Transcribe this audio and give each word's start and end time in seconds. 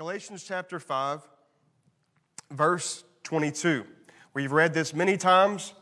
Galatians 0.00 0.42
chapter 0.42 0.80
5, 0.80 1.20
verse 2.52 3.04
22. 3.22 3.84
We've 4.32 4.50
read 4.50 4.72
this 4.72 4.94
many 4.94 5.18
times, 5.18 5.74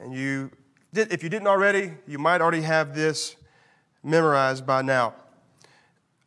and 0.00 0.14
you 0.14 0.52
did, 0.94 1.12
if 1.12 1.24
you 1.24 1.28
didn't 1.28 1.48
already, 1.48 1.94
you 2.06 2.18
might 2.18 2.40
already 2.40 2.60
have 2.60 2.94
this 2.94 3.34
memorized 4.04 4.64
by 4.64 4.82
now. 4.82 5.12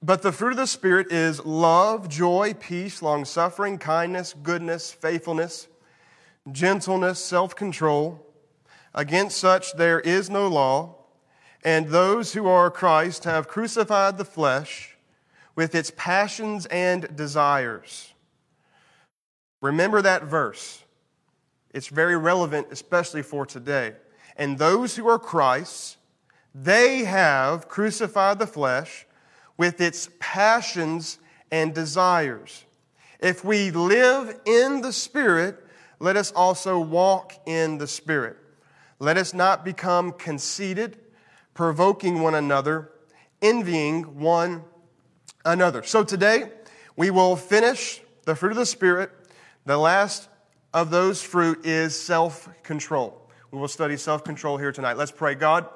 But 0.04 0.24
the 0.24 0.34
fruit 0.34 0.52
of 0.52 0.58
the 0.58 0.68
Spirit 0.68 1.10
is 1.10 1.46
love, 1.46 2.10
joy, 2.10 2.54
peace, 2.60 3.02
long 3.02 3.24
suffering, 3.24 3.78
kindness, 3.78 4.36
goodness, 4.44 4.92
faithfulness, 4.92 5.70
gentleness, 6.52 7.24
self 7.24 7.56
control. 7.56 8.28
Against 8.94 9.38
such 9.38 9.72
there 9.78 10.02
is 10.02 10.30
no 10.30 10.50
law. 10.50 10.98
And 11.64 11.88
those 11.88 12.34
who 12.34 12.50
are 12.50 12.70
Christ 12.70 13.24
have 13.24 13.48
crucified 13.48 14.18
the 14.18 14.26
flesh 14.26 14.91
with 15.62 15.76
its 15.76 15.92
passions 15.96 16.66
and 16.72 17.16
desires. 17.16 18.12
Remember 19.62 20.02
that 20.02 20.24
verse. 20.24 20.84
It's 21.72 21.86
very 21.86 22.18
relevant, 22.18 22.70
especially 22.72 23.22
for 23.22 23.46
today. 23.46 23.94
And 24.38 24.58
those 24.58 24.96
who 24.96 25.08
are 25.08 25.20
Christ's, 25.20 25.98
they 26.56 27.04
have 27.04 27.70
crucified 27.70 28.40
the 28.40 28.48
flesh 28.48 29.06
with 29.56 29.80
its 29.82 30.10
passions 30.20 31.20
and 31.52 31.76
desires. 31.76 32.66
If 33.20 33.46
we 33.46 33.70
live 33.70 34.40
in 34.48 34.82
the 34.82 34.92
Spirit, 34.92 35.64
let 36.00 36.18
us 36.18 36.32
also 36.32 36.80
walk 36.80 37.34
in 37.46 37.78
the 37.78 37.86
Spirit. 37.86 38.36
Let 38.98 39.16
us 39.16 39.32
not 39.32 39.64
become 39.64 40.14
conceited, 40.14 40.98
provoking 41.54 42.20
one 42.20 42.34
another, 42.34 42.90
envying 43.44 44.20
one 44.20 44.64
another. 45.46 45.84
So 45.84 46.04
today, 46.04 46.52
we 46.96 47.10
will 47.10 47.36
finish 47.36 48.02
the 48.26 48.36
fruit 48.36 48.52
of 48.52 48.58
the 48.58 48.66
Spirit. 48.66 49.12
The 49.66 49.78
last 49.78 50.30
of 50.74 50.90
those 50.90 51.22
fruit 51.22 51.66
is 51.66 52.00
self 52.00 52.50
control. 52.64 53.30
We 53.52 53.60
will 53.60 53.68
study 53.68 53.98
self 53.98 54.24
control 54.24 54.58
here 54.58 54.72
tonight. 54.72 54.98
Let's 54.98 55.12
pray. 55.12 55.36
God, 55.36 55.68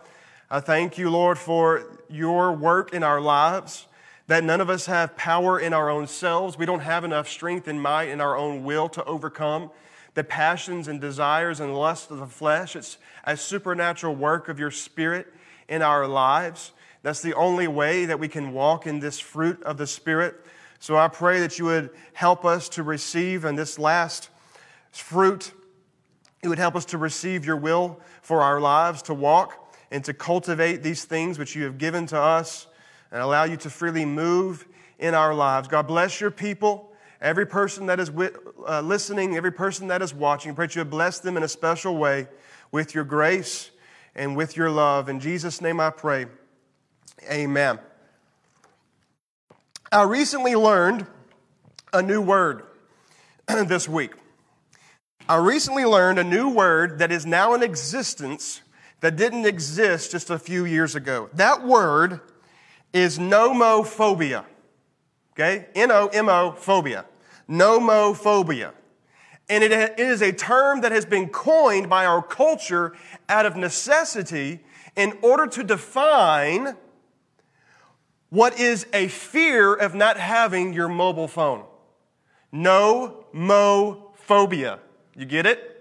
I 0.49 0.59
thank 0.59 0.97
you, 0.97 1.09
Lord, 1.09 1.38
for 1.38 1.99
your 2.09 2.53
work 2.53 2.94
in 2.94 3.03
our 3.03 3.19
lives, 3.19 3.88
that 4.27 4.44
none 4.44 4.61
of 4.61 4.69
us 4.69 4.85
have 4.85 5.17
power 5.17 5.59
in 5.59 5.73
our 5.73 5.89
own 5.89 6.07
selves. 6.07 6.57
We 6.57 6.66
don't 6.66 6.81
have 6.81 7.03
enough 7.03 7.27
strength 7.27 7.67
and 7.67 7.81
might 7.81 8.09
in 8.09 8.22
our 8.22 8.38
own 8.38 8.63
will 8.63 8.89
to 8.89 9.03
overcome 9.05 9.72
the 10.13 10.23
passions 10.23 10.88
and 10.88 11.02
desires 11.02 11.59
and 11.59 11.75
lusts 11.75 12.09
of 12.09 12.19
the 12.19 12.27
flesh. 12.27 12.75
It's 12.75 12.97
a 13.25 13.35
supernatural 13.35 14.16
work 14.16 14.47
of 14.47 14.59
your 14.59 14.72
Spirit 14.72 15.27
in 15.67 15.81
our 15.81 16.07
lives. 16.07 16.72
That's 17.05 17.21
the 17.21 17.35
only 17.35 17.67
way 17.67 18.05
that 18.05 18.19
we 18.19 18.27
can 18.27 18.51
walk 18.51 18.87
in 18.87 18.99
this 18.99 19.19
fruit 19.19 19.61
of 19.61 19.77
the 19.77 19.85
Spirit. 19.85 20.43
So 20.79 20.97
I 20.97 21.07
pray 21.07 21.39
that 21.41 21.59
you 21.59 21.65
would 21.65 21.91
help 22.13 22.43
us 22.45 22.67
to 22.69 22.81
receive 22.81 23.45
in 23.45 23.53
this 23.53 23.77
last 23.77 24.31
fruit 24.89 25.53
it 26.41 26.47
would 26.47 26.57
help 26.57 26.75
us 26.75 26.85
to 26.85 26.97
receive 26.97 27.45
your 27.45 27.57
will 27.57 27.99
for 28.23 28.41
our 28.41 28.59
lives, 28.59 29.03
to 29.03 29.13
walk 29.13 29.71
and 29.91 30.03
to 30.03 30.15
cultivate 30.15 30.81
these 30.81 31.05
things 31.05 31.37
which 31.37 31.55
you 31.55 31.65
have 31.65 31.77
given 31.77 32.07
to 32.07 32.19
us 32.19 32.65
and 33.11 33.21
allow 33.21 33.43
you 33.43 33.57
to 33.57 33.69
freely 33.69 34.03
move 34.03 34.67
in 34.97 35.13
our 35.13 35.35
lives. 35.35 35.67
God 35.67 35.85
bless 35.85 36.19
your 36.19 36.31
people. 36.31 36.91
Every 37.21 37.45
person 37.45 37.85
that 37.85 37.99
is 37.99 38.09
uh, 38.67 38.81
listening, 38.81 39.37
every 39.37 39.51
person 39.51 39.89
that 39.89 40.01
is 40.01 40.11
watching, 40.11 40.55
pray 40.55 40.65
that 40.65 40.75
you 40.75 40.81
would 40.81 40.89
bless 40.89 41.19
them 41.19 41.37
in 41.37 41.43
a 41.43 41.47
special 41.47 41.97
way 41.97 42.29
with 42.71 42.95
your 42.95 43.03
grace 43.03 43.69
and 44.15 44.35
with 44.35 44.57
your 44.57 44.71
love. 44.71 45.07
In 45.07 45.19
Jesus' 45.19 45.61
name 45.61 45.79
I 45.79 45.91
pray. 45.91 46.25
Amen. 47.23 47.80
I 49.91 50.03
recently 50.03 50.55
learned 50.55 51.08
a 51.94 52.02
new 52.02 52.22
word 52.22 52.63
this 53.47 53.88
week. 53.88 54.11
I 55.27 55.38
recently 55.38 55.85
learned 55.85 56.19
a 56.19 56.23
new 56.23 56.49
word 56.49 56.99
that 56.99 57.11
is 57.11 57.25
now 57.25 57.53
in 57.53 57.63
existence 57.63 58.61
that 58.99 59.16
didn't 59.16 59.45
exist 59.45 60.12
just 60.12 60.29
a 60.29 60.38
few 60.38 60.66
years 60.66 60.95
ago. 60.95 61.29
That 61.34 61.63
word 61.63 62.22
is 62.94 63.18
nomophobia. 63.18 64.45
Okay? 65.34 65.68
N 65.75 65.91
O 65.91 66.07
M 66.07 66.29
O 66.29 66.51
phobia. 66.51 67.06
Nomophobia. 67.50 68.73
And 69.47 69.63
it 69.63 70.00
is 70.00 70.22
a 70.22 70.31
term 70.31 70.81
that 70.81 70.91
has 70.91 71.06
been 71.06 71.29
coined 71.29 71.89
by 71.89 72.06
our 72.06 72.22
culture 72.22 72.94
out 73.29 73.45
of 73.45 73.56
necessity 73.56 74.62
in 74.95 75.18
order 75.22 75.45
to 75.47 75.63
define 75.63 76.75
what 78.30 78.59
is 78.59 78.86
a 78.94 79.08
fear 79.08 79.74
of 79.74 79.96
not 79.96 80.18
having 80.18 80.74
your 80.74 80.88
mobile 80.88 81.28
phone. 81.28 81.63
No 82.52 83.25
mo 83.34 84.12
phobia. 84.16 84.80
You 85.16 85.25
get 85.25 85.46
it? 85.46 85.72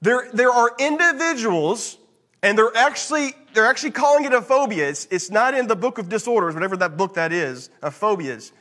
There, 0.00 0.28
there 0.32 0.50
are 0.50 0.72
individuals, 0.78 1.98
and 2.42 2.58
they're 2.58 2.76
actually, 2.76 3.34
they're 3.54 3.66
actually 3.66 3.92
calling 3.92 4.24
it 4.24 4.32
a 4.32 4.42
phobia. 4.42 4.88
It's, 4.88 5.06
it's 5.10 5.30
not 5.30 5.54
in 5.54 5.68
the 5.68 5.76
book 5.76 5.98
of 5.98 6.08
disorders, 6.08 6.54
whatever 6.54 6.76
that 6.78 6.96
book 6.96 7.14
that 7.14 7.32
is, 7.32 7.70
of 7.82 7.94
phobias. 7.94 8.52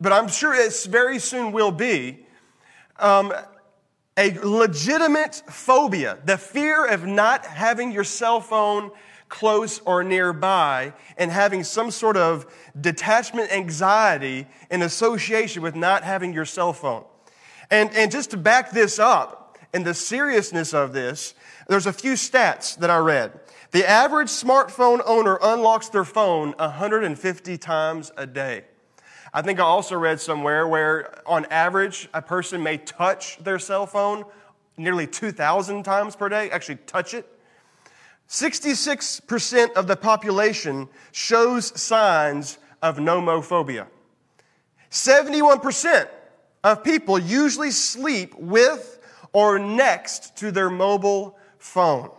But 0.00 0.12
I'm 0.12 0.28
sure 0.28 0.54
it 0.54 0.86
very 0.88 1.18
soon 1.18 1.52
will 1.52 1.70
be. 1.70 2.26
Um, 2.98 3.32
a 4.18 4.38
legitimate 4.42 5.42
phobia, 5.48 6.18
the 6.26 6.36
fear 6.36 6.84
of 6.84 7.06
not 7.06 7.46
having 7.46 7.90
your 7.92 8.04
cell 8.04 8.40
phone 8.40 8.90
close 9.30 9.80
or 9.86 10.04
nearby 10.04 10.92
and 11.16 11.30
having 11.30 11.64
some 11.64 11.90
sort 11.90 12.18
of 12.18 12.46
detachment 12.78 13.50
anxiety 13.50 14.46
in 14.70 14.82
association 14.82 15.62
with 15.62 15.74
not 15.74 16.04
having 16.04 16.34
your 16.34 16.44
cell 16.44 16.74
phone. 16.74 17.04
And, 17.70 17.90
and 17.94 18.10
just 18.10 18.32
to 18.32 18.36
back 18.36 18.72
this 18.72 18.98
up 18.98 19.56
and 19.72 19.86
the 19.86 19.94
seriousness 19.94 20.74
of 20.74 20.92
this, 20.92 21.34
there's 21.68 21.86
a 21.86 21.92
few 21.92 22.12
stats 22.12 22.76
that 22.78 22.90
I 22.90 22.98
read. 22.98 23.38
The 23.70 23.88
average 23.88 24.28
smartphone 24.28 25.00
owner 25.06 25.38
unlocks 25.40 25.88
their 25.88 26.04
phone 26.04 26.52
150 26.58 27.56
times 27.56 28.12
a 28.16 28.26
day. 28.26 28.64
I 29.32 29.42
think 29.42 29.60
I 29.60 29.62
also 29.62 29.96
read 29.96 30.20
somewhere 30.20 30.66
where, 30.66 31.22
on 31.24 31.44
average, 31.46 32.08
a 32.12 32.20
person 32.20 32.64
may 32.64 32.78
touch 32.78 33.38
their 33.38 33.60
cell 33.60 33.86
phone 33.86 34.24
nearly 34.76 35.06
2,000 35.06 35.84
times 35.84 36.16
per 36.16 36.28
day, 36.28 36.50
actually 36.50 36.78
touch 36.86 37.14
it. 37.14 37.26
66% 38.30 39.72
of 39.72 39.88
the 39.88 39.96
population 39.96 40.88
shows 41.10 41.78
signs 41.80 42.58
of 42.80 42.98
nomophobia. 42.98 43.88
71% 44.88 46.08
of 46.62 46.84
people 46.84 47.18
usually 47.18 47.72
sleep 47.72 48.32
with 48.36 49.00
or 49.32 49.58
next 49.58 50.36
to 50.36 50.52
their 50.52 50.70
mobile 50.70 51.36
phone. 51.58 52.10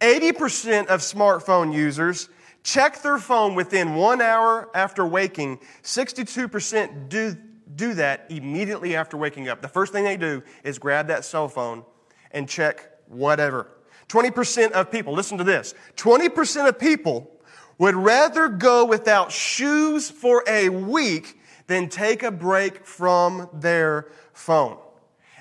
80% 0.00 0.86
of 0.86 1.00
smartphone 1.00 1.74
users 1.74 2.28
check 2.62 3.02
their 3.02 3.18
phone 3.18 3.56
within 3.56 3.96
one 3.96 4.20
hour 4.20 4.70
after 4.76 5.04
waking. 5.04 5.58
62% 5.82 7.08
do, 7.08 7.36
do 7.74 7.94
that 7.94 8.26
immediately 8.30 8.94
after 8.94 9.16
waking 9.16 9.48
up. 9.48 9.60
The 9.60 9.68
first 9.68 9.92
thing 9.92 10.04
they 10.04 10.16
do 10.16 10.44
is 10.62 10.78
grab 10.78 11.08
that 11.08 11.24
cell 11.24 11.48
phone 11.48 11.84
and 12.30 12.48
check 12.48 12.88
whatever. 13.08 13.66
20% 14.10 14.72
of 14.72 14.90
people, 14.90 15.12
listen 15.12 15.38
to 15.38 15.44
this 15.44 15.74
20% 15.96 16.68
of 16.68 16.78
people 16.78 17.30
would 17.78 17.94
rather 17.94 18.48
go 18.48 18.84
without 18.84 19.32
shoes 19.32 20.10
for 20.10 20.44
a 20.46 20.68
week 20.68 21.40
than 21.68 21.88
take 21.88 22.22
a 22.22 22.30
break 22.30 22.84
from 22.84 23.48
their 23.54 24.08
phone. 24.32 24.76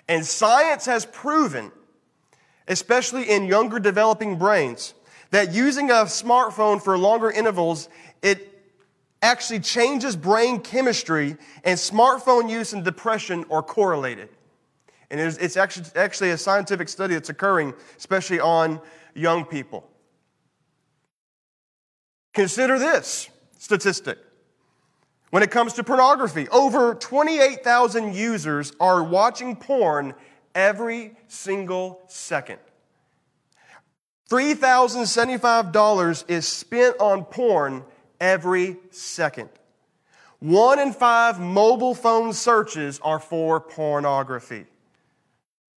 And 0.07 0.25
science 0.25 0.85
has 0.85 1.05
proven, 1.05 1.71
especially 2.67 3.29
in 3.29 3.45
younger 3.45 3.79
developing 3.79 4.37
brains, 4.37 4.93
that 5.31 5.51
using 5.51 5.89
a 5.89 6.05
smartphone 6.05 6.81
for 6.81 6.97
longer 6.97 7.29
intervals, 7.31 7.89
it 8.21 8.61
actually 9.21 9.59
changes 9.59 10.15
brain 10.15 10.59
chemistry, 10.59 11.35
and 11.63 11.77
smartphone 11.77 12.49
use 12.49 12.73
and 12.73 12.85
depression 12.85 13.45
are 13.51 13.63
correlated. 13.63 14.29
And 15.11 15.19
it's 15.19 15.57
actually, 15.57 15.85
actually 15.95 16.31
a 16.31 16.37
scientific 16.37 16.87
study 16.87 17.15
that's 17.15 17.29
occurring, 17.29 17.73
especially 17.97 18.39
on 18.39 18.79
young 19.15 19.43
people. 19.45 19.89
Consider 22.33 22.77
this 22.77 23.29
statistic 23.57 24.19
when 25.29 25.43
it 25.43 25.51
comes 25.51 25.73
to 25.73 25.83
pornography, 25.83 26.47
over 26.49 26.95
28,000 26.95 28.15
users 28.15 28.73
are 28.79 29.03
watching 29.03 29.55
porn 29.55 30.15
every 30.55 31.15
single 31.27 32.01
second. 32.07 32.57
$3,075 34.29 36.25
is 36.27 36.47
spent 36.47 36.95
on 36.99 37.25
porn 37.25 37.83
every 38.19 38.77
second. 38.89 39.49
One 40.39 40.79
in 40.79 40.93
five 40.93 41.39
mobile 41.39 41.93
phone 41.93 42.33
searches 42.33 42.99
are 43.03 43.19
for 43.19 43.59
pornography. 43.59 44.65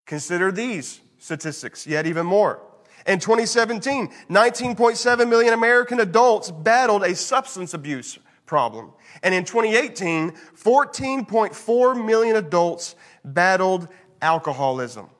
Consider 0.09 0.51
these 0.51 1.01
statistics 1.19 1.85
yet 1.85 2.07
even 2.07 2.25
more. 2.25 2.59
In 3.05 3.19
2017, 3.19 4.07
19.7 4.27 5.29
million 5.29 5.53
American 5.53 5.99
adults 5.99 6.49
battled 6.49 7.03
a 7.03 7.13
substance 7.13 7.75
abuse 7.75 8.17
problem. 8.47 8.91
And 9.21 9.35
in 9.35 9.45
2018, 9.45 10.31
14.4 10.31 12.05
million 12.05 12.37
adults 12.37 12.95
battled 13.23 13.87
alcoholism. 14.19 15.11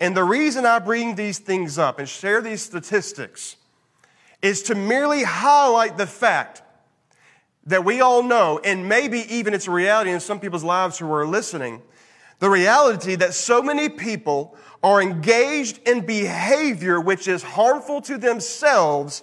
And 0.00 0.16
the 0.16 0.24
reason 0.24 0.66
I 0.66 0.80
bring 0.80 1.14
these 1.14 1.38
things 1.38 1.78
up 1.78 2.00
and 2.00 2.08
share 2.08 2.42
these 2.42 2.62
statistics 2.62 3.54
is 4.42 4.64
to 4.64 4.74
merely 4.74 5.22
highlight 5.22 5.96
the 5.96 6.08
fact 6.08 6.62
that 7.66 7.84
we 7.84 8.00
all 8.00 8.24
know, 8.24 8.60
and 8.64 8.88
maybe 8.88 9.20
even 9.32 9.54
it's 9.54 9.68
a 9.68 9.70
reality 9.70 10.10
in 10.10 10.18
some 10.18 10.40
people's 10.40 10.64
lives 10.64 10.98
who 10.98 11.12
are 11.12 11.24
listening, 11.24 11.80
the 12.42 12.50
reality 12.50 13.14
that 13.14 13.34
so 13.34 13.62
many 13.62 13.88
people 13.88 14.56
are 14.82 15.00
engaged 15.00 15.78
in 15.86 16.04
behavior 16.04 17.00
which 17.00 17.28
is 17.28 17.40
harmful 17.40 18.00
to 18.00 18.18
themselves 18.18 19.22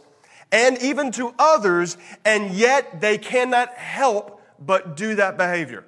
and 0.53 0.81
even 0.81 1.11
to 1.11 1.35
others, 1.37 1.97
and 2.23 2.51
yet 2.51 3.01
they 3.01 3.17
cannot 3.17 3.73
help 3.73 4.41
but 4.57 4.95
do 4.95 5.15
that 5.15 5.35
behavior. 5.35 5.83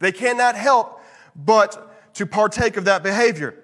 They 0.00 0.10
cannot 0.10 0.56
help 0.56 1.00
but 1.36 2.14
to 2.14 2.26
partake 2.26 2.76
of 2.76 2.86
that 2.86 3.04
behavior. 3.04 3.62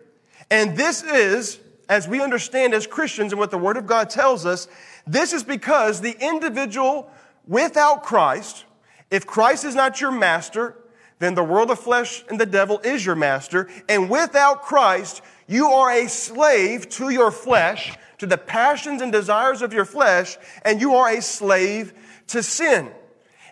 And 0.48 0.76
this 0.76 1.02
is, 1.02 1.58
as 1.88 2.06
we 2.06 2.22
understand 2.22 2.72
as 2.72 2.86
Christians 2.86 3.32
and 3.32 3.40
what 3.40 3.50
the 3.50 3.58
Word 3.58 3.76
of 3.76 3.84
God 3.84 4.10
tells 4.10 4.46
us, 4.46 4.68
this 5.08 5.32
is 5.32 5.42
because 5.42 6.00
the 6.00 6.16
individual 6.24 7.10
without 7.48 8.04
Christ, 8.04 8.64
if 9.10 9.26
Christ 9.26 9.64
is 9.64 9.74
not 9.74 10.00
your 10.00 10.12
master, 10.12 10.76
then 11.22 11.34
the 11.36 11.44
world 11.44 11.70
of 11.70 11.78
flesh 11.78 12.24
and 12.28 12.40
the 12.40 12.46
devil 12.46 12.80
is 12.80 13.06
your 13.06 13.14
master. 13.14 13.68
And 13.88 14.10
without 14.10 14.62
Christ, 14.62 15.22
you 15.46 15.68
are 15.68 15.92
a 15.92 16.08
slave 16.08 16.88
to 16.90 17.10
your 17.10 17.30
flesh, 17.30 17.96
to 18.18 18.26
the 18.26 18.38
passions 18.38 19.00
and 19.00 19.12
desires 19.12 19.62
of 19.62 19.72
your 19.72 19.84
flesh, 19.84 20.36
and 20.64 20.80
you 20.80 20.96
are 20.96 21.10
a 21.10 21.22
slave 21.22 21.92
to 22.28 22.42
sin. 22.42 22.90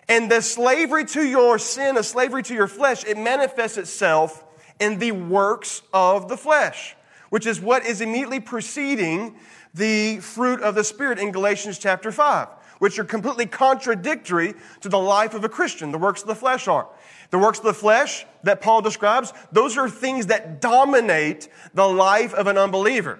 And 0.09 0.29
the 0.29 0.41
slavery 0.41 1.05
to 1.05 1.23
your 1.23 1.57
sin, 1.57 1.95
a 1.95 2.03
slavery 2.03 2.43
to 2.43 2.53
your 2.53 2.67
flesh, 2.67 3.05
it 3.05 3.17
manifests 3.17 3.77
itself 3.77 4.43
in 4.81 4.99
the 4.99 5.13
works 5.13 5.81
of 5.93 6.27
the 6.27 6.35
flesh, 6.35 6.97
which 7.29 7.45
is 7.45 7.61
what 7.61 7.85
is 7.85 8.01
immediately 8.01 8.41
preceding 8.41 9.35
the 9.73 10.17
fruit 10.17 10.61
of 10.61 10.75
the 10.75 10.83
Spirit 10.83 11.19
in 11.19 11.31
Galatians 11.31 11.77
chapter 11.77 12.11
5, 12.11 12.49
which 12.79 12.99
are 12.99 13.05
completely 13.05 13.45
contradictory 13.45 14.55
to 14.81 14.89
the 14.89 14.99
life 14.99 15.33
of 15.33 15.45
a 15.45 15.49
Christian. 15.49 15.91
The 15.91 15.97
works 15.97 16.21
of 16.21 16.27
the 16.27 16.35
flesh 16.35 16.67
are. 16.67 16.89
The 17.31 17.39
works 17.39 17.59
of 17.59 17.65
the 17.65 17.73
flesh 17.73 18.25
that 18.43 18.61
Paul 18.61 18.81
describes, 18.81 19.33
those 19.51 19.77
are 19.77 19.89
things 19.89 20.27
that 20.27 20.61
dominate 20.61 21.47
the 21.73 21.87
life 21.87 22.33
of 22.33 22.47
an 22.47 22.57
unbeliever. 22.57 23.19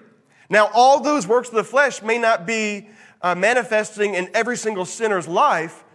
Now, 0.50 0.69
all 0.74 1.00
those 1.00 1.25
works 1.25 1.48
of 1.48 1.56
the 1.56 1.63
flesh 1.63 2.02
may 2.02 2.18
not 2.18 2.46
be 2.46 2.90
uh, 3.22 3.36
manifesting 3.36 4.13
in 4.13 4.30
every 4.34 4.58
single 4.58 4.84
sinner's 4.84 5.28
life, 5.28 5.86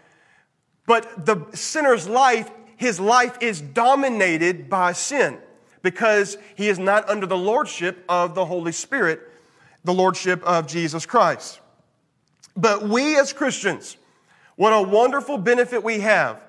but 0.86 1.26
the 1.26 1.46
sinner's 1.52 2.08
life, 2.08 2.50
his 2.76 2.98
life 2.98 3.36
is 3.42 3.60
dominated 3.60 4.70
by 4.70 4.92
sin 4.92 5.38
because 5.82 6.38
he 6.54 6.68
is 6.68 6.78
not 6.78 7.08
under 7.08 7.26
the 7.26 7.36
lordship 7.36 8.02
of 8.08 8.34
the 8.34 8.46
Holy 8.46 8.72
Spirit, 8.72 9.20
the 9.84 9.92
lordship 9.92 10.42
of 10.44 10.66
Jesus 10.66 11.04
Christ. 11.04 11.60
But 12.56 12.88
we 12.88 13.18
as 13.18 13.34
Christians, 13.34 13.98
what 14.56 14.70
a 14.70 14.80
wonderful 14.80 15.36
benefit 15.36 15.84
we 15.84 16.00
have 16.00 16.40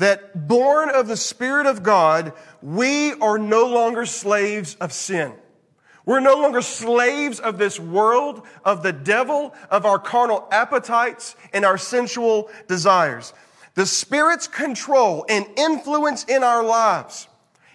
that 0.00 0.48
born 0.48 0.88
of 0.88 1.06
the 1.08 1.16
Spirit 1.16 1.66
of 1.66 1.82
God, 1.82 2.32
we 2.62 3.12
are 3.12 3.36
no 3.36 3.66
longer 3.66 4.06
slaves 4.06 4.74
of 4.76 4.94
sin. 4.94 5.34
We're 6.06 6.20
no 6.20 6.36
longer 6.36 6.62
slaves 6.62 7.38
of 7.38 7.58
this 7.58 7.78
world, 7.78 8.46
of 8.64 8.82
the 8.82 8.94
devil, 8.94 9.54
of 9.70 9.84
our 9.84 9.98
carnal 9.98 10.48
appetites 10.50 11.36
and 11.52 11.66
our 11.66 11.76
sensual 11.76 12.50
desires. 12.66 13.34
The 13.74 13.84
Spirit's 13.84 14.48
control 14.48 15.26
and 15.28 15.44
influence 15.58 16.24
in 16.24 16.42
our 16.42 16.64
lives, 16.64 17.28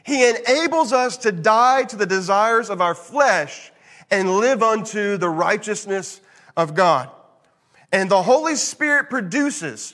He 0.03 0.27
enables 0.27 0.93
us 0.93 1.17
to 1.17 1.31
die 1.31 1.83
to 1.83 1.95
the 1.95 2.07
desires 2.07 2.71
of 2.71 2.81
our 2.81 2.95
flesh 2.95 3.71
and 4.09 4.37
live 4.37 4.63
unto 4.63 5.17
the 5.17 5.29
righteousness 5.29 6.21
of 6.57 6.73
God. 6.73 7.07
And 7.91 8.09
the 8.09 8.23
Holy 8.23 8.55
Spirit 8.55 9.11
produces 9.11 9.93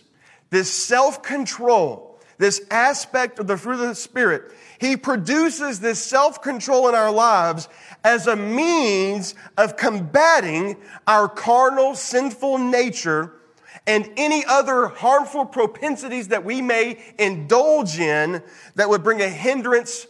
this 0.50 0.72
self 0.72 1.22
control 1.22 2.11
this 2.42 2.62
aspect 2.72 3.38
of 3.38 3.46
the 3.46 3.56
fruit 3.56 3.74
of 3.74 3.88
the 3.88 3.96
Spirit, 3.96 4.52
He 4.80 4.98
produces 4.98 5.80
this 5.80 6.04
self 6.04 6.42
control 6.42 6.90
in 6.90 6.96
our 6.96 7.12
lives 7.12 7.70
as 8.04 8.26
a 8.26 8.36
means 8.36 9.36
of 9.58 9.78
combating 9.78 10.76
our 11.06 11.30
carnal, 11.30 11.94
sinful 11.96 12.58
nature 12.58 13.34
and 13.88 14.10
any 14.18 14.44
other 14.46 14.88
harmful 14.88 15.46
propensities 15.46 16.30
that 16.30 16.44
we 16.44 16.62
may 16.62 17.00
indulge 17.18 18.00
in 18.00 18.42
that 18.76 18.90
would 18.90 19.04
bring 19.04 19.22
a 19.22 19.30
hindrance 19.30 20.08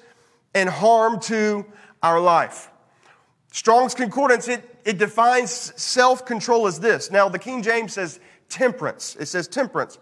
and 0.54 0.69
harm 0.69 1.19
to 1.19 1.66
our 2.01 2.19
life. 2.19 2.69
Strong's 3.51 3.94
Concordance, 3.94 4.48
it, 4.48 4.80
it 4.86 4.98
defines 4.98 5.51
self 5.51 6.25
control 6.25 6.66
as 6.66 6.80
this. 6.80 7.12
Now, 7.12 7.27
the 7.27 7.39
King 7.39 7.62
James 7.62 7.94
says 7.94 8.19
temperance. 8.48 9.18
It 9.19 9.27
says 9.27 9.48
temperance. 9.48 10.00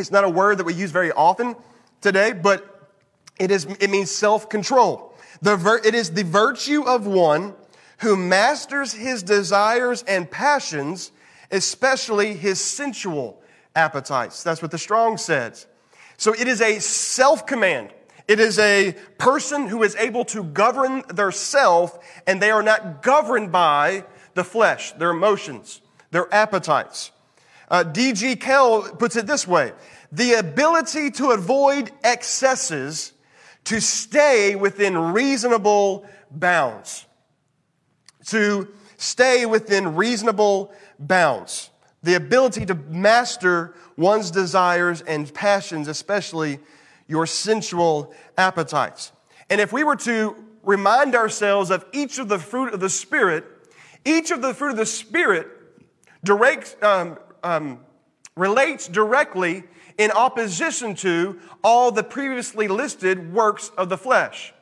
It's 0.00 0.10
not 0.10 0.24
a 0.24 0.28
word 0.28 0.58
that 0.58 0.64
we 0.64 0.74
use 0.74 0.90
very 0.90 1.12
often 1.12 1.54
today, 2.00 2.32
but 2.32 2.90
it, 3.38 3.50
is, 3.50 3.66
it 3.78 3.90
means 3.90 4.10
self 4.10 4.48
control. 4.48 5.14
It 5.42 5.94
is 5.94 6.10
the 6.12 6.24
virtue 6.24 6.82
of 6.82 7.06
one 7.06 7.54
who 7.98 8.16
masters 8.16 8.92
his 8.92 9.22
desires 9.22 10.02
and 10.08 10.30
passions, 10.30 11.12
especially 11.50 12.34
his 12.34 12.60
sensual 12.60 13.42
appetites. 13.76 14.42
That's 14.42 14.62
what 14.62 14.70
the 14.70 14.78
Strong 14.78 15.18
says. 15.18 15.66
So 16.16 16.34
it 16.34 16.48
is 16.48 16.60
a 16.60 16.78
self 16.80 17.46
command. 17.46 17.90
It 18.26 18.40
is 18.40 18.58
a 18.58 18.92
person 19.18 19.66
who 19.66 19.82
is 19.82 19.96
able 19.96 20.24
to 20.26 20.44
govern 20.44 21.02
their 21.12 21.32
self, 21.32 21.98
and 22.26 22.40
they 22.40 22.50
are 22.50 22.62
not 22.62 23.02
governed 23.02 23.52
by 23.52 24.04
the 24.34 24.44
flesh, 24.44 24.92
their 24.92 25.10
emotions, 25.10 25.82
their 26.10 26.32
appetites. 26.32 27.10
Uh, 27.70 27.84
D.G. 27.84 28.36
Kehl 28.36 28.98
puts 28.98 29.16
it 29.16 29.26
this 29.26 29.46
way 29.46 29.72
the 30.12 30.34
ability 30.34 31.10
to 31.12 31.30
avoid 31.30 31.90
excesses, 32.02 33.12
to 33.64 33.80
stay 33.80 34.56
within 34.56 34.96
reasonable 35.12 36.06
bounds. 36.30 37.06
To 38.26 38.68
stay 38.96 39.46
within 39.46 39.96
reasonable 39.96 40.72
bounds. 40.98 41.70
The 42.02 42.14
ability 42.14 42.66
to 42.66 42.74
master 42.74 43.74
one's 43.96 44.30
desires 44.30 45.02
and 45.02 45.32
passions, 45.32 45.88
especially 45.88 46.58
your 47.06 47.26
sensual 47.26 48.14
appetites. 48.38 49.12
And 49.48 49.60
if 49.60 49.72
we 49.72 49.84
were 49.84 49.96
to 49.96 50.36
remind 50.62 51.14
ourselves 51.14 51.70
of 51.70 51.84
each 51.92 52.18
of 52.18 52.28
the 52.28 52.38
fruit 52.38 52.72
of 52.72 52.80
the 52.80 52.88
Spirit, 52.88 53.44
each 54.04 54.30
of 54.30 54.42
the 54.42 54.54
fruit 54.54 54.70
of 54.70 54.76
the 54.76 54.86
Spirit 54.86 55.48
um, 56.82 57.18
um, 57.42 57.80
relates 58.36 58.88
directly 58.88 59.64
in 60.00 60.10
opposition 60.12 60.94
to 60.94 61.38
all 61.62 61.92
the 61.92 62.02
previously 62.02 62.68
listed 62.68 63.34
works 63.34 63.70
of 63.76 63.90
the 63.90 63.98
flesh. 63.98 64.54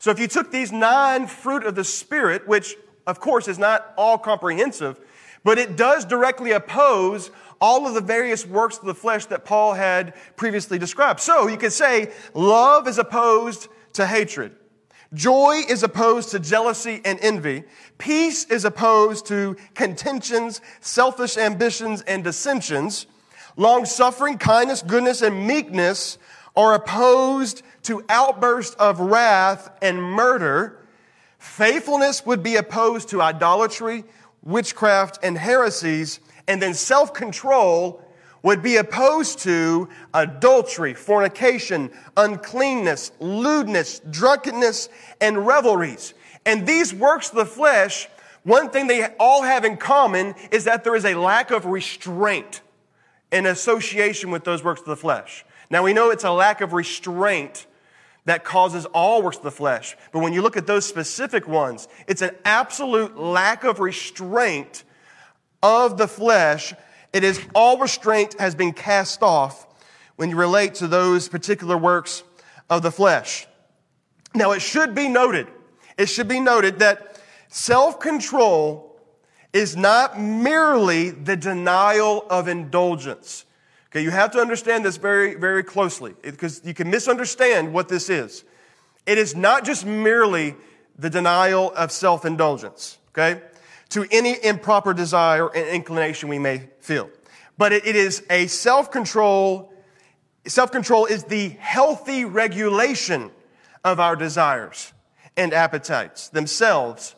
So 0.00 0.10
if 0.10 0.18
you 0.18 0.26
took 0.26 0.50
these 0.50 0.72
nine 0.72 1.28
fruit 1.28 1.64
of 1.64 1.76
the 1.76 1.84
Spirit, 1.84 2.48
which 2.48 2.74
of 3.06 3.20
course 3.20 3.46
is 3.46 3.56
not 3.56 3.94
all 3.96 4.18
comprehensive, 4.18 4.98
but 5.44 5.58
it 5.58 5.76
does 5.76 6.04
directly 6.04 6.50
oppose 6.50 7.30
all 7.60 7.86
of 7.86 7.94
the 7.94 8.00
various 8.00 8.44
works 8.44 8.78
of 8.78 8.84
the 8.84 8.94
flesh 8.94 9.26
that 9.26 9.44
Paul 9.44 9.74
had 9.74 10.12
previously 10.34 10.76
described. 10.76 11.20
So 11.20 11.46
you 11.46 11.56
could 11.56 11.72
say 11.72 12.10
love 12.34 12.88
is 12.88 12.98
opposed 12.98 13.68
to 13.92 14.04
hatred. 14.04 14.56
Joy 15.14 15.62
is 15.68 15.84
opposed 15.84 16.32
to 16.32 16.40
jealousy 16.40 17.00
and 17.04 17.16
envy. 17.22 17.62
Peace 17.98 18.44
is 18.46 18.64
opposed 18.64 19.26
to 19.26 19.56
contentions, 19.74 20.60
selfish 20.80 21.36
ambitions, 21.36 22.02
and 22.02 22.24
dissensions. 22.24 23.06
Long 23.56 23.84
suffering, 23.84 24.38
kindness, 24.38 24.82
goodness, 24.82 25.22
and 25.22 25.46
meekness 25.46 26.18
are 26.56 26.74
opposed 26.74 27.62
to 27.82 28.04
outbursts 28.08 28.74
of 28.76 29.00
wrath 29.00 29.70
and 29.82 30.02
murder. 30.02 30.78
Faithfulness 31.38 32.26
would 32.26 32.42
be 32.42 32.56
opposed 32.56 33.08
to 33.10 33.22
idolatry, 33.22 34.04
witchcraft, 34.42 35.18
and 35.22 35.36
heresies. 35.38 36.20
And 36.46 36.60
then 36.60 36.74
self 36.74 37.14
control 37.14 38.04
would 38.42 38.62
be 38.62 38.76
opposed 38.76 39.40
to 39.40 39.88
adultery, 40.14 40.94
fornication, 40.94 41.90
uncleanness, 42.16 43.12
lewdness, 43.20 44.00
drunkenness, 44.10 44.88
and 45.20 45.46
revelries. 45.46 46.14
And 46.46 46.66
these 46.66 46.94
works 46.94 47.30
of 47.30 47.36
the 47.36 47.46
flesh, 47.46 48.08
one 48.44 48.70
thing 48.70 48.86
they 48.86 49.06
all 49.18 49.42
have 49.42 49.64
in 49.64 49.76
common 49.76 50.34
is 50.50 50.64
that 50.64 50.84
there 50.84 50.94
is 50.94 51.04
a 51.04 51.14
lack 51.14 51.50
of 51.50 51.66
restraint 51.66 52.62
in 53.32 53.46
association 53.46 54.30
with 54.30 54.44
those 54.44 54.62
works 54.64 54.80
of 54.80 54.86
the 54.86 54.96
flesh. 54.96 55.44
Now 55.70 55.82
we 55.82 55.92
know 55.92 56.10
it's 56.10 56.24
a 56.24 56.32
lack 56.32 56.60
of 56.60 56.72
restraint 56.72 57.66
that 58.24 58.44
causes 58.44 58.86
all 58.86 59.22
works 59.22 59.38
of 59.38 59.42
the 59.42 59.50
flesh. 59.50 59.96
But 60.12 60.20
when 60.20 60.32
you 60.32 60.42
look 60.42 60.56
at 60.56 60.66
those 60.66 60.86
specific 60.86 61.48
ones, 61.48 61.88
it's 62.06 62.22
an 62.22 62.36
absolute 62.44 63.16
lack 63.16 63.64
of 63.64 63.80
restraint 63.80 64.84
of 65.62 65.96
the 65.98 66.08
flesh 66.08 66.74
It 67.12 67.24
is 67.24 67.40
all 67.54 67.78
restraint 67.78 68.38
has 68.38 68.54
been 68.54 68.72
cast 68.72 69.22
off 69.22 69.66
when 70.16 70.30
you 70.30 70.36
relate 70.36 70.74
to 70.76 70.86
those 70.86 71.28
particular 71.28 71.76
works 71.76 72.22
of 72.68 72.82
the 72.82 72.92
flesh. 72.92 73.48
Now, 74.32 74.52
it 74.52 74.60
should 74.62 74.94
be 74.94 75.08
noted, 75.08 75.48
it 75.98 76.06
should 76.06 76.28
be 76.28 76.38
noted 76.38 76.78
that 76.78 77.20
self 77.48 77.98
control 77.98 78.89
is 79.52 79.76
not 79.76 80.20
merely 80.20 81.10
the 81.10 81.36
denial 81.36 82.24
of 82.30 82.48
indulgence. 82.48 83.44
Okay, 83.90 84.02
you 84.02 84.10
have 84.10 84.30
to 84.32 84.38
understand 84.38 84.84
this 84.84 84.96
very, 84.96 85.34
very 85.34 85.64
closely 85.64 86.14
because 86.22 86.60
you 86.64 86.74
can 86.74 86.90
misunderstand 86.90 87.72
what 87.72 87.88
this 87.88 88.08
is. 88.08 88.44
It 89.06 89.18
is 89.18 89.34
not 89.34 89.64
just 89.64 89.84
merely 89.84 90.54
the 90.96 91.10
denial 91.10 91.72
of 91.72 91.90
self 91.90 92.24
indulgence, 92.24 92.98
okay, 93.10 93.42
to 93.88 94.06
any 94.12 94.36
improper 94.44 94.94
desire 94.94 95.48
and 95.48 95.66
inclination 95.68 96.28
we 96.28 96.38
may 96.38 96.68
feel. 96.78 97.10
But 97.58 97.72
it, 97.72 97.84
is 97.84 98.24
a 98.30 98.46
self 98.46 98.90
control. 98.90 99.72
Self 100.46 100.70
control 100.70 101.06
is 101.06 101.24
the 101.24 101.48
healthy 101.48 102.24
regulation 102.24 103.30
of 103.84 103.98
our 103.98 104.14
desires 104.14 104.92
and 105.36 105.52
appetites 105.52 106.28
themselves, 106.28 107.16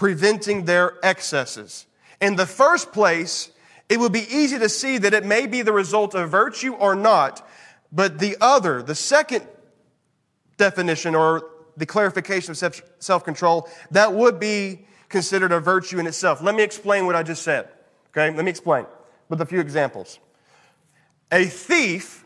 preventing 0.00 0.64
their 0.64 0.94
excesses. 1.04 1.86
In 2.22 2.34
the 2.34 2.46
first 2.46 2.90
place, 2.90 3.50
it 3.90 4.00
would 4.00 4.12
be 4.12 4.26
easy 4.34 4.58
to 4.58 4.68
see 4.70 4.96
that 4.96 5.12
it 5.12 5.26
may 5.26 5.46
be 5.46 5.60
the 5.60 5.74
result 5.74 6.14
of 6.14 6.30
virtue 6.30 6.72
or 6.72 6.94
not, 6.94 7.46
but 7.92 8.18
the 8.18 8.34
other, 8.40 8.82
the 8.82 8.94
second 8.94 9.46
definition 10.56 11.14
or 11.14 11.50
the 11.76 11.84
clarification 11.84 12.52
of 12.52 12.82
self 12.98 13.24
control, 13.24 13.68
that 13.90 14.14
would 14.14 14.40
be 14.40 14.86
considered 15.10 15.52
a 15.52 15.60
virtue 15.60 15.98
in 15.98 16.06
itself. 16.06 16.40
Let 16.40 16.54
me 16.54 16.62
explain 16.62 17.04
what 17.04 17.14
I 17.14 17.22
just 17.22 17.42
said. 17.42 17.68
Okay, 18.08 18.34
let 18.34 18.42
me 18.42 18.50
explain 18.50 18.86
with 19.28 19.42
a 19.42 19.46
few 19.46 19.60
examples. 19.60 20.18
A 21.30 21.44
thief 21.44 22.24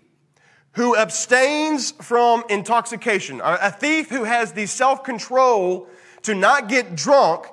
who 0.74 0.96
abstains 0.96 1.90
from 1.90 2.44
intoxication, 2.48 3.40
a 3.42 3.72
thief 3.72 4.10
who 4.10 4.22
has 4.22 4.52
the 4.52 4.66
self 4.66 5.02
control 5.02 5.88
to 6.22 6.36
not 6.36 6.68
get 6.68 6.94
drunk 6.94 7.48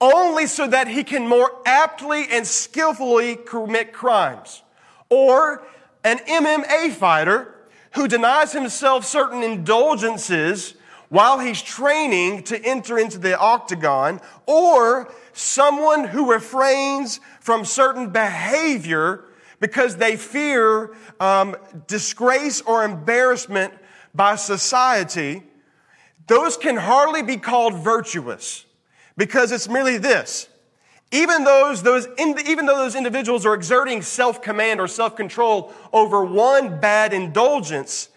only 0.00 0.46
so 0.46 0.66
that 0.66 0.88
he 0.88 1.04
can 1.04 1.26
more 1.26 1.50
aptly 1.64 2.26
and 2.30 2.46
skillfully 2.46 3.36
commit 3.36 3.92
crimes. 3.92 4.62
Or 5.08 5.66
an 6.02 6.18
MMA 6.18 6.92
fighter 6.92 7.54
who 7.92 8.08
denies 8.08 8.52
himself 8.52 9.04
certain 9.04 9.42
indulgences 9.42 10.74
while 11.08 11.38
he's 11.38 11.62
training 11.62 12.42
to 12.42 12.60
enter 12.64 12.98
into 12.98 13.18
the 13.18 13.38
octagon, 13.38 14.20
or 14.46 15.12
someone 15.32 16.04
who 16.04 16.32
refrains 16.32 17.20
from 17.40 17.64
certain 17.64 18.10
behavior 18.10 19.24
because 19.60 19.96
they 19.96 20.16
fear 20.16 20.96
um, 21.20 21.54
disgrace 21.86 22.60
or 22.62 22.84
embarrassment 22.84 23.72
by 24.14 24.34
society, 24.34 25.42
those 26.26 26.56
can 26.56 26.76
hardly 26.76 27.22
be 27.22 27.36
called 27.36 27.74
virtuous 27.74 28.63
because 29.16 29.52
it's 29.52 29.68
merely 29.68 29.98
this. 29.98 30.48
Even, 31.12 31.44
those, 31.44 31.82
those, 31.82 32.08
even 32.18 32.66
though 32.66 32.78
those 32.78 32.96
individuals 32.96 33.46
are 33.46 33.54
exerting 33.54 34.02
self 34.02 34.42
command 34.42 34.80
or 34.80 34.88
self 34.88 35.16
control 35.16 35.72
over 35.92 36.24
one 36.24 36.80
bad 36.80 37.12
indulgence, 37.12 38.08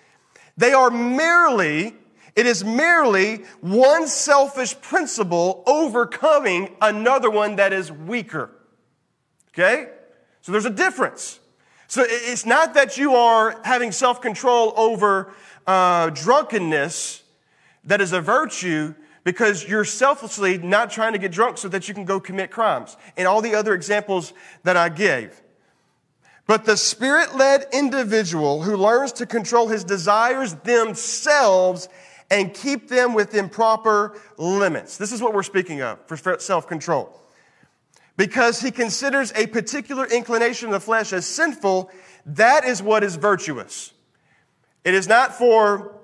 they 0.57 0.73
are 0.73 0.89
merely, 0.89 1.93
it 2.35 2.47
is 2.47 2.63
merely 2.63 3.43
one 3.61 4.07
selfish 4.07 4.79
principle 4.81 5.63
overcoming 5.67 6.75
another 6.81 7.29
one 7.29 7.57
that 7.57 7.71
is 7.71 7.91
weaker. 7.91 8.49
Okay? 9.53 9.89
So 10.41 10.51
there's 10.51 10.65
a 10.65 10.71
difference. 10.71 11.39
So 11.87 12.03
it's 12.05 12.45
not 12.45 12.73
that 12.73 12.97
you 12.97 13.13
are 13.15 13.59
having 13.63 13.91
self 13.91 14.21
control 14.21 14.73
over 14.75 15.31
uh, 15.67 16.09
drunkenness 16.09 17.21
that 17.83 18.01
is 18.01 18.11
a 18.11 18.21
virtue 18.21 18.95
because 19.27 19.67
you're 19.67 19.83
selflessly 19.83 20.57
not 20.57 20.89
trying 20.89 21.11
to 21.11 21.19
get 21.19 21.33
drunk 21.33 21.57
so 21.57 21.67
that 21.67 21.89
you 21.89 21.93
can 21.93 22.05
go 22.05 22.17
commit 22.17 22.49
crimes. 22.49 22.95
And 23.17 23.27
all 23.27 23.41
the 23.41 23.55
other 23.55 23.73
examples 23.73 24.31
that 24.63 24.77
I 24.77 24.87
gave. 24.87 25.41
But 26.45 26.63
the 26.63 26.77
spirit 26.77 27.35
led 27.35 27.65
individual 27.73 28.61
who 28.63 28.77
learns 28.77 29.11
to 29.11 29.25
control 29.25 29.67
his 29.67 29.83
desires 29.83 30.53
themselves 30.55 31.89
and 32.31 32.53
keep 32.53 32.87
them 32.87 33.13
within 33.13 33.49
proper 33.49 34.17
limits. 34.37 34.95
This 34.95 35.11
is 35.11 35.21
what 35.21 35.33
we're 35.33 35.43
speaking 35.43 35.81
of 35.81 35.99
for 36.07 36.39
self 36.39 36.65
control. 36.65 37.13
Because 38.15 38.61
he 38.61 38.71
considers 38.71 39.33
a 39.35 39.47
particular 39.47 40.05
inclination 40.05 40.69
of 40.69 40.71
the 40.71 40.79
flesh 40.79 41.11
as 41.11 41.25
sinful, 41.25 41.91
that 42.27 42.63
is 42.63 42.81
what 42.81 43.03
is 43.03 43.17
virtuous. 43.17 43.91
It 44.85 44.93
is 44.93 45.09
not 45.09 45.33
for 45.33 45.96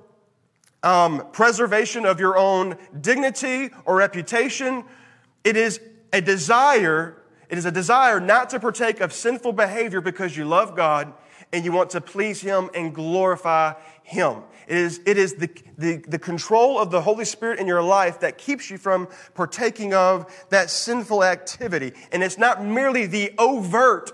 um, 0.84 1.26
preservation 1.32 2.06
of 2.06 2.20
your 2.20 2.38
own 2.38 2.78
dignity 3.00 3.70
or 3.86 3.96
reputation. 3.96 4.84
It 5.44 5.58
is 5.58 5.80
a 6.12 6.22
desire, 6.22 7.24
it 7.50 7.58
is 7.58 7.66
a 7.66 7.72
desire 7.72 8.20
not 8.20 8.50
to 8.52 8.60
partake 8.60 9.00
of 9.00 9.14
sinful 9.14 9.54
behavior 9.54 10.02
because 10.02 10.38
you 10.38 10.46
love 10.46 10.76
God 10.76 11.14
and 11.52 11.64
you 11.64 11.72
want 11.72 11.92
to 11.92 12.02
please 12.02 12.42
Him 12.42 12.70
and 12.76 12.94
glorify 12.94 13.74
Him. 14.04 14.44
It 14.68 14.78
is, 14.78 15.02
it 15.06 15.18
is 15.18 15.36
the, 15.36 15.50
the, 15.78 15.98
the 16.08 16.20
control 16.20 16.80
of 16.80 16.90
the 16.90 17.02
Holy 17.02 17.26
Spirit 17.26 17.60
in 17.60 17.68
your 17.68 17.82
life 17.82 18.20
that 18.22 18.38
keeps 18.38 18.70
you 18.70 18.78
from 18.78 19.08
partaking 19.34 19.94
of 19.94 20.26
that 20.50 20.70
sinful 20.70 21.24
activity. 21.24 21.94
And 22.12 22.24
it's 22.24 22.38
not 22.38 22.64
merely 22.64 23.06
the 23.06 23.34
overt 23.38 24.12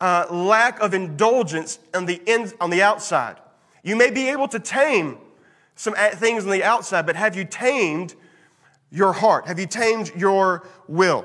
uh, 0.00 0.26
lack 0.30 0.80
of 0.80 0.94
indulgence 0.94 1.78
on 1.94 2.06
the, 2.06 2.20
in, 2.26 2.52
on 2.60 2.70
the 2.70 2.82
outside. 2.82 3.36
You 3.82 3.96
may 3.96 4.10
be 4.10 4.28
able 4.28 4.48
to 4.48 4.60
tame 4.60 5.18
some 5.78 5.94
things 5.94 6.44
on 6.44 6.50
the 6.50 6.64
outside, 6.64 7.06
but 7.06 7.14
have 7.14 7.36
you 7.36 7.44
tamed 7.44 8.16
your 8.90 9.12
heart? 9.12 9.46
Have 9.46 9.60
you 9.60 9.66
tamed 9.66 10.10
your 10.16 10.66
will? 10.88 11.24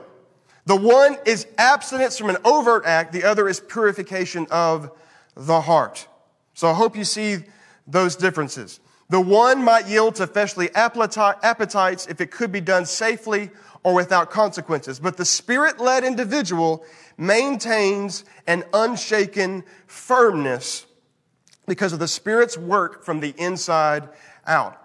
The 0.67 0.75
one 0.75 1.17
is 1.25 1.47
abstinence 1.57 2.19
from 2.19 2.29
an 2.29 2.37
overt 2.45 2.85
act, 2.85 3.13
the 3.13 3.23
other 3.23 3.49
is 3.49 3.59
purification 3.59 4.45
of 4.51 4.91
the 5.35 5.59
heart. 5.59 6.07
So 6.53 6.69
I 6.69 6.73
hope 6.73 6.95
you 6.95 7.03
see 7.03 7.37
those 7.87 8.15
differences. 8.15 8.79
The 9.09 9.19
one 9.19 9.63
might 9.63 9.87
yield 9.87 10.15
to 10.15 10.27
fleshly 10.27 10.69
appetites 10.75 12.05
if 12.05 12.21
it 12.21 12.29
could 12.29 12.51
be 12.51 12.61
done 12.61 12.85
safely 12.85 13.49
or 13.83 13.95
without 13.95 14.29
consequences, 14.29 14.99
but 14.99 15.17
the 15.17 15.25
spirit 15.25 15.79
led 15.79 16.03
individual 16.03 16.85
maintains 17.17 18.23
an 18.45 18.63
unshaken 18.71 19.63
firmness 19.87 20.85
because 21.67 21.93
of 21.93 21.99
the 21.99 22.07
Spirit's 22.07 22.57
work 22.57 23.03
from 23.03 23.19
the 23.19 23.33
inside 23.37 24.09
out. 24.47 24.79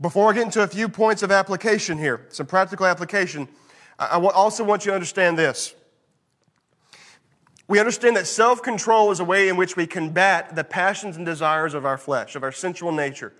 Before 0.00 0.30
I 0.30 0.34
get 0.34 0.44
into 0.44 0.62
a 0.62 0.68
few 0.68 0.88
points 0.88 1.22
of 1.22 1.32
application 1.32 1.98
here, 1.98 2.26
some 2.28 2.46
practical 2.46 2.86
application, 2.86 3.48
I 3.98 4.18
also 4.18 4.62
want 4.62 4.84
you 4.84 4.92
to 4.92 4.94
understand 4.94 5.36
this. 5.36 5.74
We 7.66 7.80
understand 7.80 8.16
that 8.16 8.26
self 8.26 8.62
control 8.62 9.10
is 9.10 9.20
a 9.20 9.24
way 9.24 9.48
in 9.48 9.56
which 9.56 9.76
we 9.76 9.86
combat 9.86 10.54
the 10.54 10.64
passions 10.64 11.16
and 11.16 11.26
desires 11.26 11.74
of 11.74 11.84
our 11.84 11.98
flesh, 11.98 12.36
of 12.36 12.42
our 12.42 12.52
sensual 12.52 12.92
nature, 12.92 13.34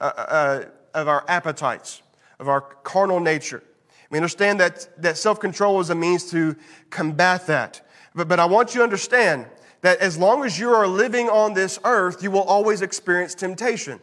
uh, 0.00 0.12
uh, 0.16 0.20
uh 0.20 0.64
of 0.92 1.06
our 1.06 1.24
appetites, 1.28 2.02
of 2.40 2.48
our 2.48 2.62
carnal 2.62 3.20
nature. 3.20 3.62
We 4.10 4.18
understand 4.18 4.58
that, 4.58 4.88
that 5.02 5.18
self 5.18 5.38
control 5.38 5.80
is 5.80 5.90
a 5.90 5.94
means 5.94 6.30
to 6.30 6.56
combat 6.88 7.46
that. 7.46 7.86
But, 8.14 8.26
but 8.26 8.40
I 8.40 8.46
want 8.46 8.74
you 8.74 8.78
to 8.78 8.84
understand 8.84 9.46
that 9.82 9.98
as 9.98 10.18
long 10.18 10.44
as 10.44 10.58
you 10.58 10.70
are 10.70 10.86
living 10.86 11.28
on 11.28 11.54
this 11.54 11.78
earth, 11.84 12.22
you 12.22 12.30
will 12.30 12.42
always 12.42 12.82
experience 12.82 13.34
temptation. 13.34 14.00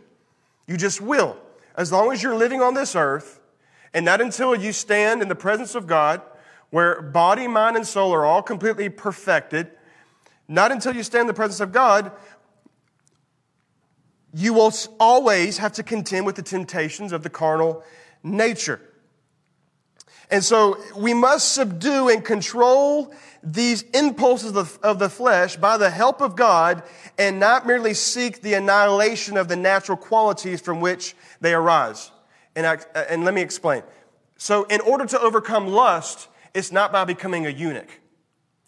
You 0.65 0.77
just 0.77 1.01
will. 1.01 1.37
As 1.75 1.91
long 1.91 2.11
as 2.11 2.23
you're 2.23 2.35
living 2.35 2.61
on 2.61 2.73
this 2.73 2.95
earth, 2.95 3.39
and 3.93 4.03
not 4.05 4.21
until 4.21 4.55
you 4.55 4.71
stand 4.73 5.21
in 5.21 5.27
the 5.27 5.35
presence 5.35 5.75
of 5.75 5.87
God, 5.87 6.21
where 6.69 7.01
body, 7.01 7.47
mind, 7.47 7.75
and 7.75 7.85
soul 7.85 8.11
are 8.13 8.25
all 8.25 8.41
completely 8.41 8.89
perfected, 8.89 9.71
not 10.47 10.71
until 10.71 10.95
you 10.95 11.03
stand 11.03 11.21
in 11.21 11.27
the 11.27 11.33
presence 11.33 11.59
of 11.59 11.71
God, 11.71 12.11
you 14.33 14.53
will 14.53 14.73
always 14.99 15.57
have 15.57 15.73
to 15.73 15.83
contend 15.83 16.25
with 16.25 16.35
the 16.35 16.41
temptations 16.41 17.11
of 17.11 17.23
the 17.23 17.29
carnal 17.29 17.83
nature. 18.23 18.81
And 20.29 20.43
so 20.43 20.77
we 20.95 21.13
must 21.13 21.53
subdue 21.53 22.09
and 22.09 22.23
control 22.23 23.13
these 23.43 23.83
impulses 23.93 24.55
of, 24.55 24.79
of 24.83 24.99
the 24.99 25.09
flesh 25.09 25.55
by 25.55 25.77
the 25.77 25.89
help 25.89 26.21
of 26.21 26.35
God 26.35 26.83
and 27.17 27.39
not 27.39 27.65
merely 27.65 27.93
seek 27.93 28.41
the 28.41 28.53
annihilation 28.53 29.37
of 29.37 29.47
the 29.47 29.55
natural 29.55 29.97
qualities 29.97 30.61
from 30.61 30.81
which 30.81 31.15
they 31.41 31.53
arise. 31.53 32.11
And, 32.55 32.65
I, 32.65 32.77
and 33.09 33.23
let 33.23 33.33
me 33.33 33.41
explain. 33.41 33.83
So, 34.37 34.63
in 34.65 34.81
order 34.81 35.05
to 35.05 35.19
overcome 35.19 35.67
lust, 35.67 36.27
it's 36.53 36.71
not 36.71 36.91
by 36.91 37.05
becoming 37.05 37.45
a 37.45 37.49
eunuch. 37.49 37.89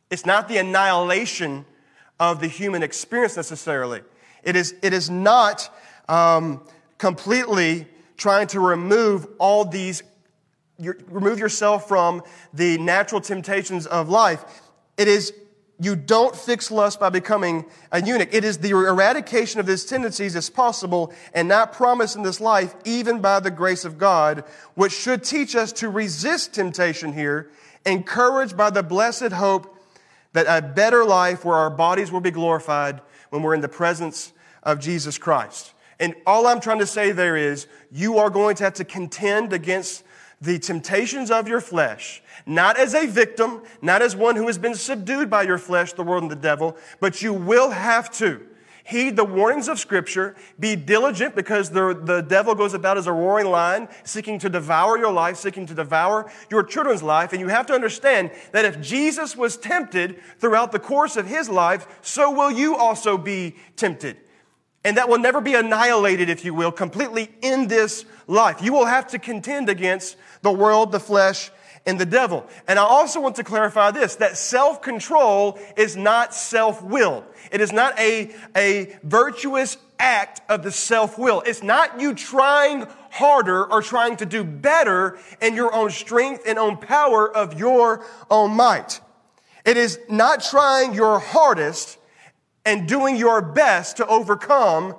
It's 0.09 0.25
not 0.25 0.47
the 0.47 0.57
annihilation 0.57 1.65
of 2.19 2.39
the 2.39 2.47
human 2.47 2.83
experience 2.83 3.35
necessarily. 3.35 4.01
It 4.43 4.55
is, 4.55 4.75
it 4.81 4.93
is 4.93 5.09
not 5.09 5.73
um, 6.07 6.61
completely 6.97 7.87
trying 8.17 8.47
to 8.47 8.59
remove 8.59 9.27
all 9.37 9.65
these 9.65 10.03
your, 10.79 10.97
remove 11.07 11.39
yourself 11.39 11.87
from 11.87 12.23
the 12.53 12.77
natural 12.77 13.21
temptations 13.21 13.85
of 13.85 14.09
life. 14.09 14.43
It 14.97 15.07
is 15.07 15.33
you 15.81 15.95
don't 15.95 16.35
fix 16.35 16.71
lust 16.71 16.99
by 16.99 17.09
becoming 17.09 17.65
a 17.91 18.01
eunuch. 18.01 18.33
It 18.33 18.43
is 18.43 18.57
the 18.57 18.71
eradication 18.71 19.61
of 19.61 19.65
these 19.65 19.85
tendencies 19.85 20.35
as 20.35 20.49
possible 20.49 21.13
and 21.33 21.47
not 21.47 21.71
promised 21.71 22.17
in 22.17 22.23
this 22.23 22.41
life, 22.41 22.75
even 22.83 23.21
by 23.21 23.39
the 23.39 23.51
grace 23.51 23.85
of 23.85 23.97
God, 23.97 24.43
which 24.73 24.91
should 24.91 25.23
teach 25.23 25.55
us 25.55 25.71
to 25.73 25.89
resist 25.89 26.53
temptation 26.53 27.13
here, 27.13 27.49
encouraged 27.85 28.57
by 28.57 28.69
the 28.69 28.83
blessed 28.83 29.31
hope 29.31 29.77
that 30.33 30.47
a 30.49 30.65
better 30.65 31.05
life 31.05 31.45
where 31.45 31.55
our 31.55 31.69
bodies 31.69 32.11
will 32.11 32.19
be 32.19 32.31
glorified 32.31 32.99
when 33.29 33.41
we're 33.41 33.55
in 33.55 33.61
the 33.61 33.69
presence 33.69 34.33
of 34.63 34.79
Jesus 34.79 35.17
Christ. 35.17 35.73
And 35.97 36.13
all 36.25 36.45
I'm 36.45 36.59
trying 36.59 36.79
to 36.79 36.85
say 36.85 37.11
there 37.13 37.37
is 37.37 37.67
you 37.89 38.17
are 38.17 38.29
going 38.29 38.57
to 38.57 38.65
have 38.65 38.75
to 38.75 38.85
contend 38.85 39.53
against 39.53 40.03
the 40.41 40.59
temptations 40.59 41.29
of 41.31 41.47
your 41.47 41.61
flesh, 41.61 42.21
not 42.45 42.77
as 42.77 42.93
a 42.95 43.07
victim, 43.07 43.61
not 43.81 44.01
as 44.01 44.15
one 44.15 44.35
who 44.35 44.47
has 44.47 44.57
been 44.57 44.75
subdued 44.75 45.29
by 45.29 45.43
your 45.43 45.57
flesh, 45.57 45.93
the 45.93 46.03
world, 46.03 46.23
and 46.23 46.31
the 46.31 46.35
devil, 46.35 46.77
but 46.99 47.21
you 47.21 47.33
will 47.33 47.71
have 47.71 48.09
to 48.11 48.45
heed 48.89 49.15
the 49.15 49.23
warnings 49.23 49.67
of 49.67 49.77
Scripture, 49.77 50.35
be 50.59 50.75
diligent 50.75 51.35
because 51.35 51.69
the, 51.69 51.93
the 51.93 52.21
devil 52.21 52.55
goes 52.55 52.73
about 52.73 52.97
as 52.97 53.05
a 53.05 53.11
roaring 53.11 53.45
lion, 53.45 53.87
seeking 54.03 54.39
to 54.39 54.49
devour 54.49 54.97
your 54.97 55.11
life, 55.11 55.37
seeking 55.37 55.67
to 55.67 55.75
devour 55.75 56.29
your 56.49 56.63
children's 56.63 57.03
life. 57.03 57.31
And 57.31 57.39
you 57.39 57.49
have 57.49 57.67
to 57.67 57.73
understand 57.73 58.31
that 58.51 58.65
if 58.65 58.81
Jesus 58.81 59.35
was 59.35 59.57
tempted 59.57 60.19
throughout 60.39 60.71
the 60.71 60.79
course 60.79 61.17
of 61.17 61.27
his 61.27 61.49
life, 61.49 61.99
so 62.01 62.31
will 62.31 62.51
you 62.51 62.75
also 62.75 63.15
be 63.15 63.55
tempted. 63.75 64.17
And 64.83 64.97
that 64.97 65.09
will 65.09 65.19
never 65.19 65.41
be 65.41 65.55
annihilated, 65.55 66.29
if 66.29 66.45
you 66.45 66.53
will, 66.53 66.71
completely 66.71 67.29
in 67.41 67.67
this 67.67 68.05
life. 68.27 68.61
You 68.61 68.71
will 68.71 68.85
have 68.85 69.07
to 69.07 69.19
contend 69.19 69.69
against 69.69 70.15
the 70.41 70.51
world, 70.51 70.91
the 70.91 70.99
flesh, 70.99 71.51
and 71.85 71.99
the 71.99 72.05
devil. 72.05 72.45
And 72.67 72.79
I 72.79 72.83
also 72.83 73.19
want 73.19 73.35
to 73.37 73.43
clarify 73.43 73.91
this 73.91 74.15
that 74.17 74.37
self 74.37 74.81
control 74.81 75.59
is 75.75 75.97
not 75.97 76.33
self 76.33 76.81
will. 76.81 77.25
It 77.51 77.61
is 77.61 77.71
not 77.71 77.97
a, 77.99 78.33
a 78.55 78.97
virtuous 79.03 79.77
act 79.99 80.41
of 80.49 80.63
the 80.63 80.71
self 80.71 81.17
will. 81.17 81.41
It's 81.45 81.63
not 81.63 81.99
you 81.99 82.13
trying 82.13 82.87
harder 83.11 83.65
or 83.65 83.81
trying 83.81 84.17
to 84.17 84.25
do 84.25 84.43
better 84.43 85.19
in 85.41 85.55
your 85.55 85.73
own 85.73 85.89
strength 85.89 86.43
and 86.45 86.57
own 86.57 86.77
power 86.77 87.29
of 87.29 87.59
your 87.59 88.05
own 88.29 88.51
might. 88.51 89.01
It 89.65 89.77
is 89.77 89.99
not 90.09 90.41
trying 90.41 90.93
your 90.93 91.19
hardest 91.19 91.98
and 92.65 92.87
doing 92.87 93.15
your 93.15 93.41
best 93.41 93.97
to 93.97 94.07
overcome 94.07 94.95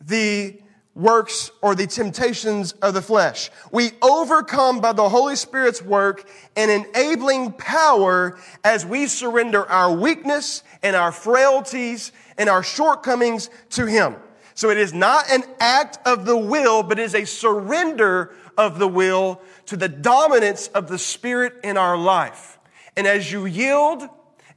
the 0.00 0.60
works 0.94 1.50
or 1.62 1.74
the 1.74 1.86
temptations 1.86 2.72
of 2.82 2.94
the 2.94 3.02
flesh. 3.02 3.50
We 3.72 3.92
overcome 4.02 4.80
by 4.80 4.92
the 4.92 5.08
Holy 5.08 5.36
Spirit's 5.36 5.82
work 5.82 6.28
and 6.56 6.70
enabling 6.70 7.52
power 7.52 8.38
as 8.64 8.84
we 8.84 9.06
surrender 9.06 9.68
our 9.68 9.92
weakness 9.94 10.62
and 10.82 10.96
our 10.96 11.12
frailties 11.12 12.12
and 12.36 12.48
our 12.48 12.62
shortcomings 12.62 13.50
to 13.70 13.86
Him. 13.86 14.16
So 14.54 14.70
it 14.70 14.78
is 14.78 14.92
not 14.92 15.30
an 15.30 15.44
act 15.58 15.98
of 16.06 16.26
the 16.26 16.36
will, 16.36 16.82
but 16.82 16.98
is 16.98 17.14
a 17.14 17.24
surrender 17.24 18.34
of 18.58 18.78
the 18.78 18.88
will 18.88 19.40
to 19.66 19.76
the 19.76 19.88
dominance 19.88 20.68
of 20.68 20.88
the 20.88 20.98
Spirit 20.98 21.54
in 21.64 21.76
our 21.76 21.96
life. 21.96 22.58
And 22.96 23.06
as 23.06 23.30
you 23.30 23.46
yield 23.46 24.06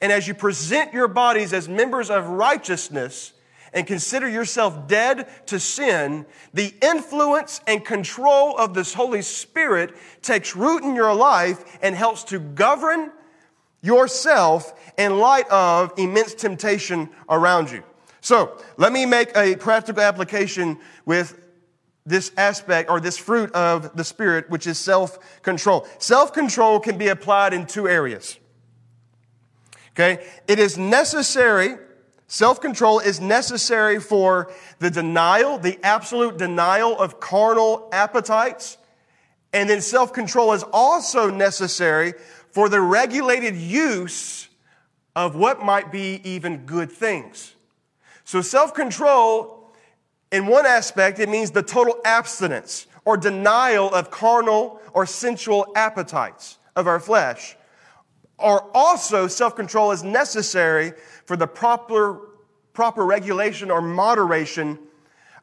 and 0.03 0.11
as 0.11 0.27
you 0.27 0.33
present 0.33 0.93
your 0.93 1.07
bodies 1.07 1.53
as 1.53 1.69
members 1.69 2.09
of 2.09 2.27
righteousness, 2.27 3.31
and 3.71 3.87
consider 3.87 4.27
yourself 4.27 4.85
dead 4.85 5.27
to 5.47 5.57
sin, 5.61 6.25
the 6.53 6.73
influence 6.81 7.61
and 7.67 7.85
control 7.85 8.57
of 8.57 8.73
this 8.73 8.93
Holy 8.93 9.21
Spirit 9.21 9.95
takes 10.21 10.57
root 10.57 10.83
in 10.83 10.93
your 10.93 11.15
life 11.15 11.79
and 11.81 11.95
helps 11.95 12.25
to 12.25 12.37
govern 12.37 13.11
yourself 13.81 14.73
in 14.97 15.19
light 15.19 15.47
of 15.49 15.93
immense 15.97 16.33
temptation 16.33 17.09
around 17.29 17.71
you. 17.71 17.81
So, 18.19 18.61
let 18.75 18.91
me 18.91 19.05
make 19.05 19.35
a 19.37 19.55
practical 19.55 20.03
application 20.03 20.79
with 21.05 21.39
this 22.05 22.33
aspect 22.35 22.89
or 22.89 22.99
this 22.99 23.17
fruit 23.17 23.53
of 23.53 23.95
the 23.95 24.03
Spirit, 24.03 24.49
which 24.49 24.67
is 24.67 24.77
self 24.77 25.41
control. 25.41 25.87
Self 25.97 26.33
control 26.33 26.81
can 26.81 26.97
be 26.97 27.07
applied 27.07 27.53
in 27.53 27.65
two 27.65 27.87
areas. 27.87 28.37
Okay? 29.93 30.25
It 30.47 30.59
is 30.59 30.77
necessary 30.77 31.77
Self 32.33 32.61
control 32.61 32.97
is 32.97 33.21
necessary 33.21 33.99
for 33.99 34.51
the 34.79 34.89
denial, 34.89 35.59
the 35.59 35.77
absolute 35.83 36.37
denial 36.37 36.97
of 36.97 37.19
carnal 37.19 37.89
appetites. 37.91 38.79
And 39.53 39.69
then 39.69 39.81
self 39.81 40.13
control 40.13 40.53
is 40.53 40.63
also 40.73 41.29
necessary 41.29 42.15
for 42.49 42.69
the 42.69 42.81
regulated 42.81 43.55
use 43.55 44.47
of 45.15 45.35
what 45.35 45.63
might 45.63 45.91
be 45.91 46.21
even 46.23 46.65
good 46.65 46.91
things. 46.91 47.53
So, 48.23 48.41
self 48.41 48.73
control, 48.73 49.71
in 50.31 50.47
one 50.47 50.65
aspect, 50.65 51.19
it 51.19 51.29
means 51.29 51.51
the 51.51 51.61
total 51.61 51.99
abstinence 52.03 52.87
or 53.05 53.15
denial 53.15 53.93
of 53.93 54.09
carnal 54.09 54.81
or 54.93 55.05
sensual 55.05 55.71
appetites 55.75 56.57
of 56.75 56.87
our 56.87 56.99
flesh. 56.99 57.55
Or 58.37 58.69
also, 58.73 59.27
self 59.27 59.55
control 59.55 59.91
is 59.91 60.03
necessary 60.03 60.93
for 61.25 61.37
the 61.37 61.47
proper, 61.47 62.29
proper 62.73 63.05
regulation 63.05 63.71
or 63.71 63.81
moderation 63.81 64.79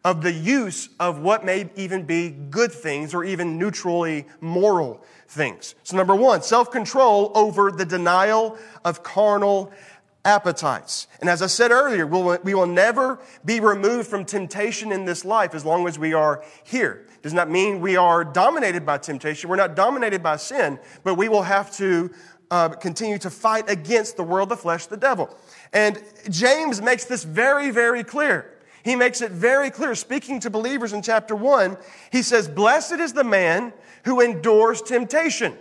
of 0.05 0.23
the 0.23 0.33
use 0.33 0.89
of 0.99 1.21
what 1.21 1.45
may 1.45 1.69
even 1.77 2.05
be 2.05 2.31
good 2.31 2.73
things 2.73 3.15
or 3.15 3.23
even 3.23 3.59
neutrally 3.59 4.27
moral 4.41 5.05
things. 5.29 5.75
So, 5.83 5.97
number 5.97 6.15
one, 6.15 6.43
self 6.43 6.71
control 6.71 7.33
over 7.35 7.71
the 7.71 7.85
denial 7.85 8.59
of 8.85 9.03
carnal 9.03 9.73
appetites. 10.25 11.07
And 11.21 11.31
as 11.31 11.43
I 11.43 11.47
said 11.47 11.71
earlier, 11.71 12.07
we'll, 12.07 12.39
we 12.43 12.55
will 12.55 12.67
never 12.67 13.19
be 13.45 13.61
removed 13.61 14.09
from 14.09 14.25
temptation 14.25 14.93
in 14.93 15.05
this 15.05 15.25
life 15.25 15.55
as 15.55 15.65
long 15.65 15.87
as 15.89 15.99
we 15.99 16.13
are 16.13 16.45
here. 16.65 17.07
Does 17.23 17.35
not 17.35 17.51
mean 17.51 17.81
we 17.81 17.97
are 17.97 18.25
dominated 18.25 18.87
by 18.87 18.99
temptation. 18.99 19.51
We're 19.51 19.57
not 19.57 19.77
dominated 19.77 20.23
by 20.23 20.37
sin, 20.37 20.79
but 21.05 21.15
we 21.17 21.29
will 21.29 21.43
have 21.43 21.75
to 21.77 22.11
uh, 22.51 22.71
continue 22.71 23.19
to 23.19 23.31
fight 23.31 23.71
against 23.71 24.17
the 24.17 24.23
world, 24.23 24.49
the 24.49 24.57
flesh, 24.57 24.87
the 24.87 24.97
devil. 24.97 25.35
And 25.73 26.03
James 26.29 26.83
makes 26.83 27.05
this 27.05 27.25
very, 27.25 27.71
very 27.71 28.03
clear. 28.03 28.57
He 28.83 28.97
makes 28.97 29.21
it 29.21 29.31
very 29.31 29.71
clear, 29.71 29.95
speaking 29.95 30.41
to 30.41 30.51
believers 30.51 30.93
in 30.93 31.03
chapter 31.03 31.37
1. 31.37 31.77
He 32.11 32.23
says, 32.23 32.49
Blessed 32.49 32.93
is 32.93 33.13
the 33.13 33.25
man 33.25 33.73
who 34.05 34.21
endures 34.21 34.81
temptation. 34.81 35.57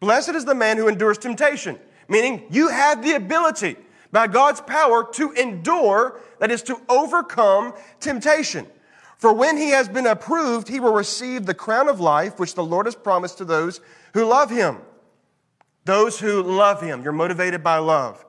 Blessed 0.00 0.30
is 0.30 0.44
the 0.44 0.54
man 0.54 0.76
who 0.76 0.88
endures 0.88 1.18
temptation, 1.18 1.78
meaning 2.08 2.44
you 2.50 2.68
have 2.68 3.02
the 3.02 3.14
ability 3.14 3.76
by 4.12 4.26
God's 4.26 4.60
power 4.60 5.06
to 5.12 5.32
endure, 5.32 6.20
that 6.38 6.50
is, 6.50 6.62
to 6.62 6.80
overcome 6.88 7.74
temptation. 8.00 8.66
For 9.18 9.32
when 9.32 9.56
he 9.56 9.70
has 9.70 9.88
been 9.88 10.06
approved, 10.06 10.68
he 10.68 10.80
will 10.80 10.92
receive 10.92 11.44
the 11.44 11.54
crown 11.54 11.88
of 11.88 12.00
life, 12.00 12.38
which 12.38 12.54
the 12.54 12.64
Lord 12.64 12.86
has 12.86 12.94
promised 12.94 13.38
to 13.38 13.44
those 13.44 13.80
who 14.14 14.24
love 14.24 14.50
him. 14.50 14.78
Those 15.88 16.20
who 16.20 16.42
love 16.42 16.82
him, 16.82 17.02
you're 17.02 17.14
motivated 17.14 17.62
by 17.62 17.78
love. 17.78 18.22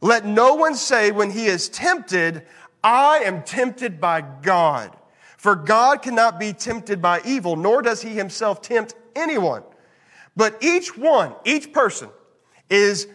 Let 0.00 0.26
no 0.26 0.54
one 0.54 0.74
say 0.74 1.12
when 1.12 1.30
he 1.30 1.46
is 1.46 1.68
tempted, 1.68 2.42
I 2.82 3.18
am 3.18 3.44
tempted 3.44 4.00
by 4.00 4.22
God. 4.42 4.90
For 5.36 5.54
God 5.54 6.02
cannot 6.02 6.40
be 6.40 6.52
tempted 6.52 7.00
by 7.00 7.20
evil, 7.24 7.54
nor 7.54 7.80
does 7.80 8.02
he 8.02 8.08
himself 8.08 8.60
tempt 8.60 8.96
anyone. 9.14 9.62
But 10.34 10.60
each 10.64 10.98
one, 10.98 11.36
each 11.44 11.72
person 11.72 12.08
is, 12.68 13.06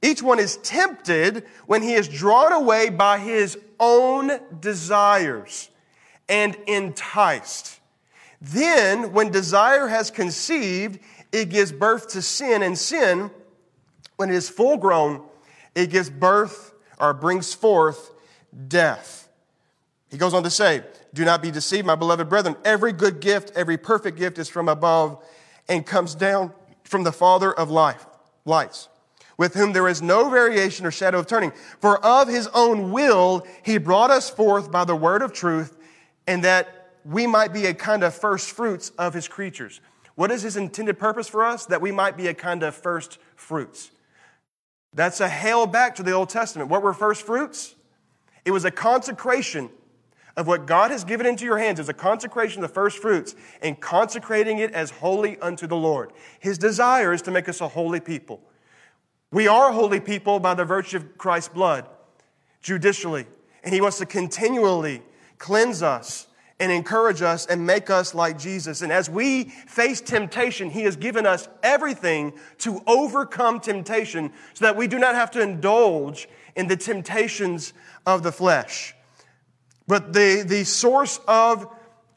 each 0.00 0.22
one 0.22 0.38
is 0.38 0.58
tempted 0.58 1.46
when 1.66 1.82
he 1.82 1.94
is 1.94 2.06
drawn 2.06 2.52
away 2.52 2.90
by 2.90 3.18
his 3.18 3.58
own 3.80 4.38
desires 4.60 5.68
and 6.28 6.54
enticed. 6.68 7.80
Then, 8.40 9.12
when 9.12 9.32
desire 9.32 9.88
has 9.88 10.12
conceived, 10.12 11.00
it 11.32 11.50
gives 11.50 11.72
birth 11.72 12.08
to 12.10 12.22
sin, 12.22 12.62
and 12.62 12.76
sin, 12.76 13.30
when 14.16 14.30
it 14.30 14.34
is 14.34 14.48
full 14.48 14.76
grown, 14.76 15.22
it 15.74 15.90
gives 15.90 16.10
birth 16.10 16.74
or 16.98 17.14
brings 17.14 17.54
forth 17.54 18.10
death. 18.66 19.28
He 20.10 20.16
goes 20.16 20.34
on 20.34 20.42
to 20.42 20.50
say, 20.50 20.82
Do 21.12 21.24
not 21.24 21.42
be 21.42 21.50
deceived, 21.50 21.86
my 21.86 21.94
beloved 21.94 22.28
brethren. 22.28 22.56
Every 22.64 22.92
good 22.92 23.20
gift, 23.20 23.52
every 23.54 23.76
perfect 23.76 24.18
gift 24.18 24.38
is 24.38 24.48
from 24.48 24.68
above 24.68 25.22
and 25.68 25.84
comes 25.84 26.14
down 26.14 26.52
from 26.84 27.04
the 27.04 27.12
Father 27.12 27.52
of 27.52 27.70
life, 27.70 28.06
lights, 28.44 28.88
with 29.36 29.54
whom 29.54 29.72
there 29.72 29.86
is 29.86 30.00
no 30.00 30.30
variation 30.30 30.86
or 30.86 30.90
shadow 30.90 31.18
of 31.18 31.26
turning. 31.26 31.52
For 31.80 32.04
of 32.04 32.28
his 32.28 32.48
own 32.54 32.90
will 32.90 33.46
he 33.62 33.76
brought 33.78 34.10
us 34.10 34.30
forth 34.30 34.72
by 34.72 34.84
the 34.84 34.96
word 34.96 35.22
of 35.22 35.32
truth, 35.32 35.76
and 36.26 36.42
that 36.44 36.92
we 37.04 37.26
might 37.26 37.52
be 37.52 37.66
a 37.66 37.74
kind 37.74 38.02
of 38.02 38.14
first 38.14 38.50
fruits 38.50 38.90
of 38.98 39.14
his 39.14 39.28
creatures. 39.28 39.80
What 40.18 40.32
is 40.32 40.42
his 40.42 40.56
intended 40.56 40.98
purpose 40.98 41.28
for 41.28 41.44
us? 41.44 41.64
That 41.66 41.80
we 41.80 41.92
might 41.92 42.16
be 42.16 42.26
a 42.26 42.34
kind 42.34 42.64
of 42.64 42.74
first 42.74 43.18
fruits. 43.36 43.92
That's 44.92 45.20
a 45.20 45.28
hail 45.28 45.64
back 45.64 45.94
to 45.94 46.02
the 46.02 46.10
Old 46.10 46.28
Testament. 46.28 46.68
What 46.68 46.82
were 46.82 46.92
first 46.92 47.24
fruits? 47.24 47.76
It 48.44 48.50
was 48.50 48.64
a 48.64 48.72
consecration 48.72 49.70
of 50.36 50.48
what 50.48 50.66
God 50.66 50.90
has 50.90 51.04
given 51.04 51.24
into 51.24 51.44
your 51.44 51.56
hands 51.56 51.78
as 51.78 51.88
a 51.88 51.94
consecration 51.94 52.64
of 52.64 52.68
the 52.68 52.74
first 52.74 52.98
fruits 52.98 53.36
and 53.62 53.78
consecrating 53.78 54.58
it 54.58 54.72
as 54.72 54.90
holy 54.90 55.38
unto 55.38 55.68
the 55.68 55.76
Lord. 55.76 56.12
His 56.40 56.58
desire 56.58 57.12
is 57.12 57.22
to 57.22 57.30
make 57.30 57.48
us 57.48 57.60
a 57.60 57.68
holy 57.68 58.00
people. 58.00 58.40
We 59.30 59.46
are 59.46 59.70
holy 59.70 60.00
people 60.00 60.40
by 60.40 60.54
the 60.54 60.64
virtue 60.64 60.96
of 60.96 61.16
Christ's 61.16 61.50
blood, 61.50 61.88
judicially. 62.60 63.26
And 63.62 63.72
He 63.72 63.80
wants 63.80 63.98
to 63.98 64.06
continually 64.06 65.00
cleanse 65.38 65.80
us 65.80 66.26
and 66.60 66.72
encourage 66.72 67.22
us 67.22 67.46
and 67.46 67.66
make 67.66 67.88
us 67.88 68.14
like 68.14 68.38
Jesus. 68.38 68.82
And 68.82 68.90
as 68.90 69.08
we 69.08 69.44
face 69.44 70.00
temptation, 70.00 70.70
He 70.70 70.82
has 70.82 70.96
given 70.96 71.24
us 71.26 71.48
everything 71.62 72.32
to 72.58 72.82
overcome 72.86 73.60
temptation 73.60 74.32
so 74.54 74.64
that 74.64 74.76
we 74.76 74.88
do 74.88 74.98
not 74.98 75.14
have 75.14 75.30
to 75.32 75.40
indulge 75.40 76.28
in 76.56 76.66
the 76.66 76.76
temptations 76.76 77.72
of 78.06 78.22
the 78.22 78.32
flesh. 78.32 78.94
But 79.86 80.12
the, 80.12 80.44
the 80.46 80.64
source 80.64 81.20
of 81.28 81.68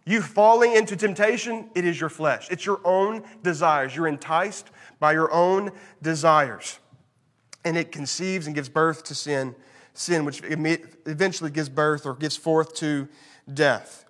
you 0.05 0.21
falling 0.21 0.73
into 0.73 0.95
temptation, 0.95 1.69
it 1.75 1.85
is 1.85 1.99
your 1.99 2.09
flesh. 2.09 2.47
It's 2.49 2.65
your 2.65 2.81
own 2.83 3.23
desires. 3.43 3.95
You're 3.95 4.07
enticed 4.07 4.69
by 4.99 5.13
your 5.13 5.31
own 5.31 5.71
desires. 6.01 6.79
And 7.63 7.77
it 7.77 7.91
conceives 7.91 8.47
and 8.47 8.55
gives 8.55 8.69
birth 8.69 9.03
to 9.05 9.15
sin, 9.15 9.55
sin 9.93 10.25
which 10.25 10.41
eventually 10.43 11.51
gives 11.51 11.69
birth 11.69 12.07
or 12.07 12.15
gives 12.15 12.35
forth 12.35 12.73
to 12.75 13.07
death. 13.53 14.05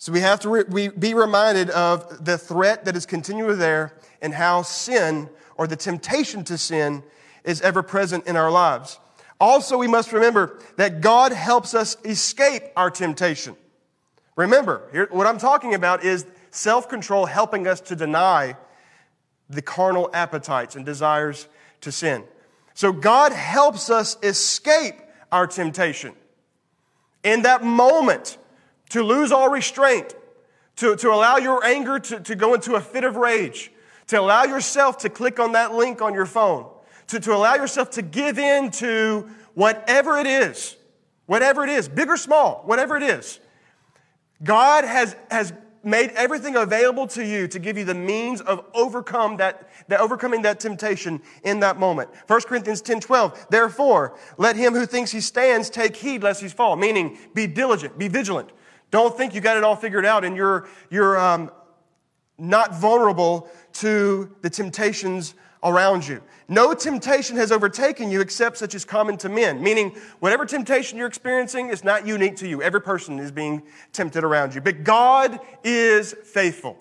So 0.00 0.12
we 0.12 0.20
have 0.20 0.40
to 0.40 0.48
re- 0.48 0.88
be 0.88 1.12
reminded 1.12 1.68
of 1.68 2.24
the 2.24 2.38
threat 2.38 2.86
that 2.86 2.96
is 2.96 3.04
continually 3.04 3.56
there 3.56 3.92
and 4.22 4.32
how 4.32 4.62
sin 4.62 5.28
or 5.56 5.66
the 5.66 5.76
temptation 5.76 6.42
to 6.44 6.56
sin 6.56 7.02
is 7.44 7.60
ever 7.60 7.82
present 7.82 8.26
in 8.26 8.34
our 8.34 8.50
lives. 8.50 8.98
Also, 9.38 9.76
we 9.76 9.86
must 9.86 10.10
remember 10.10 10.58
that 10.76 11.02
God 11.02 11.32
helps 11.32 11.74
us 11.74 11.98
escape 12.02 12.62
our 12.76 12.90
temptation. 12.90 13.54
Remember, 14.36 14.88
here, 14.90 15.06
what 15.10 15.26
I'm 15.26 15.36
talking 15.36 15.74
about 15.74 16.02
is 16.02 16.24
self 16.50 16.88
control 16.88 17.26
helping 17.26 17.66
us 17.66 17.82
to 17.82 17.94
deny 17.94 18.56
the 19.50 19.60
carnal 19.60 20.08
appetites 20.14 20.76
and 20.76 20.86
desires 20.86 21.46
to 21.82 21.92
sin. 21.92 22.24
So, 22.72 22.90
God 22.90 23.32
helps 23.32 23.90
us 23.90 24.16
escape 24.22 24.94
our 25.30 25.46
temptation. 25.46 26.14
In 27.22 27.42
that 27.42 27.62
moment, 27.62 28.38
to 28.90 29.02
lose 29.02 29.32
all 29.32 29.48
restraint, 29.48 30.14
to, 30.76 30.96
to 30.96 31.10
allow 31.10 31.36
your 31.36 31.64
anger 31.64 31.98
to, 31.98 32.20
to 32.20 32.34
go 32.34 32.54
into 32.54 32.74
a 32.74 32.80
fit 32.80 33.04
of 33.04 33.16
rage, 33.16 33.72
to 34.08 34.20
allow 34.20 34.44
yourself 34.44 34.98
to 34.98 35.08
click 35.08 35.40
on 35.40 35.52
that 35.52 35.74
link 35.74 36.02
on 36.02 36.14
your 36.14 36.26
phone, 36.26 36.68
to, 37.08 37.18
to 37.20 37.34
allow 37.34 37.54
yourself 37.54 37.90
to 37.90 38.02
give 38.02 38.38
in 38.38 38.70
to 38.72 39.28
whatever 39.54 40.18
it 40.18 40.26
is, 40.26 40.76
whatever 41.26 41.64
it 41.64 41.70
is, 41.70 41.88
big 41.88 42.08
or 42.08 42.16
small, 42.16 42.62
whatever 42.64 42.96
it 42.96 43.02
is. 43.02 43.40
God 44.42 44.84
has, 44.84 45.14
has 45.30 45.52
made 45.82 46.10
everything 46.10 46.56
available 46.56 47.06
to 47.08 47.24
you 47.24 47.46
to 47.48 47.58
give 47.58 47.78
you 47.78 47.84
the 47.84 47.94
means 47.94 48.40
of 48.40 48.64
overcome 48.74 49.36
that, 49.38 49.70
that 49.88 50.00
overcoming 50.00 50.42
that 50.42 50.60
temptation 50.60 51.20
in 51.44 51.60
that 51.60 51.78
moment. 51.78 52.10
1 52.26 52.40
Corinthians 52.42 52.80
10 52.80 53.00
12, 53.00 53.46
therefore, 53.50 54.18
let 54.38 54.56
him 54.56 54.74
who 54.74 54.86
thinks 54.86 55.10
he 55.10 55.20
stands 55.20 55.70
take 55.70 55.96
heed 55.96 56.22
lest 56.22 56.42
he 56.42 56.48
fall, 56.48 56.76
meaning 56.76 57.18
be 57.34 57.46
diligent, 57.46 57.98
be 57.98 58.08
vigilant. 58.08 58.50
Don't 58.90 59.16
think 59.16 59.34
you 59.34 59.40
got 59.40 59.56
it 59.56 59.64
all 59.64 59.76
figured 59.76 60.04
out 60.04 60.24
and 60.24 60.36
you're, 60.36 60.68
you're 60.90 61.18
um, 61.18 61.50
not 62.38 62.74
vulnerable 62.74 63.48
to 63.74 64.34
the 64.42 64.50
temptations 64.50 65.34
around 65.62 66.06
you. 66.06 66.22
No 66.48 66.74
temptation 66.74 67.36
has 67.36 67.52
overtaken 67.52 68.10
you 68.10 68.20
except 68.20 68.56
such 68.56 68.74
as 68.74 68.84
common 68.84 69.16
to 69.18 69.28
men, 69.28 69.62
meaning 69.62 69.90
whatever 70.18 70.44
temptation 70.44 70.98
you're 70.98 71.06
experiencing 71.06 71.68
is 71.68 71.84
not 71.84 72.06
unique 72.06 72.36
to 72.36 72.48
you. 72.48 72.60
Every 72.60 72.80
person 72.80 73.20
is 73.20 73.30
being 73.30 73.62
tempted 73.92 74.24
around 74.24 74.54
you. 74.54 74.60
But 74.60 74.82
God 74.82 75.38
is 75.62 76.12
faithful. 76.24 76.76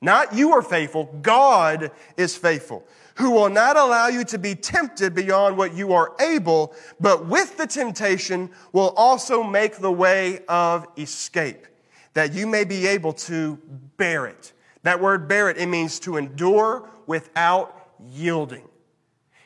Not 0.00 0.34
you 0.34 0.52
are 0.52 0.62
faithful, 0.62 1.14
God 1.20 1.90
is 2.16 2.36
faithful, 2.36 2.84
who 3.20 3.30
will 3.30 3.50
not 3.50 3.76
allow 3.76 4.08
you 4.08 4.24
to 4.24 4.38
be 4.38 4.54
tempted 4.54 5.14
beyond 5.14 5.56
what 5.56 5.74
you 5.74 5.92
are 5.92 6.14
able, 6.20 6.74
but 6.98 7.26
with 7.26 7.56
the 7.56 7.66
temptation 7.66 8.50
will 8.72 8.94
also 8.96 9.42
make 9.42 9.76
the 9.76 9.92
way 9.92 10.40
of 10.48 10.86
escape, 10.96 11.66
that 12.14 12.32
you 12.32 12.46
may 12.46 12.64
be 12.64 12.86
able 12.86 13.12
to 13.12 13.58
bear 13.96 14.26
it. 14.26 14.52
That 14.82 15.00
word 15.00 15.28
bear 15.28 15.50
it, 15.50 15.58
it 15.58 15.66
means 15.66 16.00
to 16.00 16.16
endure 16.16 16.88
without 17.06 17.90
yielding. 18.10 18.66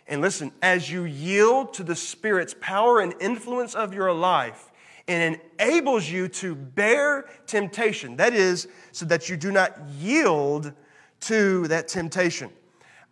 And 0.07 0.21
listen, 0.21 0.53
as 0.63 0.91
you 0.91 1.05
yield 1.05 1.75
to 1.75 1.83
the 1.83 1.97
Spirit's 1.97 2.55
power 2.61 3.01
and 3.01 3.15
influence 3.21 3.75
of 3.75 3.93
your 3.93 4.13
life, 4.13 4.71
it 5.07 5.41
enables 5.59 6.09
you 6.09 6.29
to 6.29 6.55
bear 6.55 7.27
temptation. 7.47 8.17
That 8.17 8.35
is, 8.35 8.69
so 8.93 9.05
that 9.07 9.29
you 9.29 9.37
do 9.37 9.51
not 9.51 9.77
yield 9.99 10.73
to 11.21 11.67
that 11.69 11.89
temptation. 11.89 12.51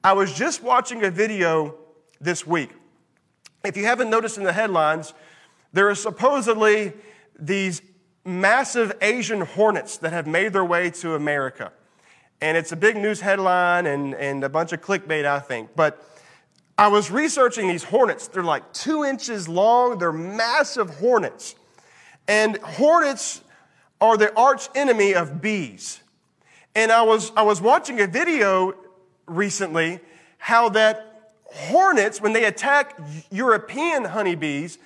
I 0.04 0.14
was 0.14 0.32
just 0.32 0.64
watching 0.64 1.04
a 1.04 1.10
video 1.10 1.76
this 2.20 2.44
week. 2.44 2.70
If 3.64 3.76
you 3.76 3.84
haven't 3.84 4.10
noticed 4.10 4.36
in 4.36 4.42
the 4.42 4.52
headlines, 4.52 5.14
there 5.72 5.88
are 5.88 5.94
supposedly 5.94 6.92
these 7.38 7.82
massive 8.24 8.92
Asian 9.00 9.42
hornets 9.42 9.98
that 9.98 10.12
have 10.12 10.26
made 10.26 10.52
their 10.52 10.64
way 10.64 10.90
to 10.90 11.14
America. 11.14 11.72
And 12.40 12.56
it's 12.56 12.72
a 12.72 12.76
big 12.76 12.96
news 12.96 13.20
headline 13.20 13.86
and, 13.86 14.14
and 14.14 14.42
a 14.42 14.48
bunch 14.48 14.72
of 14.72 14.80
clickbait, 14.80 15.24
I 15.24 15.38
think. 15.38 15.70
But 15.76 16.04
I 16.76 16.88
was 16.88 17.12
researching 17.12 17.68
these 17.68 17.84
hornets. 17.84 18.26
They're 18.26 18.42
like 18.42 18.72
two 18.72 19.04
inches 19.04 19.48
long, 19.48 19.98
they're 19.98 20.12
massive 20.12 20.90
hornets. 20.96 21.54
And 22.26 22.56
hornets 22.56 23.42
are 24.00 24.16
the 24.16 24.34
arch 24.34 24.68
enemy 24.74 25.14
of 25.14 25.40
bees. 25.40 26.02
And 26.74 26.90
I 26.90 27.02
was, 27.02 27.30
I 27.36 27.42
was 27.42 27.60
watching 27.60 28.00
a 28.00 28.08
video 28.08 28.74
recently 29.26 30.00
how 30.38 30.68
that 30.70 31.34
hornets, 31.44 32.20
when 32.20 32.32
they 32.32 32.44
attack 32.44 32.98
European 33.30 34.04
honeybees, 34.04 34.78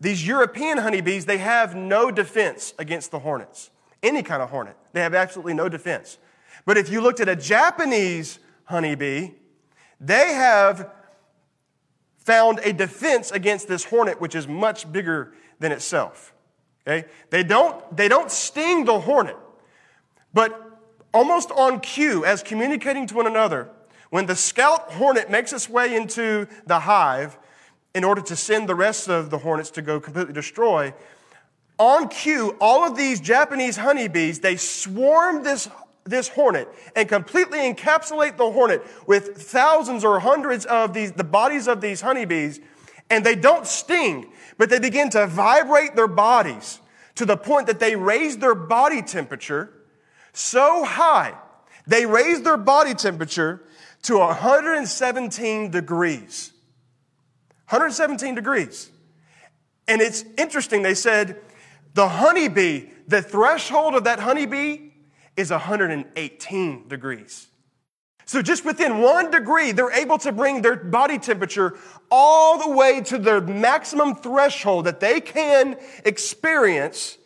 these 0.00 0.26
European 0.26 0.78
honeybees, 0.78 1.26
they 1.26 1.38
have 1.38 1.74
no 1.74 2.10
defense 2.10 2.74
against 2.78 3.10
the 3.10 3.20
hornets. 3.20 3.70
Any 4.02 4.22
kind 4.22 4.42
of 4.42 4.50
hornet. 4.50 4.76
They 4.92 5.00
have 5.00 5.14
absolutely 5.14 5.54
no 5.54 5.68
defense. 5.68 6.18
But 6.64 6.76
if 6.76 6.90
you 6.90 7.00
looked 7.00 7.20
at 7.20 7.28
a 7.28 7.36
Japanese 7.36 8.38
honeybee, 8.64 9.30
they 10.00 10.34
have 10.34 10.90
found 12.18 12.58
a 12.64 12.72
defense 12.72 13.30
against 13.30 13.68
this 13.68 13.84
hornet, 13.84 14.20
which 14.20 14.34
is 14.34 14.48
much 14.48 14.90
bigger 14.90 15.32
than 15.60 15.72
itself. 15.72 16.34
Okay? 16.86 17.08
They 17.30 17.42
don't, 17.42 17.96
they 17.96 18.08
don't 18.08 18.30
sting 18.30 18.84
the 18.84 19.00
hornet, 19.00 19.36
but 20.34 20.80
almost 21.14 21.50
on 21.52 21.80
cue, 21.80 22.24
as 22.24 22.42
communicating 22.42 23.06
to 23.06 23.14
one 23.14 23.26
another, 23.26 23.70
when 24.16 24.24
the 24.24 24.34
scout 24.34 24.92
hornet 24.92 25.30
makes 25.30 25.52
its 25.52 25.68
way 25.68 25.94
into 25.94 26.48
the 26.66 26.80
hive 26.80 27.36
in 27.94 28.02
order 28.02 28.22
to 28.22 28.34
send 28.34 28.66
the 28.66 28.74
rest 28.74 29.10
of 29.10 29.28
the 29.28 29.36
hornets 29.36 29.68
to 29.68 29.82
go 29.82 30.00
completely 30.00 30.32
destroy, 30.32 30.94
on 31.76 32.08
cue, 32.08 32.56
all 32.58 32.82
of 32.82 32.96
these 32.96 33.20
Japanese 33.20 33.76
honeybees, 33.76 34.40
they 34.40 34.56
swarm 34.56 35.42
this, 35.42 35.68
this 36.04 36.28
hornet 36.28 36.66
and 36.96 37.10
completely 37.10 37.58
encapsulate 37.58 38.38
the 38.38 38.50
hornet 38.50 38.82
with 39.06 39.36
thousands 39.36 40.02
or 40.02 40.18
hundreds 40.18 40.64
of 40.64 40.94
these, 40.94 41.12
the 41.12 41.22
bodies 41.22 41.68
of 41.68 41.82
these 41.82 42.00
honeybees, 42.00 42.58
and 43.10 43.22
they 43.22 43.34
don't 43.34 43.66
sting, 43.66 44.32
but 44.56 44.70
they 44.70 44.78
begin 44.78 45.10
to 45.10 45.26
vibrate 45.26 45.94
their 45.94 46.08
bodies 46.08 46.80
to 47.16 47.26
the 47.26 47.36
point 47.36 47.66
that 47.66 47.80
they 47.80 47.96
raise 47.96 48.38
their 48.38 48.54
body 48.54 49.02
temperature 49.02 49.74
so 50.32 50.86
high, 50.86 51.34
they 51.86 52.06
raise 52.06 52.40
their 52.40 52.56
body 52.56 52.94
temperature 52.94 53.60
to 54.02 54.18
117 54.18 55.70
degrees. 55.70 56.52
117 57.68 58.34
degrees. 58.34 58.90
And 59.88 60.00
it's 60.00 60.24
interesting, 60.36 60.82
they 60.82 60.94
said 60.94 61.40
the 61.94 62.08
honeybee, 62.08 62.86
the 63.08 63.22
threshold 63.22 63.94
of 63.94 64.04
that 64.04 64.20
honeybee 64.20 64.90
is 65.36 65.50
118 65.50 66.88
degrees. 66.88 67.48
So, 68.28 68.42
just 68.42 68.64
within 68.64 68.98
one 68.98 69.30
degree, 69.30 69.70
they're 69.70 69.92
able 69.92 70.18
to 70.18 70.32
bring 70.32 70.60
their 70.60 70.74
body 70.74 71.16
temperature 71.16 71.78
all 72.10 72.58
the 72.58 72.76
way 72.76 73.00
to 73.02 73.18
their 73.18 73.40
maximum 73.40 74.16
threshold 74.16 74.86
that 74.86 74.98
they 74.98 75.20
can 75.20 75.76
experience 76.04 77.18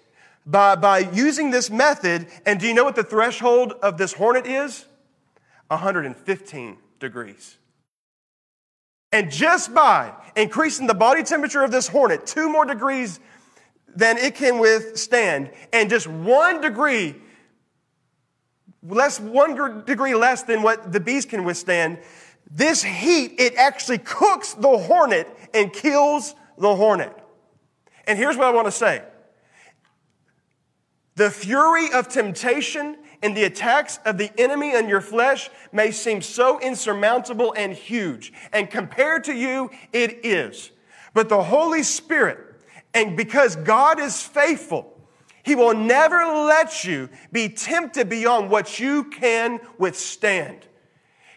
by, 0.44 0.76
by 0.76 0.98
using 0.98 1.50
this 1.50 1.70
method. 1.70 2.26
And 2.44 2.60
do 2.60 2.66
you 2.66 2.74
know 2.74 2.84
what 2.84 2.96
the 2.96 3.02
threshold 3.02 3.72
of 3.82 3.96
this 3.96 4.12
hornet 4.12 4.46
is? 4.46 4.84
115 5.70 6.78
degrees. 6.98 7.56
And 9.12 9.30
just 9.30 9.72
by 9.74 10.12
increasing 10.36 10.86
the 10.86 10.94
body 10.94 11.22
temperature 11.22 11.62
of 11.62 11.70
this 11.70 11.88
hornet 11.88 12.26
two 12.26 12.48
more 12.48 12.64
degrees 12.64 13.20
than 13.88 14.18
it 14.18 14.34
can 14.34 14.58
withstand, 14.58 15.50
and 15.72 15.90
just 15.90 16.06
one 16.06 16.60
degree 16.60 17.16
less 18.82 19.20
one 19.20 19.84
degree 19.84 20.14
less 20.14 20.42
than 20.42 20.62
what 20.62 20.92
the 20.92 21.00
bees 21.00 21.26
can 21.26 21.44
withstand 21.44 21.98
this 22.50 22.82
heat 22.82 23.34
it 23.38 23.54
actually 23.56 23.98
cooks 23.98 24.54
the 24.54 24.78
hornet 24.78 25.28
and 25.52 25.72
kills 25.72 26.34
the 26.56 26.74
hornet 26.74 27.14
and 28.06 28.18
here's 28.18 28.36
what 28.36 28.46
i 28.46 28.50
want 28.50 28.66
to 28.66 28.72
say 28.72 29.02
The 31.16 31.30
fury 31.30 31.92
of 31.92 32.08
temptation 32.08 32.96
and 33.22 33.36
the 33.36 33.44
attacks 33.44 33.98
of 34.04 34.18
the 34.18 34.30
enemy 34.40 34.74
in 34.74 34.88
your 34.88 35.00
flesh 35.00 35.50
may 35.72 35.90
seem 35.90 36.22
so 36.22 36.58
insurmountable 36.60 37.54
and 37.56 37.72
huge. 37.72 38.32
And 38.52 38.70
compared 38.70 39.24
to 39.24 39.34
you, 39.34 39.70
it 39.92 40.24
is. 40.24 40.70
But 41.12 41.28
the 41.28 41.42
Holy 41.42 41.82
Spirit, 41.82 42.38
and 42.94 43.16
because 43.16 43.56
God 43.56 44.00
is 44.00 44.22
faithful, 44.22 44.96
He 45.42 45.54
will 45.54 45.74
never 45.74 46.18
let 46.24 46.84
you 46.84 47.08
be 47.30 47.48
tempted 47.48 48.08
beyond 48.08 48.50
what 48.50 48.80
you 48.80 49.04
can 49.04 49.60
withstand. 49.78 50.66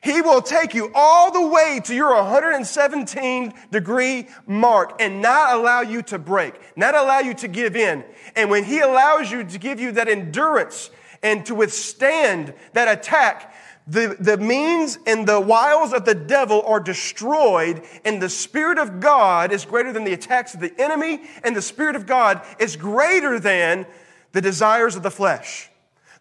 He 0.01 0.21
will 0.21 0.41
take 0.41 0.73
you 0.73 0.91
all 0.93 1.31
the 1.31 1.47
way 1.47 1.79
to 1.85 1.95
your 1.95 2.13
117 2.13 3.53
degree 3.71 4.27
mark 4.45 5.01
and 5.01 5.21
not 5.21 5.55
allow 5.55 5.79
you 5.79 6.01
to 6.03 6.19
break, 6.19 6.55
not 6.75 6.93
allow 6.93 7.19
you 7.19 7.33
to 7.35 7.47
give 7.47 7.77
in. 7.77 8.03
And 8.35 8.49
when 8.49 8.65
He 8.65 8.79
allows 8.79 9.31
you 9.31 9.45
to 9.45 9.57
give 9.57 9.79
you 9.79 9.93
that 9.93 10.09
endurance 10.09 10.89
and 11.23 11.45
to 11.45 11.55
withstand 11.55 12.53
that 12.73 12.87
attack, 12.87 13.55
the, 13.87 14.15
the 14.19 14.37
means 14.37 14.97
and 15.07 15.27
the 15.27 15.39
wiles 15.39 15.93
of 15.93 16.05
the 16.05 16.15
devil 16.15 16.61
are 16.63 16.79
destroyed, 16.79 17.81
and 18.05 18.21
the 18.21 18.29
Spirit 18.29 18.77
of 18.77 18.99
God 18.99 19.51
is 19.51 19.65
greater 19.65 19.91
than 19.91 20.03
the 20.03 20.13
attacks 20.13 20.53
of 20.53 20.59
the 20.59 20.73
enemy, 20.79 21.21
and 21.43 21.55
the 21.55 21.61
Spirit 21.61 21.95
of 21.95 22.05
God 22.05 22.41
is 22.59 22.75
greater 22.75 23.39
than 23.39 23.85
the 24.31 24.41
desires 24.41 24.95
of 24.95 25.03
the 25.03 25.11
flesh. 25.11 25.69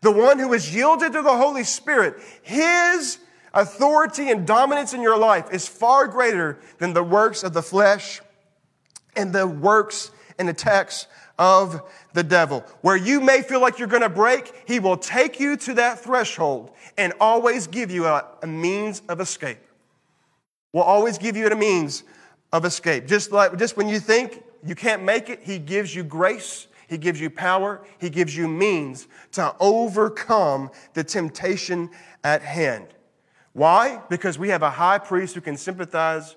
The 0.01 0.11
one 0.11 0.39
who 0.39 0.53
is 0.53 0.75
yielded 0.75 1.13
to 1.13 1.23
the 1.23 1.37
Holy 1.37 1.63
Spirit, 1.63 2.17
his 2.43 3.19
authority 3.55 4.31
and 4.31 4.47
dominance 4.47 4.93
in 4.93 5.01
your 5.01 5.17
life 5.17 5.53
is 5.53 5.69
far 5.69 6.09
greater 6.09 6.59
than 6.79 6.93
the 6.93 7.03
works 7.03 7.45
of 7.45 7.53
the 7.53 7.63
flesh 7.63 8.21
and 9.15 9.33
the 9.33 9.47
works 9.47 10.11
and 10.39 10.49
attacks 10.49 11.07
of 11.39 11.83
the 12.13 12.23
devil. 12.23 12.65
Where 12.81 12.97
you 12.97 13.21
may 13.21 13.43
feel 13.43 13.61
like 13.61 13.79
you're 13.79 13.89
going 13.89 14.03
to 14.03 14.09
break, 14.09 14.53
he 14.67 14.81
will 14.81 14.97
take 14.97 15.41
you 15.41 15.57
to 15.59 15.75
that 15.75 16.01
threshold 16.01 16.73
and 16.97 17.13
always 17.21 17.67
give 17.67 17.91
you 17.91 18.07
a, 18.07 18.27
a, 18.43 18.47
means 18.47 19.03
of 19.09 19.21
escape. 19.21 19.59
Will 20.73 20.83
always 20.83 21.19
give 21.19 21.37
you 21.37 21.47
a 21.47 21.57
means 21.57 22.05
of 22.53 22.65
escape. 22.65 23.07
Just 23.07 23.33
like 23.33 23.59
just 23.59 23.77
when 23.77 23.89
you 23.89 23.99
think 23.99 24.43
you 24.65 24.75
can't 24.75 25.03
make 25.03 25.29
it, 25.29 25.41
he 25.43 25.59
gives 25.59 25.95
you 25.95 26.05
grace, 26.05 26.69
he 26.89 26.99
gives 26.99 27.21
you 27.21 27.31
power, 27.31 27.83
he 27.99 28.11
gives 28.11 28.37
you 28.37 28.49
means 28.49 29.09
to 29.33 29.55
overcome 29.61 30.71
the 30.95 31.03
temptation 31.03 31.91
at 32.23 32.43
hand. 32.43 32.87
Why? 33.53 34.01
Because 34.09 34.39
we 34.39 34.49
have 34.49 34.63
a 34.63 34.71
high 34.71 34.99
priest 34.99 35.35
who 35.35 35.41
can 35.41 35.57
sympathize 35.57 36.37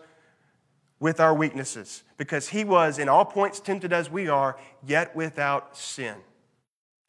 with 0.99 1.19
our 1.19 1.34
weaknesses, 1.34 2.03
because 2.17 2.49
he 2.49 2.63
was 2.63 2.99
in 2.99 3.10
all 3.10 3.25
points 3.25 3.60
tempted 3.60 3.91
as 3.91 4.10
we 4.10 4.28
are, 4.28 4.58
yet 4.86 5.15
without 5.15 5.78
sin. 5.78 6.15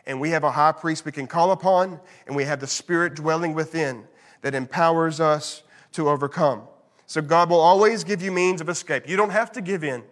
And 0.07 0.21
we 0.21 0.31
have 0.31 0.45
a 0.45 0.53
high 0.53 0.73
priest 0.73 1.05
we 1.05 1.13
can 1.13 1.27
call 1.27 1.53
upon, 1.53 2.01
and 2.27 2.37
we 2.37 2.45
have 2.45 2.61
the 2.61 2.67
Spirit 2.67 3.15
dwelling 3.15 3.55
within 3.55 4.05
that 4.43 4.55
empowers 4.55 5.21
us 5.21 5.63
to 5.93 6.09
overcome. 6.09 6.63
So 7.07 7.21
God 7.21 7.51
will 7.51 7.61
always 7.61 8.05
give 8.05 8.23
you 8.23 8.33
means 8.33 8.61
of 8.61 8.69
escape. 8.69 9.09
You 9.09 9.17
don't 9.17 9.31
have 9.31 9.53
to 9.53 9.61
give 9.61 9.85
in. 9.85 10.03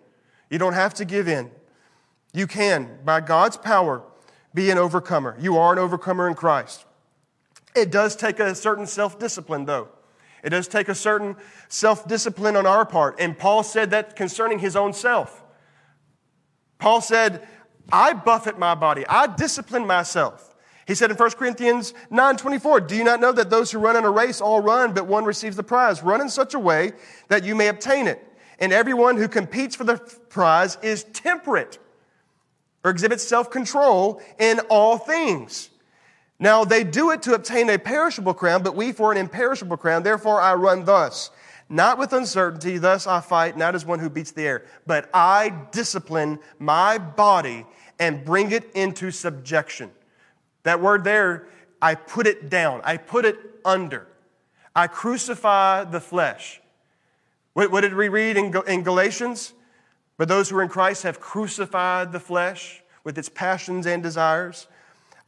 You 0.50 0.58
don't 0.58 0.74
have 0.74 0.94
to 0.94 1.04
give 1.04 1.28
in. 1.28 1.50
You 2.32 2.46
can, 2.46 2.98
by 3.04 3.20
God's 3.20 3.56
power, 3.56 4.02
be 4.52 4.70
an 4.70 4.78
overcomer. 4.78 5.36
You 5.40 5.56
are 5.58 5.72
an 5.72 5.78
overcomer 5.78 6.28
in 6.28 6.34
Christ. 6.34 6.84
It 7.74 7.90
does 7.90 8.14
take 8.14 8.38
a 8.38 8.54
certain 8.54 8.86
self 8.86 9.18
discipline, 9.18 9.64
though. 9.64 9.88
It 10.44 10.50
does 10.50 10.68
take 10.68 10.88
a 10.88 10.94
certain 10.94 11.36
self 11.68 12.06
discipline 12.06 12.54
on 12.54 12.66
our 12.66 12.84
part. 12.84 13.16
And 13.18 13.36
Paul 13.36 13.62
said 13.62 13.90
that 13.90 14.14
concerning 14.14 14.60
his 14.60 14.76
own 14.76 14.92
self. 14.92 15.42
Paul 16.78 17.00
said, 17.00 17.48
I 17.90 18.12
buffet 18.12 18.58
my 18.58 18.74
body, 18.74 19.04
I 19.08 19.26
discipline 19.26 19.86
myself. 19.86 20.54
He 20.86 20.94
said 20.94 21.10
in 21.10 21.16
1 21.16 21.30
Corinthians 21.32 21.94
9 22.10 22.36
24, 22.36 22.82
Do 22.82 22.94
you 22.94 23.04
not 23.04 23.20
know 23.20 23.32
that 23.32 23.48
those 23.48 23.72
who 23.72 23.78
run 23.78 23.96
in 23.96 24.04
a 24.04 24.10
race 24.10 24.42
all 24.42 24.60
run, 24.60 24.92
but 24.92 25.06
one 25.06 25.24
receives 25.24 25.56
the 25.56 25.62
prize? 25.62 26.02
Run 26.02 26.20
in 26.20 26.28
such 26.28 26.52
a 26.52 26.58
way 26.58 26.92
that 27.28 27.42
you 27.42 27.54
may 27.54 27.68
obtain 27.68 28.06
it. 28.06 28.22
And 28.58 28.70
everyone 28.70 29.16
who 29.16 29.28
competes 29.28 29.74
for 29.74 29.84
the 29.84 29.96
prize 30.28 30.76
is 30.82 31.04
temperate 31.04 31.78
or 32.84 32.90
exhibits 32.90 33.26
self 33.26 33.50
control 33.50 34.20
in 34.38 34.60
all 34.68 34.98
things. 34.98 35.70
Now 36.44 36.62
they 36.62 36.84
do 36.84 37.10
it 37.10 37.22
to 37.22 37.32
obtain 37.32 37.70
a 37.70 37.78
perishable 37.78 38.34
crown, 38.34 38.62
but 38.62 38.76
we 38.76 38.92
for 38.92 39.10
an 39.10 39.16
imperishable 39.16 39.78
crown. 39.78 40.02
Therefore 40.02 40.42
I 40.42 40.52
run 40.52 40.84
thus. 40.84 41.30
Not 41.70 41.96
with 41.96 42.12
uncertainty, 42.12 42.76
thus 42.76 43.06
I 43.06 43.22
fight, 43.22 43.56
not 43.56 43.74
as 43.74 43.86
one 43.86 43.98
who 43.98 44.10
beats 44.10 44.32
the 44.32 44.42
air, 44.42 44.66
but 44.86 45.08
I 45.14 45.54
discipline 45.72 46.38
my 46.58 46.98
body 46.98 47.64
and 47.98 48.26
bring 48.26 48.52
it 48.52 48.70
into 48.74 49.10
subjection. 49.10 49.90
That 50.64 50.82
word 50.82 51.02
there, 51.02 51.46
I 51.80 51.94
put 51.94 52.26
it 52.26 52.50
down, 52.50 52.82
I 52.84 52.98
put 52.98 53.24
it 53.24 53.38
under. 53.64 54.06
I 54.76 54.86
crucify 54.86 55.84
the 55.84 56.00
flesh. 56.00 56.60
What, 57.54 57.80
did 57.80 57.94
we 57.94 58.10
read 58.10 58.36
in 58.36 58.82
Galatians? 58.82 59.54
But 60.18 60.28
those 60.28 60.50
who 60.50 60.58
are 60.58 60.62
in 60.62 60.68
Christ 60.68 61.04
have 61.04 61.20
crucified 61.20 62.12
the 62.12 62.20
flesh 62.20 62.82
with 63.02 63.16
its 63.16 63.30
passions 63.30 63.86
and 63.86 64.02
desires. 64.02 64.66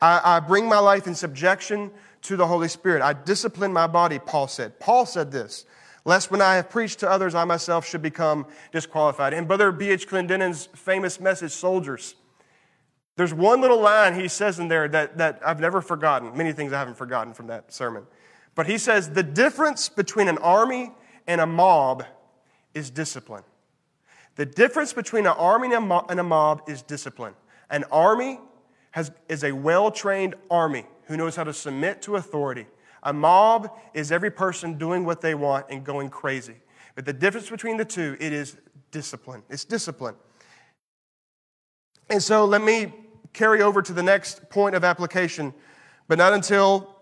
I, 0.06 0.36
I 0.36 0.40
bring 0.40 0.68
my 0.68 0.78
life 0.78 1.06
in 1.06 1.14
subjection 1.14 1.90
to 2.22 2.36
the 2.36 2.46
Holy 2.46 2.68
Spirit. 2.68 3.02
I 3.02 3.12
discipline 3.12 3.72
my 3.72 3.88
body, 3.88 4.18
Paul 4.18 4.46
said. 4.46 4.78
Paul 4.78 5.04
said 5.04 5.32
this, 5.32 5.64
lest 6.04 6.30
when 6.30 6.40
I 6.40 6.56
have 6.56 6.70
preached 6.70 7.00
to 7.00 7.10
others, 7.10 7.34
I 7.34 7.44
myself 7.44 7.86
should 7.86 8.02
become 8.02 8.46
disqualified. 8.70 9.32
In 9.32 9.46
Brother 9.46 9.72
B.H. 9.72 10.08
Clendennen's 10.08 10.66
famous 10.74 11.18
message, 11.18 11.50
Soldiers, 11.50 12.14
there's 13.16 13.34
one 13.34 13.60
little 13.60 13.80
line 13.80 14.14
he 14.14 14.28
says 14.28 14.58
in 14.60 14.68
there 14.68 14.86
that, 14.88 15.18
that 15.18 15.40
I've 15.44 15.58
never 15.58 15.80
forgotten. 15.80 16.36
Many 16.36 16.52
things 16.52 16.72
I 16.72 16.78
haven't 16.78 16.98
forgotten 16.98 17.34
from 17.34 17.48
that 17.48 17.72
sermon. 17.72 18.06
But 18.54 18.66
he 18.66 18.78
says, 18.78 19.10
the 19.10 19.22
difference 19.22 19.88
between 19.88 20.28
an 20.28 20.38
army 20.38 20.92
and 21.26 21.40
a 21.40 21.46
mob 21.46 22.04
is 22.74 22.90
discipline. 22.90 23.42
The 24.36 24.46
difference 24.46 24.92
between 24.92 25.26
an 25.26 25.32
army 25.32 25.74
and 25.74 26.20
a 26.20 26.22
mob 26.22 26.62
is 26.68 26.82
discipline. 26.82 27.34
An 27.70 27.84
army 27.90 28.38
has, 28.96 29.12
is 29.28 29.44
a 29.44 29.52
well 29.52 29.90
trained 29.90 30.35
army 30.50 30.87
who 31.04 31.18
knows 31.18 31.37
how 31.37 31.44
to 31.44 31.52
submit 31.52 32.00
to 32.00 32.16
authority. 32.16 32.66
A 33.02 33.12
mob 33.12 33.70
is 33.92 34.11
every 34.11 34.30
person 34.30 34.78
doing 34.78 35.04
what 35.04 35.20
they 35.20 35.35
want 35.35 35.66
and 35.68 35.85
going 35.85 36.09
crazy. 36.09 36.54
But 36.94 37.04
the 37.04 37.12
difference 37.12 37.50
between 37.50 37.76
the 37.76 37.85
two, 37.85 38.16
it 38.18 38.32
is 38.32 38.56
discipline. 38.90 39.42
It's 39.50 39.66
discipline. 39.66 40.14
And 42.09 42.22
so 42.22 42.46
let 42.46 42.62
me 42.62 42.94
carry 43.35 43.61
over 43.61 43.82
to 43.82 43.92
the 43.92 44.02
next 44.02 44.48
point 44.48 44.74
of 44.74 44.82
application, 44.82 45.52
but 46.09 46.16
not 46.16 46.32
until 46.32 46.96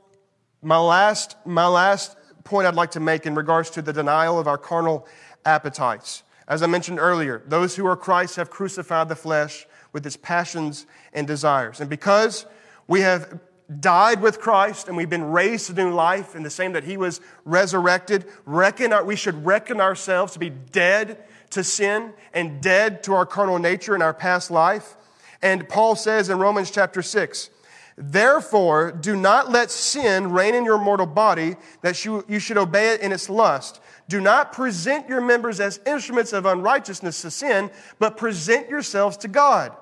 my 0.63 0.79
last, 0.79 1.37
my 1.47 1.69
last 1.69 2.17
point 2.43 2.67
I'd 2.67 2.75
like 2.75 2.91
to 2.93 3.01
make 3.01 3.25
in 3.25 3.37
regards 3.37 3.71
to 3.71 3.83
the 3.83 3.93
denial 3.93 4.37
of 4.41 4.49
our 4.49 4.59
carnal 4.59 5.07
appetites. 5.45 6.25
As 6.49 6.61
I 6.61 6.67
mentioned 6.67 6.99
earlier, 6.99 7.45
those 7.47 7.77
who 7.77 7.87
are 7.87 7.97
Christ 7.97 8.35
have 8.35 8.51
crucified 8.51 9.09
the 9.09 9.15
flesh 9.15 9.69
with 9.95 10.05
its 10.05 10.19
passions 10.19 10.85
and 11.15 11.27
desires. 11.27 11.81
And 11.81 11.89
because 11.89 12.45
we 12.87 13.01
have 13.01 13.41
died 13.81 14.21
with 14.21 14.41
Christ 14.41 14.89
and 14.89 14.97
we've 14.97 15.09
been 15.09 15.31
raised 15.31 15.69
to 15.69 15.73
new 15.73 15.91
life 15.91 16.35
in 16.35 16.43
the 16.43 16.51
same 16.51 16.73
that 16.73 16.85
he 16.85 16.99
was 16.99 17.21
resurrected, 17.45 18.27
reckon 18.45 18.93
our, 18.93 19.05
we 19.05 19.17
should 19.17 19.47
reckon 19.47 19.81
ourselves 19.81 20.35
to 20.35 20.39
be 20.39 20.51
dead 20.51 21.25
to 21.51 21.65
sin 21.65 22.13
and 22.35 22.61
dead 22.61 23.03
to 23.05 23.15
our 23.15 23.25
carnal 23.25 23.59
nature 23.59 23.95
in 23.95 24.03
our 24.03 24.13
past 24.13 24.51
life. 24.51 24.97
And 25.41 25.69
Paul 25.69 25.97
says 25.97 26.29
in 26.29 26.39
Romans 26.39 26.71
chapter 26.71 27.01
6, 27.01 27.51
Therefore, 27.97 28.91
do 28.91 29.15
not 29.15 29.53
let 29.53 29.71
sin 29.71 30.33
reign 30.33 30.57
in 30.57 30.65
your 30.65 30.79
mortal 30.79 31.07
body, 31.07 31.55
that 31.83 32.05
you, 32.05 32.25
you 32.29 32.41
should 32.41 32.59
obey 32.59 32.93
it 32.93 33.01
in 33.01 33.13
its 33.13 33.31
lust. 33.31 33.81
Do 34.09 34.21
not 34.21 34.53
present 34.53 35.09
your 35.09 35.21
members 35.21 35.61
as 35.61 35.79
instruments 35.87 36.33
of 36.33 36.45
unrighteousness 36.45 37.23
to 37.23 37.31
sin, 37.31 37.71
but 38.01 38.17
present 38.17 38.69
yourselves 38.69 39.17
to 39.19 39.29
God 39.29 39.77